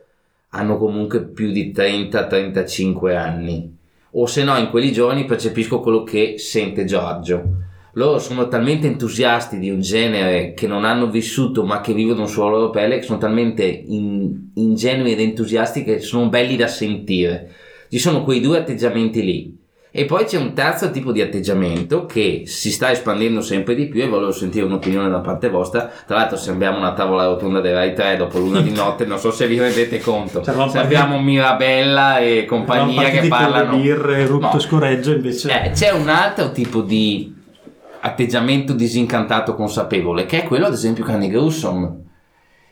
hanno 0.51 0.77
comunque 0.77 1.23
più 1.23 1.51
di 1.51 1.73
30-35 1.75 3.17
anni. 3.17 3.75
O 4.11 4.27
se 4.27 4.45
no, 4.45 4.55
in 4.59 4.69
quelli 4.69 4.93
giovani 4.93 5.25
percepisco 5.25 5.81
quello 5.81 6.03
che 6.03 6.35
sente 6.37 6.85
Giorgio. 6.85 7.71
Loro 7.95 8.19
sono 8.19 8.49
talmente 8.49 8.87
entusiasti 8.87 9.59
di 9.59 9.69
un 9.71 9.81
genere 9.81 10.55
che 10.55 10.67
non 10.67 10.85
hanno 10.85 11.09
vissuto 11.11 11.65
ma 11.65 11.81
che 11.81 11.93
vivono 11.93 12.27
sulla 12.27 12.49
loro 12.49 12.71
pelle 12.71 12.97
che 12.99 13.03
sono 13.03 13.19
talmente 13.19 13.65
in- 13.65 14.51
ingenui 14.55 15.13
ed 15.13 15.21
entusiasti 15.21 15.85
che 15.85 16.01
sono 16.01 16.29
belli 16.29 16.57
da 16.57 16.69
sentire. 16.69 17.51
Ci 17.91 17.99
sono 17.99 18.23
quei 18.25 18.41
due 18.41 18.59
atteggiamenti 18.59 19.23
lì. 19.23 19.61
E 19.95 20.07
poi 20.07 20.25
c'è 20.25 20.39
un 20.39 20.55
terzo 20.55 20.91
tipo 20.91 21.13
di 21.13 21.21
atteggiamento 21.21 22.07
che 22.07 22.45
si 22.47 22.73
sta 22.73 22.91
espandendo 22.91 23.43
sempre 23.43 23.75
di 23.75 23.89
più 23.89 24.01
e 24.03 24.09
volevo 24.09 24.33
sentire 24.33 24.65
un'opinione 24.65 25.11
da 25.11 25.19
parte 25.21 25.51
vostra. 25.51 25.91
Tra 26.07 26.17
l'altro 26.17 26.39
sembriamo 26.39 26.79
una 26.79 26.95
tavola 26.95 27.27
rotonda 27.27 27.61
dei 27.61 27.75
Rai 27.75 27.93
3 27.93 28.17
dopo 28.17 28.39
l'una 28.39 28.63
di 28.63 28.71
notte, 28.73 29.05
non 29.05 29.19
so 29.19 29.31
se 29.31 29.47
vi 29.47 29.59
rendete 29.59 29.99
conto. 30.01 30.41
Cioè, 30.41 30.71
Sembriamo 30.71 31.21
Mirabella 31.21 32.21
e 32.21 32.47
compagnia 32.47 33.11
che 33.11 33.29
parlano. 33.29 33.77
birre, 33.77 34.25
rutto 34.25 34.49
No. 34.55 34.59
scoreggio 34.59 35.13
invece... 35.13 35.63
Eh, 35.65 35.71
c'è 35.73 35.91
un 35.91 36.09
altro 36.09 36.53
tipo 36.53 36.81
di 36.81 37.41
atteggiamento 38.05 38.73
disincantato 38.73 39.55
consapevole, 39.55 40.27
che 40.27 40.43
è 40.43 40.47
quello 40.47 40.67
ad 40.67 40.73
esempio 40.73 41.05
che 41.05 41.13
hanno 41.13 41.25
i 41.25 41.29
Grusom. 41.29 42.01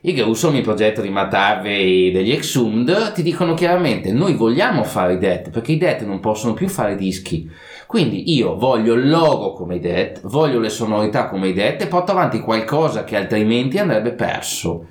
I 0.03 0.13
Grusom, 0.13 0.57
il 0.57 0.63
progetto 0.63 1.03
di 1.03 1.11
Matt 1.11 1.35
Harvey 1.35 2.11
degli 2.11 2.33
Exhumed, 2.33 3.13
ti 3.13 3.23
dicono 3.23 3.55
chiaramente 3.55 4.13
noi 4.13 4.35
vogliamo 4.35 4.83
fare 4.83 5.15
i 5.15 5.19
Dead, 5.19 5.51
perché 5.51 5.73
i 5.73 5.77
Dead 5.79 6.01
non 6.03 6.21
possono 6.21 6.55
più 6.55 6.69
fare 6.69 6.97
dischi. 6.97 7.49
Quindi 7.87 8.35
io 8.35 8.57
voglio 8.57 8.95
il 8.95 9.09
logo 9.09 9.53
come 9.53 9.77
i 9.77 9.81
Dead, 9.81 10.21
voglio 10.23 10.59
le 10.59 10.71
sonorità 10.71 11.29
come 11.29 11.49
i 11.49 11.53
Dead 11.53 11.81
e 11.81 11.87
porto 11.87 12.13
avanti 12.13 12.41
qualcosa 12.41 13.05
che 13.05 13.17
altrimenti 13.17 13.79
andrebbe 13.79 14.13
perso. 14.13 14.87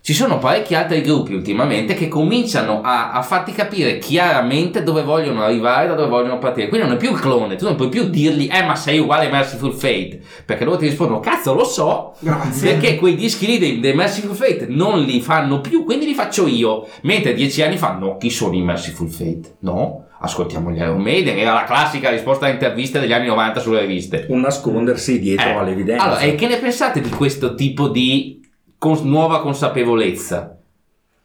Ci 0.00 0.14
sono 0.14 0.38
parecchi 0.38 0.74
altri 0.74 1.02
gruppi 1.02 1.34
ultimamente 1.34 1.92
che 1.92 2.08
cominciano 2.08 2.80
a, 2.82 3.10
a 3.12 3.20
farti 3.20 3.52
capire 3.52 3.98
chiaramente 3.98 4.82
dove 4.82 5.02
vogliono 5.02 5.42
arrivare, 5.42 5.86
da 5.86 5.94
dove 5.94 6.08
vogliono 6.08 6.38
partire. 6.38 6.68
Quindi 6.68 6.86
non 6.86 6.96
è 6.96 6.98
più 6.98 7.12
il 7.12 7.20
clone, 7.20 7.56
tu 7.56 7.66
non 7.66 7.74
puoi 7.74 7.90
più 7.90 8.04
dirgli, 8.08 8.48
eh 8.50 8.62
ma 8.62 8.74
sei 8.74 9.00
uguale 9.00 9.26
a 9.26 9.30
Merciful 9.30 9.72
Fate, 9.74 10.20
perché 10.46 10.64
loro 10.64 10.78
ti 10.78 10.86
rispondono, 10.86 11.20
cazzo 11.20 11.52
lo 11.52 11.64
so, 11.64 12.14
Grazie. 12.20 12.72
perché 12.72 12.96
quei 12.96 13.16
dischi 13.16 13.44
lì 13.46 13.58
dei, 13.58 13.80
dei 13.80 13.92
Merciful 13.92 14.34
Fate 14.34 14.66
non 14.68 15.00
li 15.02 15.20
fanno 15.20 15.60
più, 15.60 15.84
quindi 15.84 16.06
li 16.06 16.14
faccio 16.14 16.46
io. 16.46 16.86
Mentre 17.02 17.34
dieci 17.34 17.60
anni 17.62 17.76
fa, 17.76 17.92
no, 17.92 18.16
chi 18.16 18.30
sono 18.30 18.54
i 18.54 18.62
Merciful 18.62 19.10
Fate? 19.10 19.56
No, 19.60 20.06
ascoltiamo 20.20 20.70
gli 20.70 20.78
Iron 20.78 21.02
Maiden, 21.02 21.36
era 21.36 21.52
la 21.52 21.64
classica 21.64 22.08
risposta 22.08 22.46
a 22.46 22.48
interviste 22.48 22.98
degli 22.98 23.12
anni 23.12 23.26
90 23.26 23.60
sulle 23.60 23.80
riviste. 23.80 24.24
Un 24.30 24.40
nascondersi 24.40 25.18
dietro 25.20 25.48
Eh, 25.50 25.52
all'evidenza. 25.54 26.02
Allora, 26.04 26.20
e 26.20 26.34
che 26.34 26.46
ne 26.46 26.56
pensate 26.56 27.02
di 27.02 27.10
questo 27.10 27.54
tipo 27.54 27.88
di 27.88 28.37
cons- 28.78 29.02
nuova 29.02 29.40
consapevolezza? 29.40 30.56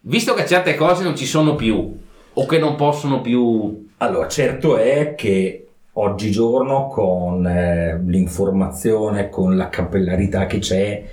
Visto 0.00 0.34
che 0.34 0.46
certe 0.46 0.74
cose 0.74 1.02
non 1.02 1.16
ci 1.16 1.24
sono 1.24 1.54
più 1.54 1.98
o 2.34 2.46
che 2.46 2.58
non 2.58 2.74
possono 2.74 3.20
più... 3.20 3.88
Allora, 3.98 4.28
certo 4.28 4.76
è 4.76 5.14
che 5.14 5.66
oggigiorno 5.92 6.88
con 6.88 7.46
eh, 7.46 8.00
l'informazione, 8.04 9.28
con 9.28 9.56
la 9.56 9.68
capillarità 9.68 10.46
che 10.46 10.58
c'è, 10.58 11.04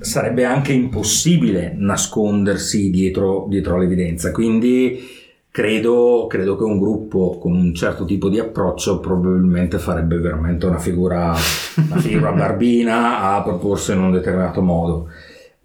sarebbe 0.00 0.44
anche 0.44 0.72
impossibile 0.72 1.74
nascondersi 1.76 2.90
dietro, 2.90 3.46
dietro 3.48 3.74
all'evidenza. 3.74 4.32
Quindi 4.32 4.98
credo, 5.50 6.26
credo 6.28 6.56
che 6.56 6.64
un 6.64 6.78
gruppo 6.78 7.38
con 7.38 7.52
un 7.52 7.74
certo 7.74 8.04
tipo 8.04 8.28
di 8.28 8.38
approccio 8.38 9.00
probabilmente 9.00 9.78
farebbe 9.78 10.18
veramente 10.18 10.66
una 10.66 10.78
figura, 10.78 11.34
una 11.90 12.00
figura 12.00 12.32
barbina 12.32 13.34
a 13.34 13.42
proporsi 13.42 13.92
in 13.92 14.00
un 14.00 14.12
determinato 14.12 14.62
modo. 14.62 15.08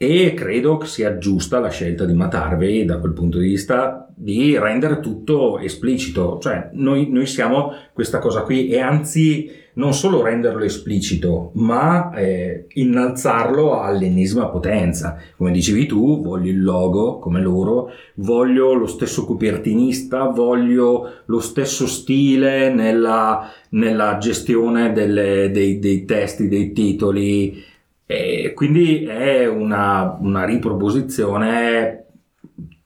E 0.05 0.33
credo 0.33 0.83
sia 0.83 1.17
giusta 1.17 1.59
la 1.59 1.69
scelta 1.69 2.03
di 2.03 2.11
Matt 2.11 2.33
Harvey 2.33 2.83
da 2.83 2.99
quel 2.99 3.13
punto 3.13 3.37
di 3.37 3.47
vista 3.47 4.05
di 4.13 4.57
rendere 4.59 4.99
tutto 4.99 5.59
esplicito, 5.59 6.39
cioè 6.41 6.71
noi, 6.73 7.09
noi 7.09 7.25
siamo 7.25 7.71
questa 7.93 8.19
cosa 8.19 8.41
qui 8.41 8.67
e 8.67 8.81
anzi 8.81 9.49
non 9.75 9.93
solo 9.93 10.21
renderlo 10.21 10.61
esplicito, 10.65 11.51
ma 11.53 12.13
eh, 12.13 12.65
innalzarlo 12.73 13.79
all'ennesima 13.79 14.49
potenza. 14.49 15.17
Come 15.37 15.51
dicevi 15.51 15.85
tu, 15.85 16.21
voglio 16.21 16.51
il 16.51 16.61
logo 16.61 17.17
come 17.19 17.41
loro, 17.41 17.89
voglio 18.15 18.73
lo 18.73 18.87
stesso 18.87 19.23
copertinista, 19.25 20.25
voglio 20.25 21.21
lo 21.25 21.39
stesso 21.39 21.87
stile 21.87 22.73
nella, 22.73 23.49
nella 23.69 24.17
gestione 24.17 24.91
delle- 24.91 25.49
dei, 25.49 25.79
dei 25.79 26.03
testi, 26.03 26.49
dei 26.49 26.73
titoli. 26.73 27.71
E 28.13 28.53
quindi 28.53 29.05
è 29.05 29.47
una, 29.47 30.17
una 30.19 30.45
riproposizione 30.45 32.03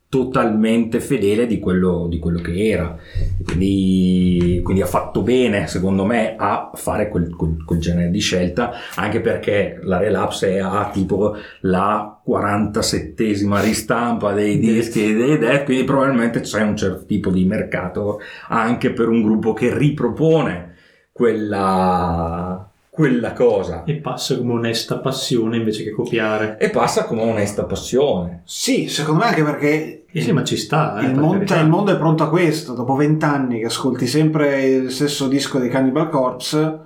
totalmente 0.10 1.02
fedele 1.02 1.46
di 1.48 1.60
quello, 1.60 2.08
di 2.10 2.18
quello 2.18 2.40
che 2.40 2.70
era. 2.70 2.98
Quindi, 3.44 4.62
quindi 4.64 4.82
ha 4.82 4.86
fatto 4.86 5.22
bene, 5.22 5.68
secondo 5.68 6.06
me, 6.06 6.36
a 6.38 6.72
fare 6.74 7.10
quel, 7.10 7.36
quel- 7.36 7.64
quel 7.66 7.80
genere 7.80 8.10
di 8.10 8.20
scelta, 8.20 8.72
anche 8.96 9.20
perché 9.20 9.80
la 9.82 9.98
Relapse 9.98 10.56
è 10.56 10.60
a 10.60 10.90
tipo 10.94 11.36
la 11.62 12.22
47esima 12.26 13.62
ristampa 13.62 14.32
dei 14.32 14.60
dischi 14.60 15.14
dei 15.14 15.38
Dead, 15.38 15.66
quindi 15.66 15.84
probabilmente 15.84 16.40
c'è 16.40 16.62
un 16.62 16.78
certo 16.78 17.06
tipo 17.06 17.30
di 17.32 17.46
mercato 17.46 18.20
anche 18.48 18.92
per 18.92 19.10
un 19.10 19.22
gruppo 19.22 19.54
che 19.54 19.78
ripropone 19.78 20.76
quella, 21.12 22.67
quella 22.98 23.34
cosa. 23.34 23.84
E 23.86 23.94
passa 23.98 24.36
come 24.40 24.54
onesta 24.54 24.98
passione 24.98 25.58
invece 25.58 25.84
che 25.84 25.92
copiare. 25.92 26.58
E 26.60 26.72
passa 26.72 27.06
come 27.06 27.22
onesta 27.22 27.66
passione. 27.66 28.42
Sì, 28.44 28.88
secondo 28.90 29.22
me 29.22 29.28
anche 29.28 29.44
perché 29.44 30.06
Eh 30.12 30.22
sì, 30.22 30.32
ma 30.32 30.44
ci 30.44 30.58
sta. 30.58 30.98
eh, 31.00 31.06
il, 31.06 31.12
per 31.12 31.20
mon- 31.22 31.32
carità. 31.34 31.54
cioè, 31.54 31.64
il 31.64 31.70
mondo 31.70 31.92
è 31.92 31.98
pronto 31.98 32.24
a 32.24 32.30
questo. 32.30 32.74
Dopo 32.74 32.96
vent'anni 32.96 33.60
che 33.60 33.68
ascolti 33.68 34.08
sempre 34.08 34.66
il 34.66 34.90
stesso 34.92 35.28
disco 35.28 35.60
dei 35.60 35.70
Cannibal 35.70 36.10
Corpse, 36.10 36.80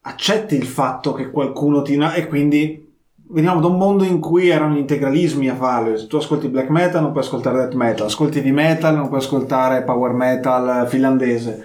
accetti 0.00 0.54
il 0.56 0.64
fatto 0.64 1.12
che 1.12 1.30
qualcuno 1.30 1.82
ti... 1.82 1.98
e 2.16 2.26
quindi 2.26 2.90
veniamo 3.34 3.60
da 3.60 3.66
un 3.66 3.76
mondo 3.76 4.04
in 4.04 4.18
cui 4.18 4.48
erano 4.48 4.74
gli 4.74 4.78
integralismi 4.78 5.46
a 5.50 5.56
farlo. 5.56 5.94
Se 5.98 6.06
tu 6.06 6.16
ascolti 6.16 6.48
black 6.48 6.70
metal 6.70 7.02
non 7.02 7.12
puoi 7.12 7.22
ascoltare 7.22 7.58
death 7.58 7.74
metal, 7.74 8.06
ascolti 8.06 8.40
di 8.40 8.50
metal 8.50 8.96
non 8.96 9.08
puoi 9.08 9.20
ascoltare 9.20 9.82
power 9.82 10.12
metal 10.12 10.88
finlandese. 10.88 11.62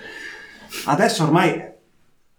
Adesso 0.85 1.23
ormai 1.23 1.75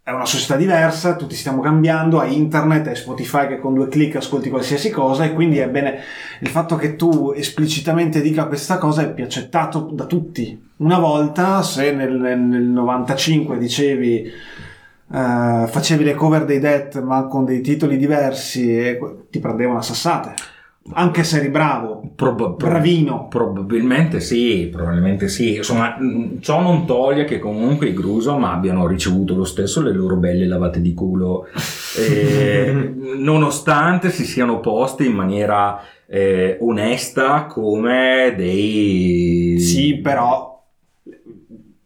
è 0.09 0.13
una 0.13 0.25
società 0.25 0.57
diversa, 0.57 1.17
tutti 1.17 1.35
stiamo 1.35 1.61
cambiando, 1.61 2.19
hai 2.19 2.35
internet, 2.35 2.87
hai 2.87 2.97
Spotify 2.97 3.47
che 3.47 3.59
con 3.59 3.75
due 3.75 3.89
clic 3.89 4.17
ascolti 4.17 4.49
qualsiasi 4.49 4.89
cosa 4.89 5.25
e 5.25 5.35
quindi 5.35 5.59
è 5.59 5.69
bene 5.69 5.99
il 6.41 6.49
fatto 6.49 6.77
che 6.77 6.97
tu 6.97 7.35
esplicitamente 7.37 8.23
dica 8.23 8.47
questa 8.47 8.79
cosa 8.79 9.03
è 9.03 9.13
più 9.13 9.25
accettato 9.25 9.81
da 9.93 10.07
tutti. 10.07 10.71
Una 10.77 10.99
volta, 10.99 11.61
se 11.61 11.93
nel, 11.93 12.15
nel- 12.19 12.39
nel 12.39 12.63
95 12.63 13.59
dicevi, 13.59 14.23
eh, 14.23 15.67
facevi 15.69 16.05
le 16.05 16.15
cover 16.15 16.47
dei 16.47 16.59
Death 16.59 17.03
ma 17.03 17.27
con 17.27 17.45
dei 17.45 17.61
titoli 17.61 17.99
diversi, 17.99 18.79
e 18.79 18.99
ti 19.29 19.41
prendevano 19.41 19.81
a 19.81 19.83
sassate. 19.83 20.48
Anche 20.93 21.25
se 21.25 21.39
eri 21.39 21.49
bravo, 21.49 22.03
Proba- 22.15 22.51
pro- 22.51 22.69
bravino. 22.69 23.29
Probabilmente 23.29 24.21
sì, 24.21 24.69
probabilmente 24.73 25.29
sì. 25.29 25.57
Insomma, 25.57 25.97
mh, 25.99 26.41
ciò 26.41 26.61
non 26.61 26.87
toglie 26.87 27.25
che 27.25 27.39
comunque 27.39 27.89
i 27.89 27.95
Grusom 27.95 28.45
abbiano 28.45 28.87
ricevuto 28.87 29.35
lo 29.35 29.45
stesso 29.45 29.81
le 29.83 29.93
loro 29.93 30.17
belle 30.17 30.47
lavate 30.47 30.81
di 30.81 30.95
culo, 30.95 31.47
eh, 31.99 32.93
nonostante 33.19 34.11
si 34.11 34.25
siano 34.25 34.61
posti 34.61 35.07
in 35.07 35.13
maniera 35.13 35.81
eh, 36.07 36.57
onesta 36.61 37.45
come 37.45 38.35
dei... 38.37 39.59
Sì, 39.61 39.99
però 39.99 40.58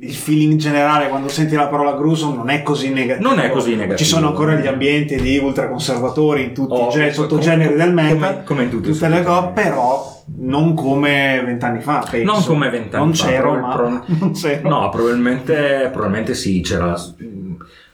il 0.03 0.13
feeling 0.15 0.59
generale 0.59 1.09
quando 1.09 1.29
senti 1.29 1.55
la 1.55 1.69
parola 1.69 1.93
gruesome 1.93 2.35
non 2.37 2.49
è 2.51 2.63
così 2.65 2.91
negativo. 2.93 3.29
Non 3.29 3.39
è 3.39 3.51
così 3.51 3.71
negativo. 3.77 3.97
Ci 3.99 4.05
sono 4.05 4.29
ancora 4.29 4.55
gli 4.55 4.67
ambienti 4.67 5.15
di 5.21 5.39
ultraconservatori 5.39 6.43
in 6.43 6.53
tutti 6.55 6.73
Oh, 6.75 6.89
i 6.89 6.91
come- 6.91 7.13
sottogeneri 7.13 7.75
del 7.75 7.93
metal, 7.93 8.43
come- 8.45 8.65
in 8.65 8.71
tutti 8.71 8.89
i 8.89 8.93
tutte 8.93 9.09
le 9.09 9.23
cose, 9.23 9.51
però 9.55 10.23
non 10.39 10.75
come 10.75 11.41
vent'anni 11.45 11.81
fa. 11.81 12.05
penso. 12.11 12.33
Non 12.33 12.43
come 12.45 12.69
vent'anni 12.69 13.05
Non 13.05 13.15
fa, 13.15 13.27
c'ero, 13.27 13.55
ma 13.61 13.75
però- 13.77 13.89
non 14.19 14.33
c'ero. 14.33 14.69
No, 14.69 14.89
probabilmente, 14.89 15.89
probabilmente 15.93 16.35
sì, 16.35 16.61
c'era, 16.63 16.97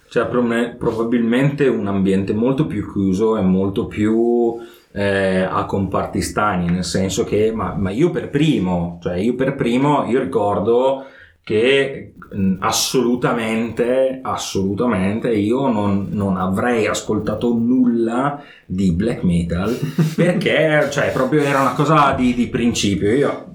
c'era 0.08 0.24
prob- 0.26 0.76
probabilmente 0.76 1.66
un 1.68 1.86
ambiente 1.88 2.32
molto 2.32 2.66
più 2.66 2.90
chiuso 2.90 3.36
e 3.36 3.42
molto 3.42 3.86
più 3.86 4.56
eh, 4.92 5.42
a 5.42 5.64
comparti 5.66 6.22
stagni, 6.22 6.70
nel 6.70 6.84
senso 6.84 7.24
che, 7.24 7.52
ma, 7.54 7.74
ma 7.76 7.90
io 7.90 8.08
per 8.10 8.30
primo, 8.30 8.98
cioè 9.02 9.16
io 9.18 9.34
per 9.34 9.54
primo, 9.54 10.06
io 10.06 10.18
ricordo 10.20 11.04
che 11.48 12.12
mh, 12.30 12.56
assolutamente, 12.58 14.18
assolutamente 14.22 15.32
io 15.32 15.68
non, 15.68 16.08
non 16.10 16.36
avrei 16.36 16.86
ascoltato 16.86 17.54
nulla 17.54 18.42
di 18.66 18.92
black 18.92 19.22
metal 19.22 19.74
perché 20.14 20.88
cioè, 20.90 21.10
proprio 21.10 21.40
era 21.42 21.60
una 21.60 21.72
cosa 21.72 22.12
di, 22.12 22.34
di 22.34 22.48
principio. 22.48 23.10
Io 23.12 23.46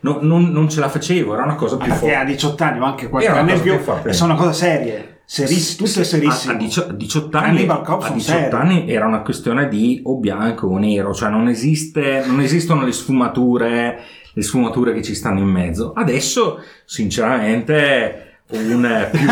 non, 0.00 0.18
non- 0.22 0.50
non 0.52 0.68
ce 0.68 0.78
la 0.78 0.88
facevo, 0.88 1.34
era 1.34 1.42
una 1.42 1.56
cosa 1.56 1.76
più 1.76 1.86
perché 1.88 1.98
forte. 1.98 2.14
a 2.14 2.24
18 2.24 2.62
anni 2.64 2.78
o 2.80 2.84
anche 2.84 3.08
qualche 3.08 3.28
anno 3.30 3.50
in 3.52 3.60
più, 3.60 3.72
più 3.74 3.82
forte. 3.82 4.08
e 4.10 4.12
sono 4.12 4.36
cose 4.36 4.52
serie, 4.52 5.22
Seriss- 5.24 5.74
tutte 5.76 6.00
A, 6.00 6.04
serissime. 6.04 6.54
a 6.54 6.56
dicio- 6.56 6.86
a 6.88 6.92
18 6.92 7.36
anni, 7.36 7.66
a 7.66 7.82
sono 7.84 8.14
18 8.14 8.20
serie. 8.22 8.50
anni 8.52 8.88
era 8.88 9.06
una 9.06 9.22
questione 9.22 9.66
di 9.68 10.00
o 10.04 10.18
bianco 10.18 10.68
o 10.68 10.78
nero, 10.78 11.12
cioè 11.12 11.30
non, 11.30 11.48
esiste, 11.48 12.22
non 12.26 12.40
esistono 12.40 12.84
le 12.84 12.92
sfumature, 12.92 13.98
le 14.38 14.44
sfumature 14.44 14.92
che 14.94 15.02
ci 15.02 15.16
stanno 15.16 15.40
in 15.40 15.48
mezzo. 15.48 15.92
Adesso, 15.96 16.60
sinceramente, 16.84 18.26
un 18.50 19.08
più... 19.10 19.28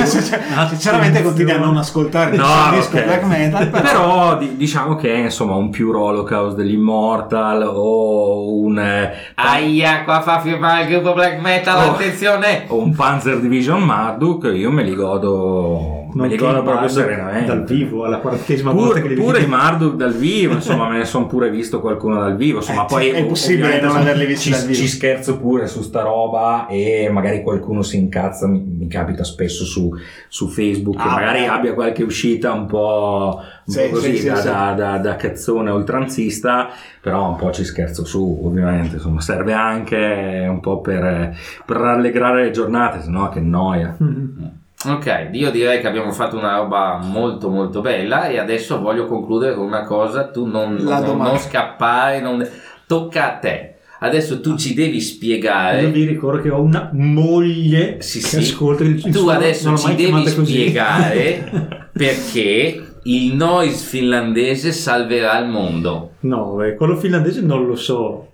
Sinceramente 0.68 1.22
continui 1.22 1.52
a 1.52 1.58
non 1.58 1.76
ascoltare 1.76 2.34
il 2.34 2.40
No, 2.40 2.46
disco 2.74 2.96
ok. 2.96 3.04
black 3.04 3.22
metal, 3.24 3.68
però, 3.70 3.82
però 3.84 4.36
di- 4.38 4.56
diciamo 4.56 4.96
che 4.96 5.08
insomma 5.10 5.54
un 5.54 5.70
più 5.70 5.90
Holocaust 5.92 6.56
degli 6.56 6.72
Immortal 6.72 7.62
o 7.62 8.52
un 8.58 8.78
eh, 8.78 9.12
Aia, 9.36 10.02
qua 10.04 10.20
fa 10.22 10.40
firmare 10.40 10.82
il 10.82 10.88
gruppo 10.88 11.14
black 11.14 11.40
metal, 11.40 11.76
Oh. 11.88 11.92
attenzione! 11.92 12.64
o 12.66 12.78
un 12.82 12.94
Panzer 12.94 13.38
Division 13.38 13.82
Marduk 13.82 14.50
io 14.52 14.70
me 14.72 14.82
li 14.82 14.94
godo 14.94 16.05
Non 16.14 16.28
godo 16.36 16.60
i 16.60 16.62
proprio 16.62 16.88
serenamente 16.88 17.46
dal 17.46 17.64
vivo 17.64 18.04
alla 18.04 18.18
quarantesima 18.18 18.70
volta 18.72 18.88
Pure, 18.94 19.02
che 19.02 19.08
li 19.08 19.14
pure 19.14 19.32
vedi. 19.32 19.44
i 19.44 19.48
Marduk 19.48 19.94
dal 19.96 20.12
vivo, 20.14 20.54
insomma, 20.54 20.88
me 20.88 20.98
ne 20.98 21.04
sono 21.04 21.26
pure 21.26 21.50
visto 21.50 21.80
qualcuno 21.80 22.18
dal 22.20 22.36
vivo. 22.36 22.58
Insomma, 22.58 22.82
Eh, 22.84 22.86
poi 22.88 23.08
è 23.10 23.22
ovviamente, 23.22 23.86
non 23.86 23.96
averli 23.96 24.26
visti 24.26 24.44
ci, 24.44 24.50
dal 24.50 24.60
vivo. 24.62 24.72
ci 24.74 24.88
scherzo 24.88 25.38
pure 25.38 25.66
su 25.66 25.82
sta 25.82 26.02
roba 26.02 26.66
e 26.68 27.08
magari 27.10 27.42
qualcuno 27.42 27.82
si 27.82 27.96
incazza. 27.96 28.46
Mi, 28.46 28.62
mi 28.78 28.88
capita 28.88 29.24
spesso 29.24 29.64
su, 29.64 29.92
su 30.28 30.48
Facebook 30.48 30.96
che 30.96 31.08
Ah, 31.08 31.12
magari 31.12 31.40
beh. 31.40 31.46
abbia 31.48 31.74
qualche 31.74 32.02
uscita 32.02 32.52
un 32.52 32.66
po', 32.66 33.40
un 33.64 33.72
Sì, 33.72 33.80
po' 33.82 33.88
così 33.94 34.16
sì, 34.16 34.26
da, 34.26 34.36
sì. 34.36 34.46
Da, 34.46 34.72
da- 34.76 34.98
da 34.98 35.16
cazzone 35.16 35.70
oltranzista, 35.70 36.68
però 37.00 37.28
un 37.30 37.36
po' 37.36 37.50
ci 37.50 37.64
scherzo 37.64 38.04
su, 38.04 38.40
ovviamente. 38.44 38.96
Insomma, 38.96 39.20
serve 39.20 39.52
anche 39.52 40.46
un 40.48 40.60
po' 40.60 40.80
per, 40.80 41.36
per 41.64 41.76
rallegrare 41.76 42.44
le 42.44 42.50
giornate, 42.50 43.02
sennò 43.02 43.28
che 43.28 43.40
noia. 43.40 43.94
Mhm. 43.98 44.55
Ok, 44.88 45.28
io 45.32 45.50
direi 45.50 45.80
che 45.80 45.86
abbiamo 45.88 46.12
fatto 46.12 46.36
una 46.36 46.56
roba 46.56 46.98
molto 47.02 47.48
molto 47.50 47.80
bella 47.80 48.28
e 48.28 48.38
adesso 48.38 48.80
voglio 48.80 49.06
concludere 49.06 49.54
con 49.54 49.66
una 49.66 49.82
cosa, 49.82 50.28
tu 50.30 50.46
non, 50.46 50.76
La 50.84 51.00
non- 51.00 51.18
non 51.18 51.38
scappare, 51.38 52.20
non- 52.20 52.46
tocca 52.86 53.34
a 53.34 53.38
te. 53.38 53.70
Adesso 53.98 54.40
tu 54.42 54.56
ci 54.56 54.74
devi 54.74 54.96
Io 54.96 55.02
spiegare, 55.02 55.86
vi 55.90 56.04
ricordo 56.04 56.42
che 56.42 56.50
ho 56.50 56.60
una 56.60 56.90
moglie 56.92 57.96
Sì, 58.00 58.18
che 58.20 58.26
sì. 58.26 58.36
ascolta 58.36 58.84
il 58.84 59.00
tu 59.10 59.28
adesso 59.28 59.74
ci 59.76 59.94
devi 59.94 60.26
spiegare 60.28 61.88
perché 61.92 62.82
il 63.06 63.34
noise 63.34 63.84
finlandese 63.84 64.72
salverà 64.72 65.38
il 65.38 65.48
mondo. 65.48 66.14
No, 66.20 66.54
beh, 66.56 66.74
quello 66.74 66.96
finlandese 66.96 67.40
non 67.40 67.64
lo 67.64 67.76
so. 67.76 68.32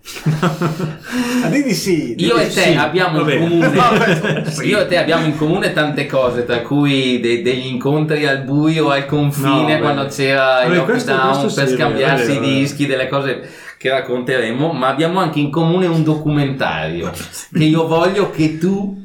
Ah, 1.42 1.48
di 1.48 1.74
sì. 1.74 2.14
Io 2.18 2.36
e 2.36 2.44
te 2.44 2.50
sì. 2.50 2.74
abbiamo 2.74 3.18
in 3.18 3.24
vabbè. 3.24 3.38
comune 3.38 3.68
Vabbè, 3.68 4.44
sì. 4.50 4.66
Io 4.68 4.80
e 4.80 4.86
te 4.86 4.96
abbiamo 4.96 5.26
in 5.26 5.36
comune 5.36 5.74
tante 5.74 6.06
cose, 6.06 6.44
tra 6.44 6.60
cui 6.60 7.20
de- 7.20 7.42
degli 7.42 7.66
incontri 7.66 8.26
al 8.26 8.42
buio, 8.44 8.88
al 8.88 9.04
confine, 9.04 9.74
No, 9.74 9.80
quando 9.80 10.06
c'era 10.06 10.64
il 10.64 10.76
lockdown 10.76 11.40
questo 11.40 11.60
per 11.60 11.68
sì, 11.68 11.74
scambiarsi 11.74 12.32
i 12.36 12.40
dischi, 12.40 12.86
delle 12.86 13.08
cose 13.08 13.48
che 13.76 13.90
racconteremo, 13.90 14.72
ma 14.72 14.88
abbiamo 14.88 15.18
anche 15.18 15.40
in 15.40 15.50
comune 15.50 15.86
un 15.86 16.02
documentario 16.02 17.10
che 17.52 17.64
io 17.64 17.86
voglio 17.86 18.30
che 18.30 18.56
tu 18.56 19.01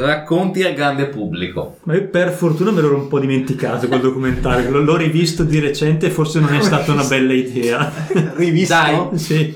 racconti 0.00 0.62
al 0.62 0.74
grande 0.74 1.06
pubblico. 1.06 1.78
Ma 1.84 1.94
io 1.94 2.08
per 2.08 2.30
fortuna 2.32 2.70
me 2.70 2.80
l'ero 2.80 2.96
un 2.96 3.08
po' 3.08 3.18
dimenticato 3.18 3.88
quel 3.88 4.00
documentario, 4.00 4.70
l'ho, 4.70 4.80
l'ho 4.80 4.96
rivisto 4.96 5.44
di 5.44 5.58
recente 5.58 6.06
e 6.06 6.10
forse 6.10 6.40
non 6.40 6.54
è 6.54 6.60
stata 6.62 6.92
una 6.92 7.04
bella 7.04 7.32
idea. 7.32 7.92
Rivisto? 8.34 8.74
Dai. 8.74 9.18
sì, 9.18 9.54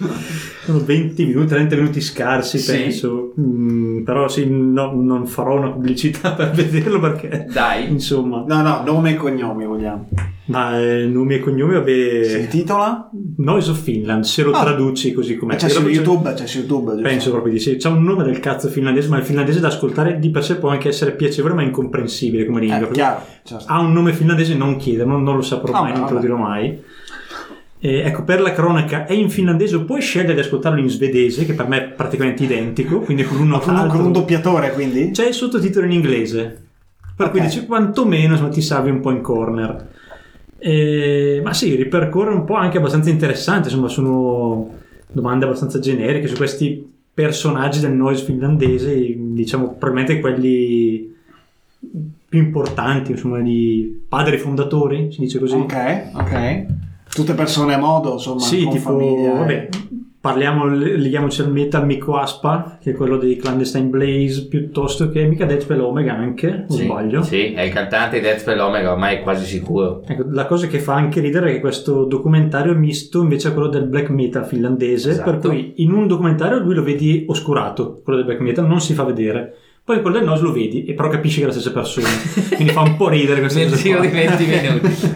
sono 0.65 0.79
20 0.85 1.25
minuti, 1.27 1.47
30 1.49 1.77
minuti 1.77 2.01
scarsi 2.01 2.59
Sì. 2.59 2.73
penso, 2.73 3.33
Mm, 3.39 4.03
però 4.05 4.29
sì, 4.29 4.47
no- 4.49 4.93
non 4.95 5.27
farò 5.27 5.57
una 5.59 5.71
pubblicità 5.71 6.33
per 6.35 6.51
vederlo 6.53 7.01
perché, 7.01 7.47
Dai. 7.53 7.91
insomma, 7.91 8.45
No, 8.47 8.63
no, 8.63 8.83
nome 8.85 9.11
e 9.13 9.15
cognomi 9.17 9.65
vogliamo. 9.67 10.09
ma 10.47 10.79
eh, 10.79 11.07
nomi 11.07 11.35
e 11.35 11.41
cognomi, 11.41 11.73
Si 11.73 11.79
vabbè, 11.79 12.39
intitola? 12.43 13.11
Noise 13.39 13.71
of 13.73 13.81
Finland, 13.83 14.23
se 14.25 14.43
lo 14.45 14.53
Ah. 14.53 14.61
traduci 14.63 15.13
così 15.13 15.37
com'è. 15.37 15.57
C'è 15.57 15.69
su 15.69 15.89
YouTube, 15.89 16.33
c'è 16.35 16.47
su 16.47 16.59
YouTube. 16.59 16.93
giusto? 16.93 17.03
Penso 17.09 17.31
proprio 17.31 17.53
di 17.53 17.59
sì. 17.59 17.77
C'è 17.77 17.89
un 17.89 18.03
nome 18.05 18.23
del 18.25 18.39
cazzo 18.41 18.69
finlandese, 18.69 19.09
ma 19.09 19.19
il 19.19 19.25
finlandese 19.25 19.59
da 19.61 19.69
ascoltare 19.69 20.19
di 20.21 20.31
per 20.31 20.45
sé 20.45 20.57
può 20.59 20.69
anche 20.69 20.89
essere 20.89 21.13
piacevole, 21.13 21.55
ma 21.55 21.63
incomprensibile 21.63 22.47
come 22.47 22.61
lingua. 22.61 22.89
Eh, 22.89 22.93
chiaro. 22.93 23.21
certo. 23.43 23.65
ha 23.69 23.81
un 23.81 23.93
nome 23.93 24.13
finlandese, 24.13 24.55
non 24.55 24.77
chiede, 24.77 25.05
non, 25.05 25.23
non 25.23 25.35
lo 25.37 25.43
saprò 25.43 25.73
Ah, 25.73 25.81
mai, 25.83 25.93
beh, 25.93 25.99
non 25.99 26.07
te 26.07 26.13
lo 26.15 26.19
vabbè. 26.21 26.29
dirò 26.29 26.39
mai. 26.41 26.83
E, 27.85 27.99
ecco, 27.99 28.25
per 28.25 28.41
la 28.41 28.55
cronaca 28.55 29.05
è 29.05 29.13
in 29.13 29.29
finlandese, 29.29 29.77
o 29.77 29.85
puoi 29.85 30.01
scegliere 30.01 30.33
di 30.33 30.41
ascoltarlo 30.41 30.81
in 30.81 30.89
svedese, 30.89 31.45
che 31.45 31.53
per 31.53 31.69
me 31.69 31.77
è 31.77 31.89
praticamente 31.91 32.43
identico, 32.43 33.01
quindi 33.01 33.25
con 33.25 33.39
uno 33.39 33.59
Con 33.59 33.77
un, 33.77 33.89
con 33.89 34.01
un 34.01 34.11
doppiatore, 34.13 34.73
quindi? 34.73 35.11
C'è 35.11 35.27
il 35.29 35.35
sottotitolo 35.35 35.85
in 35.85 35.93
inglese, 35.93 36.63
per 37.15 37.29
cui 37.29 37.41
Ok. 37.41 37.45
dici 37.45 37.67
quantomeno 37.67 38.33
insomma, 38.33 38.49
ti 38.49 38.63
salvi 38.63 38.89
un 38.89 39.01
po' 39.01 39.11
in 39.11 39.21
corner. 39.21 39.89
E- 40.57 41.43
ma 41.45 41.53
sì, 41.53 41.75
ripercorre 41.75 42.33
un 42.33 42.45
po' 42.45 42.55
anche 42.55 42.79
abbastanza 42.79 43.11
interessante, 43.11 43.69
insomma, 43.69 43.89
sono 43.89 44.79
domande 45.13 45.45
abbastanza 45.45 45.79
generiche 45.79 46.27
su 46.27 46.37
questi 46.37 46.91
personaggi 47.13 47.81
del 47.81 47.93
noise 47.93 48.25
finlandese, 48.25 48.97
diciamo 49.15 49.75
probabilmente 49.79 50.21
quelli 50.21 51.15
più 52.31 52.39
importanti, 52.39 53.11
insomma, 53.11 53.41
di 53.41 54.07
padri 54.09 54.39
fondatori, 54.39 55.13
si 55.13 55.21
dice 55.21 55.39
così. 55.39 55.57
Ok, 55.57 56.03
ok. 56.15 56.67
Tutte 57.15 57.35
persone 57.35 57.75
a 57.75 57.79
modo, 57.79 58.13
insomma, 58.15 58.41
Sì, 58.41 58.65
con 58.65 58.73
tipo, 58.73 58.91
famiglia. 58.99 59.33
eh. 59.33 59.39
vabbè, 59.39 59.69
parliamo, 60.21 60.67
leghiamoci 60.67 61.43
al 61.43 61.53
metal 61.53 61.85
Mikko 61.87 62.17
Aspa, 62.17 62.79
che 62.83 62.91
è 62.91 62.95
quello 62.95 63.19
dei 63.19 63.37
Clandestine 63.37 63.87
Blaze, 63.89 64.49
piuttosto 64.49 65.11
che 65.11 65.23
mica 65.25 65.45
Deathspell 65.45 65.81
Omega 65.81 66.15
anche, 66.15 66.65
o 66.69 66.73
Sì, 66.73 66.85
sbaglio. 66.85 67.23
Sì, 67.23 67.53
è 67.53 67.61
il 67.63 67.73
cantante 67.73 68.17
di 68.17 68.23
Deathspell 68.23 68.59
Omega, 68.59 68.93
ormai 68.93 69.17
è 69.17 69.21
quasi 69.21 69.45
sicuro. 69.45 70.03
Ecco, 70.07 70.25
la 70.31 70.47
cosa 70.47 70.67
che 70.67 70.79
fa 70.81 70.95
anche 70.95 71.21
ridere 71.21 71.51
è 71.51 71.53
che 71.55 71.61
questo 71.61 72.05
documentario 72.05 72.73
è 72.73 72.77
misto 72.77 73.21
invece 73.23 73.49
a 73.49 73.53
quello 73.53 73.69
del 73.69 73.85
black 73.87 74.09
metal 74.09 74.45
finlandese, 74.47 75.11
Esatto. 75.11 75.31
per 75.31 75.39
cui 75.41 75.75
in 75.77 75.93
un 75.93 76.07
documentario 76.07 76.59
lui 76.59 76.75
lo 76.75 76.83
vedi 76.83 77.27
oscurato, 77.29 78.01
quello 78.03 78.19
del 78.21 78.27
black 78.27 78.41
metal 78.41 78.67
non 78.67 78.81
si 78.81 78.95
fa 78.95 79.05
vedere. 79.05 79.55
Poi 79.85 80.01
quello 80.01 80.17
del 80.17 80.27
Nos 80.27 80.41
lo 80.41 80.51
vedi 80.51 80.87
e 80.87 80.95
però 80.95 81.11
capisci 81.11 81.37
che 81.41 81.43
è 81.45 81.47
la 81.49 81.53
stessa 81.53 81.71
persona. 81.71 82.09
Quindi 82.57 82.73
fa 82.73 82.81
un 82.81 82.97
po' 82.97 83.09
ridere 83.11 83.41
questa 83.41 83.59
Nel 83.59 83.69
cosa 83.69 83.83
giro 83.83 83.99
qua. 83.99 84.07
di 84.07 84.13
20 84.15 84.45
minuti. 84.49 85.15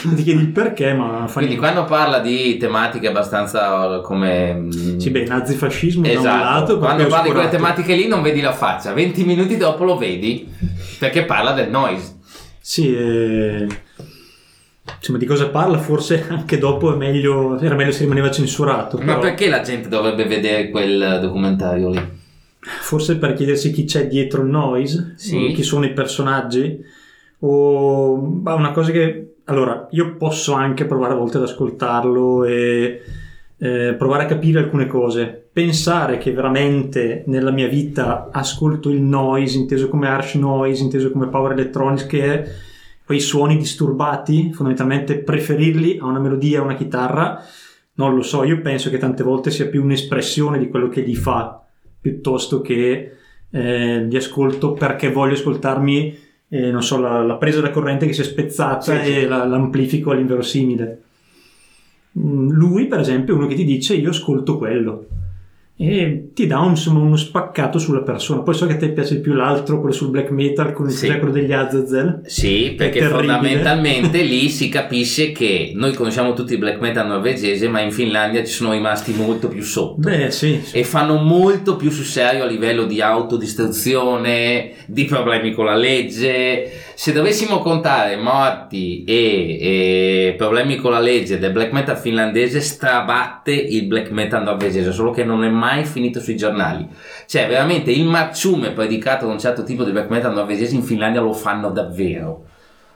Ti 0.16 0.22
chiedi 0.22 0.40
il 0.42 0.48
perché, 0.48 0.92
ma 0.94 1.26
fa 1.26 1.40
Quindi 1.40 1.56
niente. 1.56 1.58
quando 1.58 1.84
parla 1.84 2.18
di 2.20 2.56
tematiche 2.56 3.08
abbastanza 3.08 4.00
come... 4.00 4.54
mm, 4.54 4.98
Sì, 4.98 5.10
beh, 5.10 5.24
nazifascismo 5.26 6.02
da 6.02 6.10
un 6.12 6.16
Esatto, 6.18 6.44
lato, 6.44 6.78
quando 6.78 7.06
parli 7.06 7.28
di 7.28 7.34
quelle 7.34 7.48
tematiche 7.50 7.94
lì 7.94 8.06
non 8.08 8.22
vedi 8.22 8.40
la 8.40 8.52
faccia, 8.52 8.92
20 8.92 9.24
minuti 9.24 9.56
dopo 9.56 9.84
lo 9.84 9.96
vedi 9.96 10.48
perché 10.98 11.24
parla 11.24 11.52
del 11.52 11.70
noise. 11.70 12.18
Sì, 12.60 12.94
eh, 12.94 13.66
insomma, 14.98 15.18
di 15.18 15.26
cosa 15.26 15.48
parla? 15.48 15.78
Forse 15.78 16.26
anche 16.28 16.58
dopo 16.58 16.92
è 16.92 16.96
meglio, 16.96 17.58
era 17.58 17.74
meglio 17.74 17.92
se 17.92 18.00
rimaneva 18.02 18.30
censurato. 18.30 18.96
Ma 18.98 19.04
però 19.04 19.18
perché 19.20 19.48
la 19.48 19.60
gente 19.62 19.88
dovrebbe 19.88 20.24
vedere 20.24 20.68
quel 20.70 21.18
documentario 21.20 21.90
lì? 21.90 22.18
Forse 22.60 23.16
per 23.16 23.32
chiedersi 23.32 23.70
chi 23.72 23.84
c'è 23.84 24.06
dietro 24.06 24.42
il 24.42 24.48
noise, 24.50 25.14
Sì. 25.16 25.52
chi 25.54 25.62
sono 25.62 25.84
i 25.86 25.92
personaggi, 25.92 26.78
o 27.40 28.16
ma 28.16 28.54
una 28.54 28.72
cosa 28.72 28.90
che... 28.92 29.24
Allora, 29.50 29.88
io 29.90 30.14
posso 30.16 30.52
anche 30.52 30.84
provare 30.84 31.14
a 31.14 31.16
volte 31.16 31.38
ad 31.38 31.42
ascoltarlo 31.42 32.44
e 32.44 33.02
eh, 33.58 33.94
provare 33.98 34.22
a 34.22 34.26
capire 34.26 34.60
alcune 34.60 34.86
cose. 34.86 35.48
Pensare 35.52 36.18
che 36.18 36.30
veramente 36.30 37.24
nella 37.26 37.50
mia 37.50 37.66
vita 37.66 38.28
ascolto 38.30 38.90
il 38.90 39.00
noise, 39.00 39.58
inteso 39.58 39.88
come 39.88 40.06
harsh 40.06 40.34
noise, 40.34 40.84
inteso 40.84 41.10
come 41.10 41.26
power 41.26 41.50
electronics, 41.50 42.06
che 42.06 42.22
è 42.22 42.48
quei 43.04 43.18
suoni 43.18 43.56
disturbati, 43.56 44.52
fondamentalmente 44.52 45.18
preferirli 45.18 45.98
a 45.98 46.06
una 46.06 46.20
melodia, 46.20 46.60
a 46.60 46.62
una 46.62 46.76
chitarra, 46.76 47.42
non 47.94 48.14
lo 48.14 48.22
so, 48.22 48.44
io 48.44 48.60
penso 48.60 48.88
che 48.88 48.98
tante 48.98 49.24
volte 49.24 49.50
sia 49.50 49.66
più 49.66 49.82
un'espressione 49.82 50.60
di 50.60 50.68
quello 50.68 50.88
che 50.88 51.00
li 51.00 51.16
fa, 51.16 51.60
piuttosto 52.00 52.60
che 52.60 53.16
eh, 53.50 54.04
li 54.04 54.16
ascolto 54.16 54.74
perché 54.74 55.10
voglio 55.10 55.32
ascoltarmi, 55.34 56.28
eh, 56.50 56.70
non 56.70 56.82
so, 56.82 56.98
la, 57.00 57.22
la 57.22 57.36
presa 57.36 57.60
da 57.60 57.70
corrente 57.70 58.06
che 58.06 58.12
si 58.12 58.20
è 58.20 58.24
spezzata 58.24 59.00
Sì, 59.02 59.10
e 59.10 59.20
sì. 59.22 59.26
la- 59.26 59.44
l'amplifico 59.46 60.10
all'inverosimile. 60.10 61.02
Mm, 62.18 62.50
Lui, 62.50 62.86
per 62.86 63.00
esempio, 63.00 63.34
è 63.34 63.36
uno 63.38 63.46
che 63.46 63.54
ti 63.54 63.64
dice 63.64 63.94
io 63.94 64.10
ascolto 64.10 64.58
quello 64.58 65.06
e 65.82 66.30
ti 66.34 66.46
dà 66.46 66.62
insomma, 66.62 67.00
uno 67.00 67.16
spaccato 67.16 67.78
sulla 67.78 68.02
persona. 68.02 68.42
Poi 68.42 68.52
so 68.52 68.66
che 68.66 68.74
a 68.74 68.76
te 68.76 68.90
piace 68.90 69.14
di 69.14 69.20
più 69.22 69.32
l'altro, 69.32 69.80
quello 69.80 69.94
sul 69.94 70.10
black 70.10 70.30
metal, 70.30 70.74
con 70.74 70.84
il 70.86 70.92
Sì. 70.92 71.06
quello 71.06 71.30
degli 71.30 71.52
Azazel. 71.52 72.20
Sì, 72.26 72.74
perché 72.76 73.00
fondamentalmente 73.04 74.20
lì 74.22 74.50
si 74.50 74.68
capisce 74.68 75.32
che 75.32 75.72
noi 75.74 75.94
conosciamo 75.94 76.34
tutti 76.34 76.52
il 76.52 76.58
black 76.58 76.80
metal 76.80 77.06
norvegese, 77.06 77.66
ma 77.68 77.80
in 77.80 77.92
Finlandia 77.92 78.44
ci 78.44 78.52
sono 78.52 78.72
rimasti 78.72 79.14
molto 79.14 79.48
più 79.48 79.62
sotto. 79.62 79.94
Beh, 79.96 80.30
sì, 80.30 80.60
sì. 80.62 80.76
e 80.76 80.84
fanno 80.84 81.16
molto 81.16 81.76
più 81.76 81.88
sul 81.90 82.04
serio 82.04 82.42
a 82.42 82.46
livello 82.46 82.84
di 82.84 83.00
autodistruzione, 83.00 84.72
di 84.86 85.04
problemi 85.04 85.52
con 85.52 85.64
la 85.64 85.76
legge. 85.76 86.70
Se 86.94 87.12
dovessimo 87.12 87.60
contare 87.60 88.16
morti 88.16 89.04
e, 89.04 89.56
e 89.58 90.34
problemi 90.36 90.76
con 90.76 90.90
la 90.90 91.00
legge 91.00 91.38
del 91.38 91.52
black 91.52 91.72
metal 91.72 91.96
finlandese, 91.96 92.60
strabatte 92.60 93.52
il 93.52 93.86
black 93.86 94.10
metal 94.10 94.42
norvegese, 94.42 94.92
solo 94.92 95.10
che 95.10 95.24
non 95.24 95.42
è 95.42 95.48
mai 95.48 95.68
finito 95.84 96.20
sui 96.20 96.36
giornali. 96.36 96.88
Cioè, 97.26 97.46
veramente 97.46 97.90
il 97.90 98.04
marciume 98.04 98.72
predicato 98.72 99.26
da 99.26 99.32
un 99.32 99.38
certo 99.38 99.62
tipo 99.62 99.84
di 99.84 99.92
black 99.92 100.10
metal 100.10 100.32
norvegese 100.32 100.74
in 100.74 100.82
Finlandia 100.82 101.20
lo 101.20 101.32
fanno 101.32 101.70
davvero. 101.70 102.46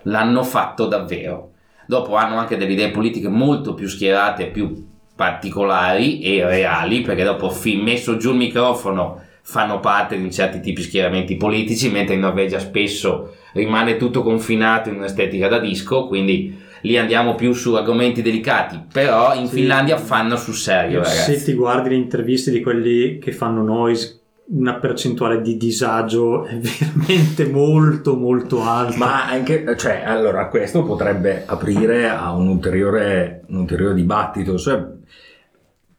L'hanno 0.02 0.42
fatto 0.42 0.86
davvero. 0.86 1.52
Dopo 1.86 2.14
hanno 2.16 2.38
anche 2.38 2.56
delle 2.56 2.72
idee 2.72 2.90
politiche 2.90 3.28
molto 3.28 3.74
più 3.74 3.88
schierate, 3.88 4.46
più 4.46 4.86
particolari 5.14 6.20
e 6.20 6.44
reali, 6.44 7.02
perché 7.02 7.22
dopo 7.22 7.50
fin 7.50 7.80
messo 7.80 8.16
giù 8.16 8.30
il 8.30 8.36
microfono 8.36 9.22
fanno 9.42 9.78
parte 9.78 10.18
di 10.18 10.32
certi 10.32 10.60
tipi 10.60 10.80
di 10.80 10.86
schieramenti 10.88 11.36
politici, 11.36 11.90
mentre 11.90 12.14
in 12.14 12.20
Norvegia 12.20 12.58
spesso 12.58 13.34
rimane 13.52 13.96
tutto 13.96 14.22
confinato 14.22 14.88
in 14.88 14.96
un'estetica 14.96 15.48
da 15.48 15.58
disco, 15.58 16.06
quindi 16.06 16.62
lì 16.85 16.99
andiamo 16.99 17.35
più 17.35 17.53
su 17.53 17.74
argomenti 17.74 18.22
delicati, 18.22 18.78
però 18.93 19.35
in 19.35 19.47
Sì. 19.47 19.55
Finlandia 19.55 19.97
fanno 19.97 20.37
sul 20.37 20.55
serio, 20.55 20.99
ragazzi. 21.03 21.37
Se 21.37 21.45
ti 21.45 21.55
guardi 21.55 21.89
le 21.89 21.97
interviste 21.97 22.51
di 22.51 22.61
quelli 22.61 23.18
che 23.18 23.32
fanno 23.32 23.62
noise, 23.62 24.20
una 24.47 24.74
percentuale 24.74 25.41
di 25.41 25.57
disagio 25.57 26.45
è 26.45 26.57
veramente 26.61 27.47
molto 27.47 28.16
molto 28.16 28.62
alta. 28.62 28.99
Ma 28.99 29.26
anche, 29.26 29.64
cioè, 29.78 30.03
allora, 30.05 30.49
questo 30.49 30.82
potrebbe 30.85 31.45
aprire 31.47 32.09
a 32.09 32.32
un 32.32 32.49
ulteriore, 32.49 33.45
un 33.49 33.57
ulteriore 33.57 33.95
dibattito, 33.95 34.59
cioè, 34.59 34.85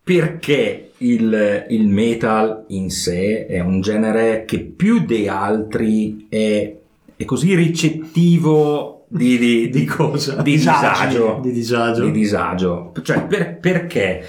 perché 0.03 0.91
il, 0.97 1.65
il 1.69 1.87
metal 1.87 2.65
in 2.67 2.91
sé 2.91 3.47
è 3.47 3.59
un 3.59 3.81
genere 3.81 4.45
che 4.45 4.59
più 4.59 5.03
di 5.03 5.27
altri 5.27 6.27
è, 6.29 6.75
è 7.15 7.25
così 7.25 7.55
ricettivo 7.55 9.04
di, 9.15 9.37
di, 9.37 9.69
di 9.69 9.85
cosa? 9.85 10.35
di 10.41 10.51
Disagi, 10.51 11.07
disagio. 11.07 11.39
Di 11.41 11.51
disagio. 11.51 12.03
Di 12.05 12.11
disagio. 12.11 12.91
Cioè, 13.01 13.23
per- 13.23 13.57
perché? 13.59 14.23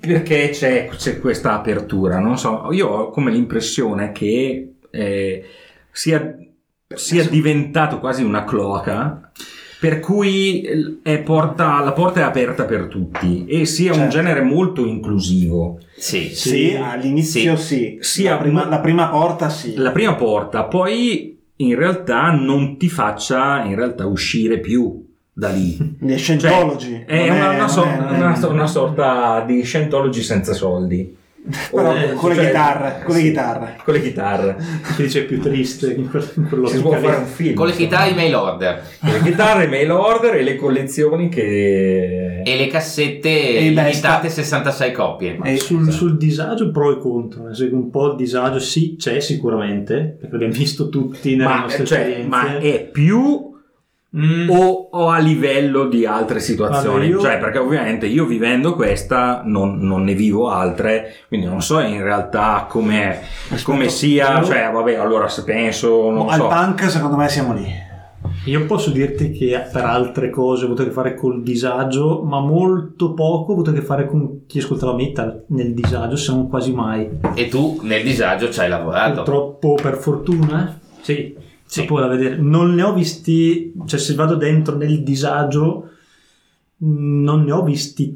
Perché 0.00 0.50
c'è, 0.50 0.88
c'è 0.96 1.18
questa 1.18 1.54
apertura? 1.54 2.18
Non 2.18 2.38
so, 2.38 2.68
io 2.72 2.86
ho 2.88 3.10
come 3.10 3.30
l'impressione 3.32 4.12
che 4.12 4.74
eh, 4.90 5.44
sia, 5.90 6.36
sia 6.94 7.28
diventato 7.28 7.98
quasi 7.98 8.22
una 8.22 8.44
cloaca. 8.44 9.30
Per 9.80 10.00
cui 10.00 10.62
eh, 10.62 10.96
è 11.02 11.18
porta- 11.18 11.80
la 11.80 11.92
porta 11.92 12.20
è 12.20 12.22
aperta 12.22 12.64
per 12.64 12.86
tutti 12.86 13.44
e 13.46 13.66
sia 13.66 13.90
un 13.92 13.98
Certo. 13.98 14.14
genere 14.16 14.40
molto 14.40 14.86
inclusivo. 14.86 15.78
Sì, 15.94 16.28
Sì, 16.34 16.70
Sì. 16.70 16.74
all'inizio 16.80 17.56
sì. 17.56 17.98
Sì, 18.00 18.22
la, 18.22 18.36
prima, 18.38 18.62
ma- 18.62 18.68
la 18.70 18.78
prima 18.80 19.08
porta 19.08 19.50
sì. 19.50 19.74
La 19.74 19.90
prima 19.92 20.14
porta, 20.14 20.62
poi 20.64 21.33
in 21.56 21.74
realtà 21.76 22.30
non 22.30 22.76
ti 22.78 22.88
faccia 22.88 23.62
in 23.64 23.74
realtà 23.76 24.06
uscire 24.06 24.58
più 24.58 25.06
da 25.32 25.48
lì. 25.50 25.76
Gli 26.00 26.16
Scientology. 26.16 27.04
È 27.06 27.26
non 27.28 27.36
una, 27.36 27.50
una 27.50 27.68
so- 27.68 27.84
è- 27.84 27.98
una 28.16 28.34
so- 28.34 28.50
una 28.50 28.66
sorta 28.66 29.44
di 29.46 29.62
Scientology 29.62 30.22
senza 30.22 30.52
soldi. 30.52 31.16
Però 31.70 31.94
Eh, 31.94 32.12
con 32.14 32.30
le 32.30 32.36
cioè, 32.36 32.46
chitarre, 32.46 33.02
con 33.04 33.14
le 33.14 33.20
sì, 33.20 33.26
chitarre. 33.28 33.76
Con 33.84 33.94
le 33.94 34.00
chitarre. 34.02 34.56
Che 34.96 35.02
dice 35.02 35.20
è 35.20 35.24
più 35.24 35.40
triste 35.40 35.92
in, 35.92 36.08
quel, 36.08 36.26
in 36.36 36.66
Si 36.66 36.80
può 36.80 36.92
fare 36.92 37.16
un 37.16 37.26
film. 37.26 37.54
con 37.54 37.66
le 37.66 37.72
chitarre 37.74 38.14
mail 38.14 38.34
order 38.34 38.82
Con 39.00 39.10
le 39.12 39.20
chitarre, 39.22 39.66
mail 39.66 39.90
order 39.90 40.36
e 40.36 40.42
le 40.42 40.56
collezioni 40.56 41.28
che... 41.28 42.40
e 42.42 42.56
le 42.56 42.66
cassette 42.68 43.58
E 43.58 43.68
limitate 43.68 44.30
66 44.30 44.92
coppie. 44.92 45.38
E- 45.44 45.56
Sul, 45.58 45.90
sul 45.92 46.16
disagio 46.16 46.70
pro 46.70 46.92
e 46.96 46.98
contro, 46.98 47.42
un 47.70 47.90
po' 47.90 48.10
il 48.12 48.16
disagio 48.16 48.58
sì 48.58 48.96
c'è 48.96 49.20
sicuramente, 49.20 50.16
perché 50.18 50.28
l'abbiamo 50.32 50.54
visto 50.54 50.88
tutti 50.88 51.36
nelle 51.36 51.48
Ma, 51.48 51.60
nostre 51.60 51.84
cioè, 51.84 52.24
ma 52.26 52.58
è 52.58 52.88
più 52.90 53.52
Mm, 54.16 54.48
o, 54.48 54.88
o 54.92 55.08
a 55.08 55.18
livello 55.18 55.86
di 55.86 56.06
altre 56.06 56.38
situazioni? 56.38 57.06
Io- 57.08 57.20
Cioè, 57.20 57.38
perché 57.38 57.58
ovviamente 57.58 58.06
io 58.06 58.26
vivendo 58.26 58.74
questa 58.74 59.42
non, 59.44 59.78
non 59.78 60.04
ne 60.04 60.14
vivo 60.14 60.48
altre, 60.50 61.14
quindi 61.26 61.46
non 61.46 61.60
so 61.60 61.80
in 61.80 62.00
realtà 62.02 62.66
come, 62.68 63.20
come 63.64 63.88
sia, 63.88 64.38
io- 64.38 64.44
cioè 64.44 64.70
vabbè, 64.72 64.94
allora 64.94 65.26
se 65.28 65.42
penso, 65.42 66.10
non 66.10 66.28
Al 66.28 66.36
so, 66.38 66.46
punk 66.46 66.88
secondo 66.90 67.16
me 67.16 67.28
siamo 67.28 67.54
lì. 67.54 67.66
Io 68.46 68.64
posso 68.66 68.90
dirti 68.90 69.32
che 69.32 69.66
per 69.72 69.84
altre 69.84 70.30
cose 70.30 70.62
ho 70.62 70.66
avuto 70.66 70.82
a 70.82 70.84
che 70.84 70.90
fare 70.92 71.14
col 71.14 71.42
disagio, 71.42 72.22
ma 72.22 72.40
molto 72.40 73.14
poco 73.14 73.50
ho 73.50 73.52
avuto 73.54 73.70
a 73.70 73.72
che 73.72 73.82
fare 73.82 74.06
con 74.06 74.42
chi 74.46 74.58
ascoltava 74.58 74.94
metal 74.94 75.44
nel 75.48 75.74
disagio, 75.74 76.16
se 76.16 76.30
non 76.32 76.48
quasi 76.48 76.72
mai. 76.72 77.08
e 77.34 77.48
tu 77.48 77.80
nel 77.82 78.02
disagio 78.02 78.48
ci 78.50 78.60
hai 78.60 78.68
lavorato. 78.68 79.14
Purtroppo, 79.22 79.74
per 79.80 79.96
fortuna, 79.96 80.78
sì, 81.00 81.34
Sì. 81.66 81.80
si 81.80 81.86
può 81.86 81.98
da 82.00 82.06
vedere. 82.06 82.36
Non 82.36 82.74
ne 82.74 82.82
ho 82.82 82.92
visti, 82.94 83.72
cioè 83.86 83.98
se 83.98 84.14
vado 84.14 84.34
dentro 84.36 84.76
nel 84.76 85.02
disagio, 85.02 85.88
non 86.78 87.44
ne 87.44 87.52
ho 87.52 87.62
visti 87.62 88.12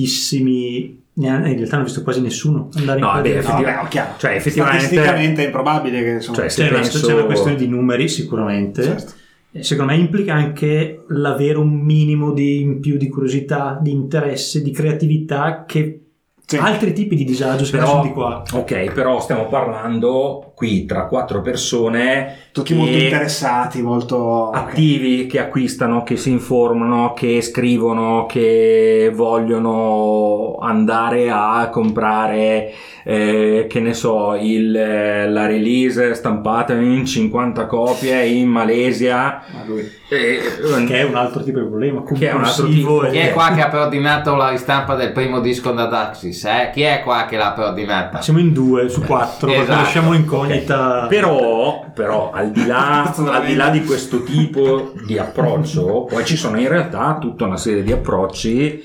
tantissimi. 0.00 1.04
neanche- 1.18 1.48
In 1.48 1.56
realtà 1.56 1.76
non 1.76 1.84
ho 1.84 1.86
visto 1.88 2.02
quasi 2.02 2.20
nessuno 2.20 2.68
andare 2.74 3.00
No, 3.00 3.06
in 3.06 3.12
No, 3.14 3.20
effettivamente- 3.24 3.70
beh, 3.70 3.76
no, 3.82 3.88
chiaro. 3.88 4.10
cioè, 4.18 4.32
effettivamente- 4.32 4.80
Statisticamente 4.84 5.42
è 5.42 5.46
improbabile 5.46 6.02
che 6.04 6.10
insomma, 6.10 6.36
Cioè, 6.36 6.48
se 6.50 6.62
C'è, 6.62 6.68
una, 6.70 6.80
penso- 6.80 7.06
c'è 7.06 7.12
una 7.14 7.24
questione 7.24 7.56
di 7.56 7.68
numeri 7.68 8.08
sicuramente. 8.08 8.82
Certo. 8.82 9.12
E 9.52 9.62
Secondo 9.62 9.92
me 9.92 9.98
implica 9.98 10.34
anche 10.34 11.04
l'avere 11.08 11.56
un 11.56 11.70
minimo 11.72 12.32
di 12.32 12.60
in 12.60 12.80
più 12.80 12.98
di 12.98 13.08
curiosità, 13.08 13.78
di 13.80 13.92
interesse, 13.92 14.60
di 14.60 14.70
creatività 14.70 15.64
che 15.66 16.02
Sì. 16.44 16.58
altri 16.58 16.92
tipi 16.92 17.16
di 17.16 17.24
disagio 17.24 17.66
Però- 17.70 17.86
sono 17.86 18.02
di 18.02 18.10
qua. 18.10 18.42
Ok, 18.52 18.92
però 18.92 19.18
stiamo 19.18 19.48
parlando 19.48 20.52
qui 20.56 20.86
tra 20.86 21.04
quattro 21.04 21.42
persone 21.42 22.44
tutti 22.50 22.72
molto 22.72 22.96
interessati, 22.96 23.82
molto 23.82 24.48
attivi 24.48 25.26
che 25.26 25.38
acquistano, 25.38 26.02
che 26.02 26.16
si 26.16 26.30
informano, 26.30 27.12
che 27.12 27.42
scrivono, 27.42 28.24
che 28.24 29.12
vogliono 29.14 30.56
andare 30.60 31.28
a 31.30 31.68
comprare, 31.70 32.72
eh, 33.04 33.66
che 33.68 33.80
ne 33.80 33.92
so, 33.92 34.34
il, 34.40 34.74
eh, 34.74 35.28
la 35.28 35.46
release 35.46 36.14
stampata 36.14 36.72
in 36.72 37.04
50 37.04 37.66
copie 37.66 38.24
in 38.24 38.48
Malesia. 38.48 39.42
Ma 39.52 39.62
lui- 39.66 39.92
Eh, 40.08 40.38
Che 40.86 41.00
è 41.00 41.02
un 41.02 41.16
altro 41.16 41.42
tipo 41.42 41.58
di 41.58 41.66
problema. 41.66 42.00
Che 42.04 42.28
è 42.28 42.32
un 42.32 42.44
altro 42.44 42.66
tipo- 42.68 43.02
e- 43.04 43.10
Chi 43.10 43.18
è 43.18 43.32
qua 43.32 43.50
che 43.52 43.60
ha 43.60 43.66
preordinato 43.68 44.36
la 44.36 44.50
ristampa 44.50 44.94
del 44.94 45.10
primo 45.10 45.40
disco 45.40 45.72
da 45.72 45.86
Daxis? 45.86 46.44
Eh? 46.44 46.70
Chi 46.72 46.82
è 46.82 47.00
qua 47.02 47.26
che 47.28 47.36
l'ha 47.36 47.50
preordinata? 47.50 48.20
Siamo 48.22 48.38
in 48.38 48.52
due 48.52 48.88
su 48.88 49.00
quattro, 49.02 49.48
perché 49.48 49.62
Esatto. 49.64 49.80
lasciamo 49.82 50.14
l'incognita. 50.46 51.06
Però, 51.08 51.90
però 51.94 52.30
al, 52.32 52.50
di 52.50 52.66
là, 52.66 53.12
al 53.14 53.44
di 53.44 53.54
là 53.54 53.68
di 53.70 53.84
questo 53.84 54.22
tipo 54.22 54.92
di 55.06 55.16
approccio, 55.18 56.04
poi 56.04 56.24
ci 56.24 56.36
sono 56.36 56.58
in 56.58 56.68
realtà 56.68 57.18
tutta 57.20 57.44
una 57.44 57.56
serie 57.56 57.82
di 57.82 57.92
approcci 57.92 58.82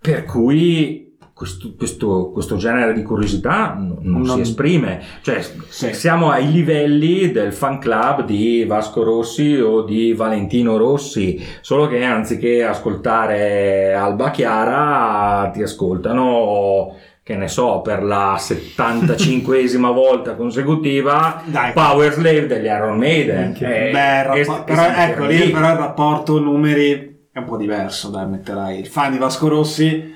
per 0.00 0.24
cui 0.24 1.00
questo, 1.34 1.74
questo- 1.76 2.30
questo 2.30 2.56
genere 2.56 2.92
di 2.92 3.02
curiosità 3.02 3.74
non, 3.76 4.20
Non- 4.22 4.36
si 4.36 4.40
esprime. 4.42 5.00
Cioè, 5.22 5.44
Sì. 5.68 5.92
siamo 5.92 6.30
ai 6.30 6.50
livelli 6.52 7.32
del 7.32 7.52
fan 7.52 7.78
club 7.80 8.24
di 8.24 8.64
Vasco 8.64 9.02
Rossi 9.02 9.54
o 9.56 9.82
di 9.82 10.12
Valentino 10.12 10.76
Rossi, 10.76 11.40
solo 11.60 11.88
che 11.88 12.04
anziché 12.04 12.62
ascoltare 12.64 13.92
Alba 13.92 14.30
Chiara 14.30 15.50
ti 15.52 15.62
ascoltano 15.62 16.94
che 17.24 17.36
ne 17.36 17.46
so, 17.48 17.80
per 17.82 18.02
la 18.02 18.34
75esima 18.36 19.92
volta 19.94 20.34
consecutiva 20.34 21.42
Dai. 21.44 21.72
Power 21.72 22.12
Slave 22.12 22.46
degli 22.46 22.64
Iron 22.66 22.98
Maiden. 22.98 23.56
Eh, 23.58 23.90
Beh, 23.92 24.38
il 24.40 24.44
rappo- 24.46 24.64
però 24.64 24.86
ecco 24.88 25.24
lì 25.26 25.50
però 25.50 25.70
il 25.70 25.76
rapporto 25.78 26.40
numeri 26.40 27.10
è 27.32 27.38
un 27.38 27.44
po' 27.44 27.56
diverso, 27.56 28.08
dai, 28.10 28.26
metterai 28.26 28.78
il 28.80 28.86
fan 28.88 29.12
di 29.12 29.18
Vasco 29.18 29.48
Rossi, 29.48 30.12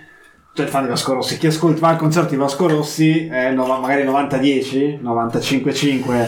cioè 0.54 0.64
il 0.66 0.70
fan 0.70 0.82
di 0.82 0.88
Vasco 0.88 1.14
Rossi, 1.14 1.38
chi 1.38 1.46
ascolta 1.46 1.80
va 1.80 1.88
al 1.90 1.96
concerto 1.96 2.30
di 2.30 2.36
Vasco 2.36 2.66
Rossi 2.68 3.26
è 3.26 3.50
no- 3.52 3.78
magari 3.80 4.04
90-10, 4.04 5.00
95-5. 5.02 6.26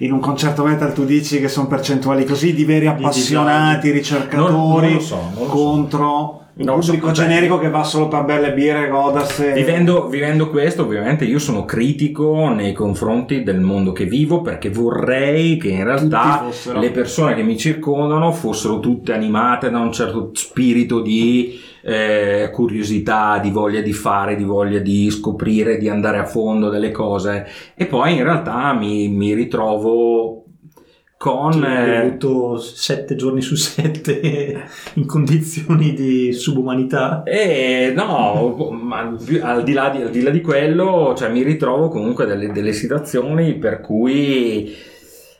In 0.00 0.12
un 0.12 0.20
concerto 0.20 0.62
metal 0.62 0.92
tu 0.92 1.04
dici 1.06 1.40
che 1.40 1.48
sono 1.48 1.66
percentuali 1.66 2.24
così 2.24 2.52
di 2.54 2.64
veri 2.64 2.86
appassionati, 2.86 3.90
ricercatori 3.90 4.52
Non- 4.52 4.80
non 4.82 4.92
lo 4.92 5.00
so, 5.00 5.16
non 5.34 5.46
lo 5.46 5.88
so. 5.88 6.45
So, 6.64 6.92
pubblico 6.92 7.10
generico 7.10 7.58
che 7.58 7.68
va 7.68 7.84
solo 7.84 8.08
per 8.08 8.24
belle 8.24 8.54
birre, 8.54 8.88
godersi. 8.88 9.52
Vivendo, 9.52 10.08
vivendo 10.08 10.48
questo, 10.48 10.82
ovviamente 10.82 11.26
io 11.26 11.38
sono 11.38 11.66
critico 11.66 12.48
nei 12.48 12.72
confronti 12.72 13.42
del 13.42 13.60
mondo 13.60 13.92
che 13.92 14.06
vivo 14.06 14.40
perché 14.40 14.70
vorrei 14.70 15.58
che 15.58 15.68
in 15.68 15.84
realtà 15.84 16.46
le 16.78 16.90
persone 16.90 17.34
che 17.34 17.42
mi 17.42 17.58
circondano 17.58 18.32
fossero 18.32 18.80
tutte 18.80 19.12
animate 19.12 19.68
da 19.68 19.80
un 19.80 19.92
certo 19.92 20.30
spirito 20.32 21.00
di 21.00 21.60
eh, 21.82 22.48
curiosità, 22.52 23.38
di 23.38 23.50
voglia 23.50 23.82
di 23.82 23.92
fare, 23.92 24.34
di 24.34 24.44
voglia 24.44 24.78
di 24.78 25.10
scoprire, 25.10 25.76
di 25.76 25.90
andare 25.90 26.18
a 26.18 26.24
fondo 26.24 26.70
delle 26.70 26.90
cose. 26.90 27.46
E 27.74 27.84
poi 27.84 28.16
in 28.16 28.24
realtà 28.24 28.72
mi, 28.72 29.08
mi 29.08 29.34
ritrovo 29.34 30.35
con... 31.26 31.60
Ho 31.60 31.66
eh, 31.66 31.96
avuto 31.96 32.58
sette 32.58 33.16
giorni 33.16 33.42
su 33.42 33.56
sette 33.56 34.68
in 34.94 35.06
condizioni 35.06 35.92
di 35.92 36.32
subumanità. 36.32 37.24
Eh, 37.24 37.92
no, 37.96 38.70
ma 38.70 39.00
al, 39.42 39.62
di 39.64 39.72
là 39.72 39.90
di, 39.90 40.02
al 40.02 40.10
di 40.10 40.22
là 40.22 40.30
di 40.30 40.40
quello, 40.40 41.14
cioè, 41.16 41.28
mi 41.30 41.42
ritrovo 41.42 41.88
comunque 41.88 42.26
delle, 42.26 42.52
delle 42.52 42.72
situazioni 42.72 43.54
per 43.54 43.80
cui 43.80 44.72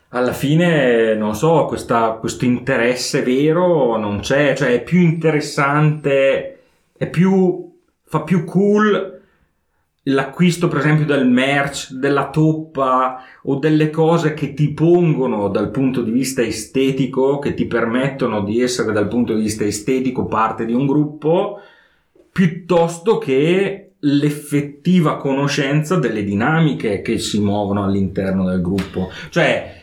alla 0.09 0.33
fine, 0.33 1.15
non 1.15 1.37
so, 1.37 1.67
questa- 1.67 2.17
questo 2.19 2.45
interesse 2.45 3.23
vero 3.23 3.97
non 3.97 4.21
c'è, 4.21 4.55
cioè 4.57 4.73
è 4.73 4.83
più 4.83 4.99
interessante, 5.01 6.59
è 6.97 7.09
più, 7.09 7.79
fa 8.03 8.23
più 8.23 8.45
cool 8.45 9.16
l'acquisto 10.09 10.69
per 10.69 10.79
esempio 10.79 11.05
del 11.05 11.27
merch, 11.27 11.93
della 11.93 12.31
toppa 12.31 13.23
o 13.43 13.57
delle 13.57 13.91
cose 13.91 14.35
che 14.35 14.55
ti 14.55 14.73
pongono 14.73 15.49
dal 15.49 15.71
punto 15.71 16.03
di 16.03 16.11
vista 16.11 16.43
estetico, 16.43 17.39
che 17.39 17.55
ti 17.55 17.67
permettono 17.67 18.43
di 18.43 18.61
essere 18.61 18.93
dal 18.93 19.09
punto 19.09 19.35
di 19.35 19.43
vista 19.43 19.65
estetico 19.65 20.27
parte 20.27 20.65
di 20.65 20.73
un 20.73 20.87
gruppo, 20.87 21.61
piuttosto 22.31 23.19
che 23.19 23.93
l'effettiva 24.01 25.17
conoscenza 25.17 25.97
delle 25.97 26.23
dinamiche 26.23 27.01
che 27.01 27.19
si 27.19 27.41
muovono 27.41 27.83
all'interno 27.83 28.45
del 28.49 28.61
gruppo. 28.61 29.09
Cioè, 29.31 29.76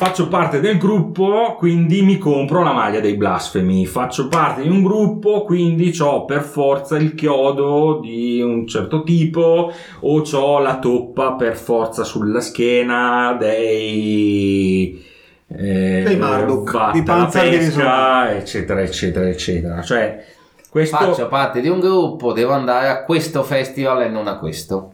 faccio 0.00 0.28
parte 0.28 0.60
del 0.60 0.78
gruppo, 0.78 1.56
quindi 1.58 2.00
mi 2.00 2.16
compro 2.16 2.62
la 2.62 2.72
maglia 2.72 3.00
dei 3.00 3.16
blasfemi. 3.16 3.84
Faccio 3.84 4.28
parte 4.28 4.62
di 4.62 4.68
un 4.70 4.82
gruppo, 4.82 5.42
quindi 5.42 5.94
ho 6.00 6.24
per 6.24 6.40
forza 6.40 6.96
il 6.96 7.14
chiodo 7.14 7.98
di 8.00 8.40
un 8.40 8.66
certo 8.66 9.02
tipo 9.02 9.70
o 10.00 10.22
ho 10.32 10.58
la 10.58 10.78
toppa 10.78 11.32
per 11.32 11.54
forza 11.54 12.02
sulla 12.02 12.40
schiena 12.40 13.36
dei... 13.38 15.04
Eh, 15.48 16.02
Dei 16.06 16.16
Marduk, 16.16 16.92
di 16.92 17.02
pesca, 17.02 18.34
eccetera, 18.34 18.80
eccetera, 18.80 19.28
eccetera. 19.28 19.82
Cioè, 19.82 20.24
questo... 20.70 20.96
Faccio 20.96 21.28
parte 21.28 21.60
di 21.60 21.68
un 21.68 21.78
gruppo, 21.78 22.32
devo 22.32 22.52
andare 22.52 22.88
a 22.88 23.04
questo 23.04 23.42
festival 23.42 24.00
e 24.00 24.08
non 24.08 24.28
a 24.28 24.38
questo. 24.38 24.92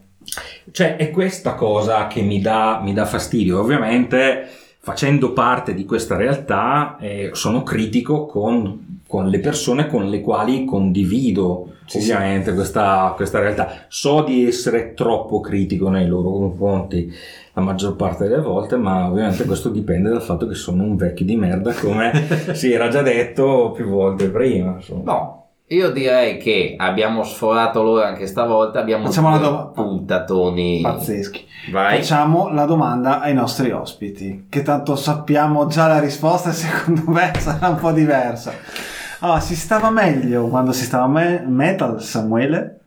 Cioè, 0.72 0.96
è 0.96 1.10
questa 1.10 1.54
cosa 1.54 2.08
che 2.08 2.22
mi 2.22 2.40
dà, 2.40 2.80
mi 2.82 2.92
dà 2.92 3.04
fastidio. 3.04 3.60
Ovviamente, 3.60 4.64
facendo 4.86 5.32
parte 5.32 5.74
di 5.74 5.84
questa 5.84 6.14
realtà, 6.14 6.96
eh, 7.00 7.30
sono 7.32 7.64
critico 7.64 8.24
con, 8.24 9.00
con 9.04 9.26
le 9.26 9.40
persone 9.40 9.88
con 9.88 10.08
le 10.08 10.20
quali 10.20 10.64
condivido 10.64 11.72
Sì, 11.86 11.98
ovviamente 11.98 12.54
Questa, 12.54 13.12
questa 13.16 13.40
realtà. 13.40 13.86
So 13.88 14.22
di 14.22 14.46
essere 14.46 14.94
troppo 14.94 15.40
critico 15.40 15.88
nei 15.88 16.06
loro 16.06 16.30
confronti 16.30 17.12
la 17.54 17.62
maggior 17.62 17.96
parte 17.96 18.28
delle 18.28 18.40
volte, 18.40 18.76
ma 18.76 19.10
ovviamente 19.10 19.44
questo 19.44 19.70
dipende 19.70 20.08
dal 20.08 20.22
fatto 20.22 20.46
che 20.46 20.54
sono 20.54 20.84
un 20.84 20.94
vecchio 20.94 21.24
di 21.24 21.34
merda, 21.34 21.72
come 21.72 22.12
si 22.54 22.70
era 22.70 22.86
già 22.86 23.02
detto 23.02 23.72
più 23.74 23.86
volte 23.86 24.28
prima. 24.28 24.74
insomma. 24.76 25.02
No, 25.12 25.45
io 25.68 25.90
direi 25.90 26.38
che 26.38 26.76
abbiamo 26.78 27.24
sforato 27.24 27.82
l'ora 27.82 28.06
anche 28.06 28.28
stavolta, 28.28 28.78
abbiamo 28.78 29.06
Facciamo 29.06 29.36
due 29.38 29.70
puntatoni. 29.74 30.80
Pazzeschi. 30.80 31.44
Vai. 31.72 31.96
Facciamo 31.98 32.52
la 32.52 32.64
domanda 32.66 33.20
ai 33.20 33.34
nostri 33.34 33.72
ospiti, 33.72 34.46
che 34.48 34.62
tanto 34.62 34.94
sappiamo 34.94 35.66
già 35.66 35.88
la 35.88 35.98
risposta 35.98 36.50
e 36.50 36.52
secondo 36.52 37.02
me 37.10 37.32
sarà 37.40 37.68
un 37.68 37.76
po' 37.76 37.90
diversa. 37.90 38.52
Allora, 39.20 39.40
si 39.40 39.56
stava 39.56 39.90
meglio 39.90 40.46
quando 40.48 40.70
si 40.72 40.84
stava 40.84 41.08
me- 41.08 41.44
metal, 41.46 42.00
Samuele? 42.00 42.80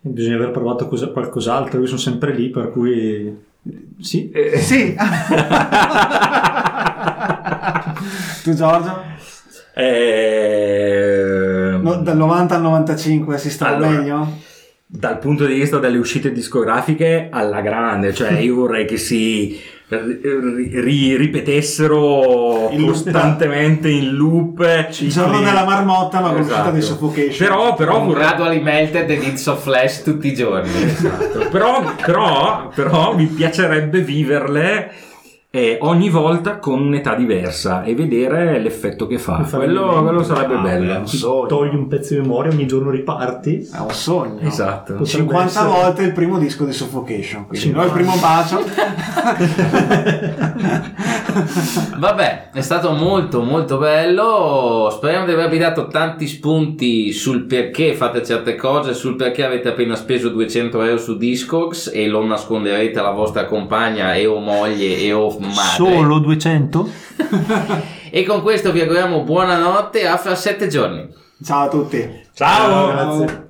Bisogna 0.00 0.34
aver 0.36 0.50
provato 0.50 0.88
cosa- 0.88 1.10
qualcos'altro, 1.10 1.78
io 1.78 1.86
sono 1.86 1.98
sempre 1.98 2.34
lì, 2.34 2.50
per 2.50 2.72
cui 2.72 3.48
sì. 4.00 4.30
Eh, 4.30 4.58
Sì. 4.58 4.96
tu 8.42 8.54
Giorgio? 8.54 9.02
Eh, 9.80 11.78
No, 11.82 11.96
dal 12.02 12.16
90 12.16 12.54
al 12.56 12.60
95 12.62 13.38
si 13.38 13.50
stava 13.50 13.76
Allora, 13.76 13.90
meglio? 13.90 14.36
dal 14.86 15.18
punto 15.18 15.46
di 15.46 15.54
vista 15.54 15.78
delle 15.78 15.96
uscite 15.98 16.30
discografiche 16.32 17.28
alla 17.30 17.60
grande, 17.62 18.12
cioè 18.12 18.32
io 18.40 18.54
vorrei 18.56 18.84
che 18.84 18.98
si 18.98 19.58
ri- 19.88 20.70
ri- 20.80 21.16
ripetessero 21.16 22.68
In 22.70 22.86
costantemente 22.86 23.88
in 23.88 24.14
loop 24.14 24.60
Il 24.98 25.08
giorno 25.10 25.40
della 25.40 25.64
marmotta, 25.64 26.20
ma 26.20 26.28
con 26.28 26.36
l'uscita 26.38 26.60
Esatto. 26.60 26.74
di 26.74 26.82
Suffocation. 26.82 27.48
Però, 27.48 27.74
però 27.74 28.00
un 28.00 28.08
vorrei- 28.08 28.26
gradually 28.26 28.60
melted 28.60 29.08
ed 29.10 29.22
it's 29.22 29.46
of 29.46 29.62
flash 29.62 30.02
tutti 30.02 30.26
i 30.28 30.34
giorni. 30.34 30.70
Esatto. 30.84 31.48
però, 31.50 31.82
però, 32.04 32.68
però 32.74 33.14
mi 33.16 33.24
piacerebbe 33.26 34.00
viverle 34.00 34.90
eh, 35.52 35.78
ogni 35.80 36.10
volta 36.10 36.58
con 36.58 36.80
un'età 36.80 37.16
diversa 37.16 37.82
e 37.82 37.94
vedere 37.96 38.60
l'effetto 38.60 39.08
che 39.08 39.18
fa. 39.18 39.38
Quello, 39.50 40.00
quello 40.02 40.22
sarebbe 40.22 40.54
Ah, 40.54 40.60
bello. 40.60 41.02
togli 41.48 41.74
un 41.74 41.88
pezzo 41.88 42.14
di 42.14 42.20
memoria, 42.20 42.52
ogni 42.52 42.66
giorno 42.66 42.90
riparti. 42.90 43.68
È 43.72 43.78
un 43.78 43.90
sogno. 43.90 44.38
Esatto. 44.42 44.92
Potrebbe 44.94 45.08
50 45.08 45.46
essere- 45.48 45.66
volte 45.68 46.02
il 46.04 46.12
primo 46.12 46.38
disco 46.38 46.64
di 46.64 46.72
Suffocation, 46.72 47.46
quindi 47.48 47.66
50. 47.66 47.80
no, 47.80 47.86
il 47.86 47.92
primo 47.92 48.16
bacio. 48.20 48.62
Vabbè, 51.98 52.50
è 52.52 52.60
stato 52.60 52.92
molto 52.92 53.42
molto 53.42 53.78
bello. 53.78 54.88
Speriamo 54.92 55.26
di 55.26 55.32
avervi 55.32 55.58
dato 55.58 55.88
tanti 55.88 56.26
spunti 56.28 57.12
sul 57.12 57.44
perché 57.46 57.94
fate 57.94 58.22
certe 58.24 58.54
cose, 58.56 58.94
sul 58.94 59.16
perché 59.16 59.44
avete 59.44 59.68
appena 59.68 59.96
speso 59.96 60.28
200 60.28 60.82
euro 60.82 60.98
su 60.98 61.16
Discogs 61.16 61.90
e 61.92 62.06
lo 62.06 62.24
nasconderete 62.24 62.98
alla 62.98 63.10
vostra 63.10 63.44
compagna 63.46 64.14
e 64.14 64.26
o 64.26 64.38
moglie 64.38 64.98
e 64.98 65.12
o 65.12 65.38
madre. 65.48 66.20
200? 66.20 66.88
E 68.12 68.24
con 68.24 68.42
questo 68.42 68.72
vi 68.72 68.80
auguriamo 68.80 69.22
buonanotte 69.22 70.04
a 70.08 70.16
fra 70.16 70.34
sette 70.34 70.66
giorni. 70.66 71.08
Ciao 71.44 71.66
a 71.66 71.68
tutti. 71.68 72.22
Ciao! 72.34 72.88
Grazie. 72.88 73.49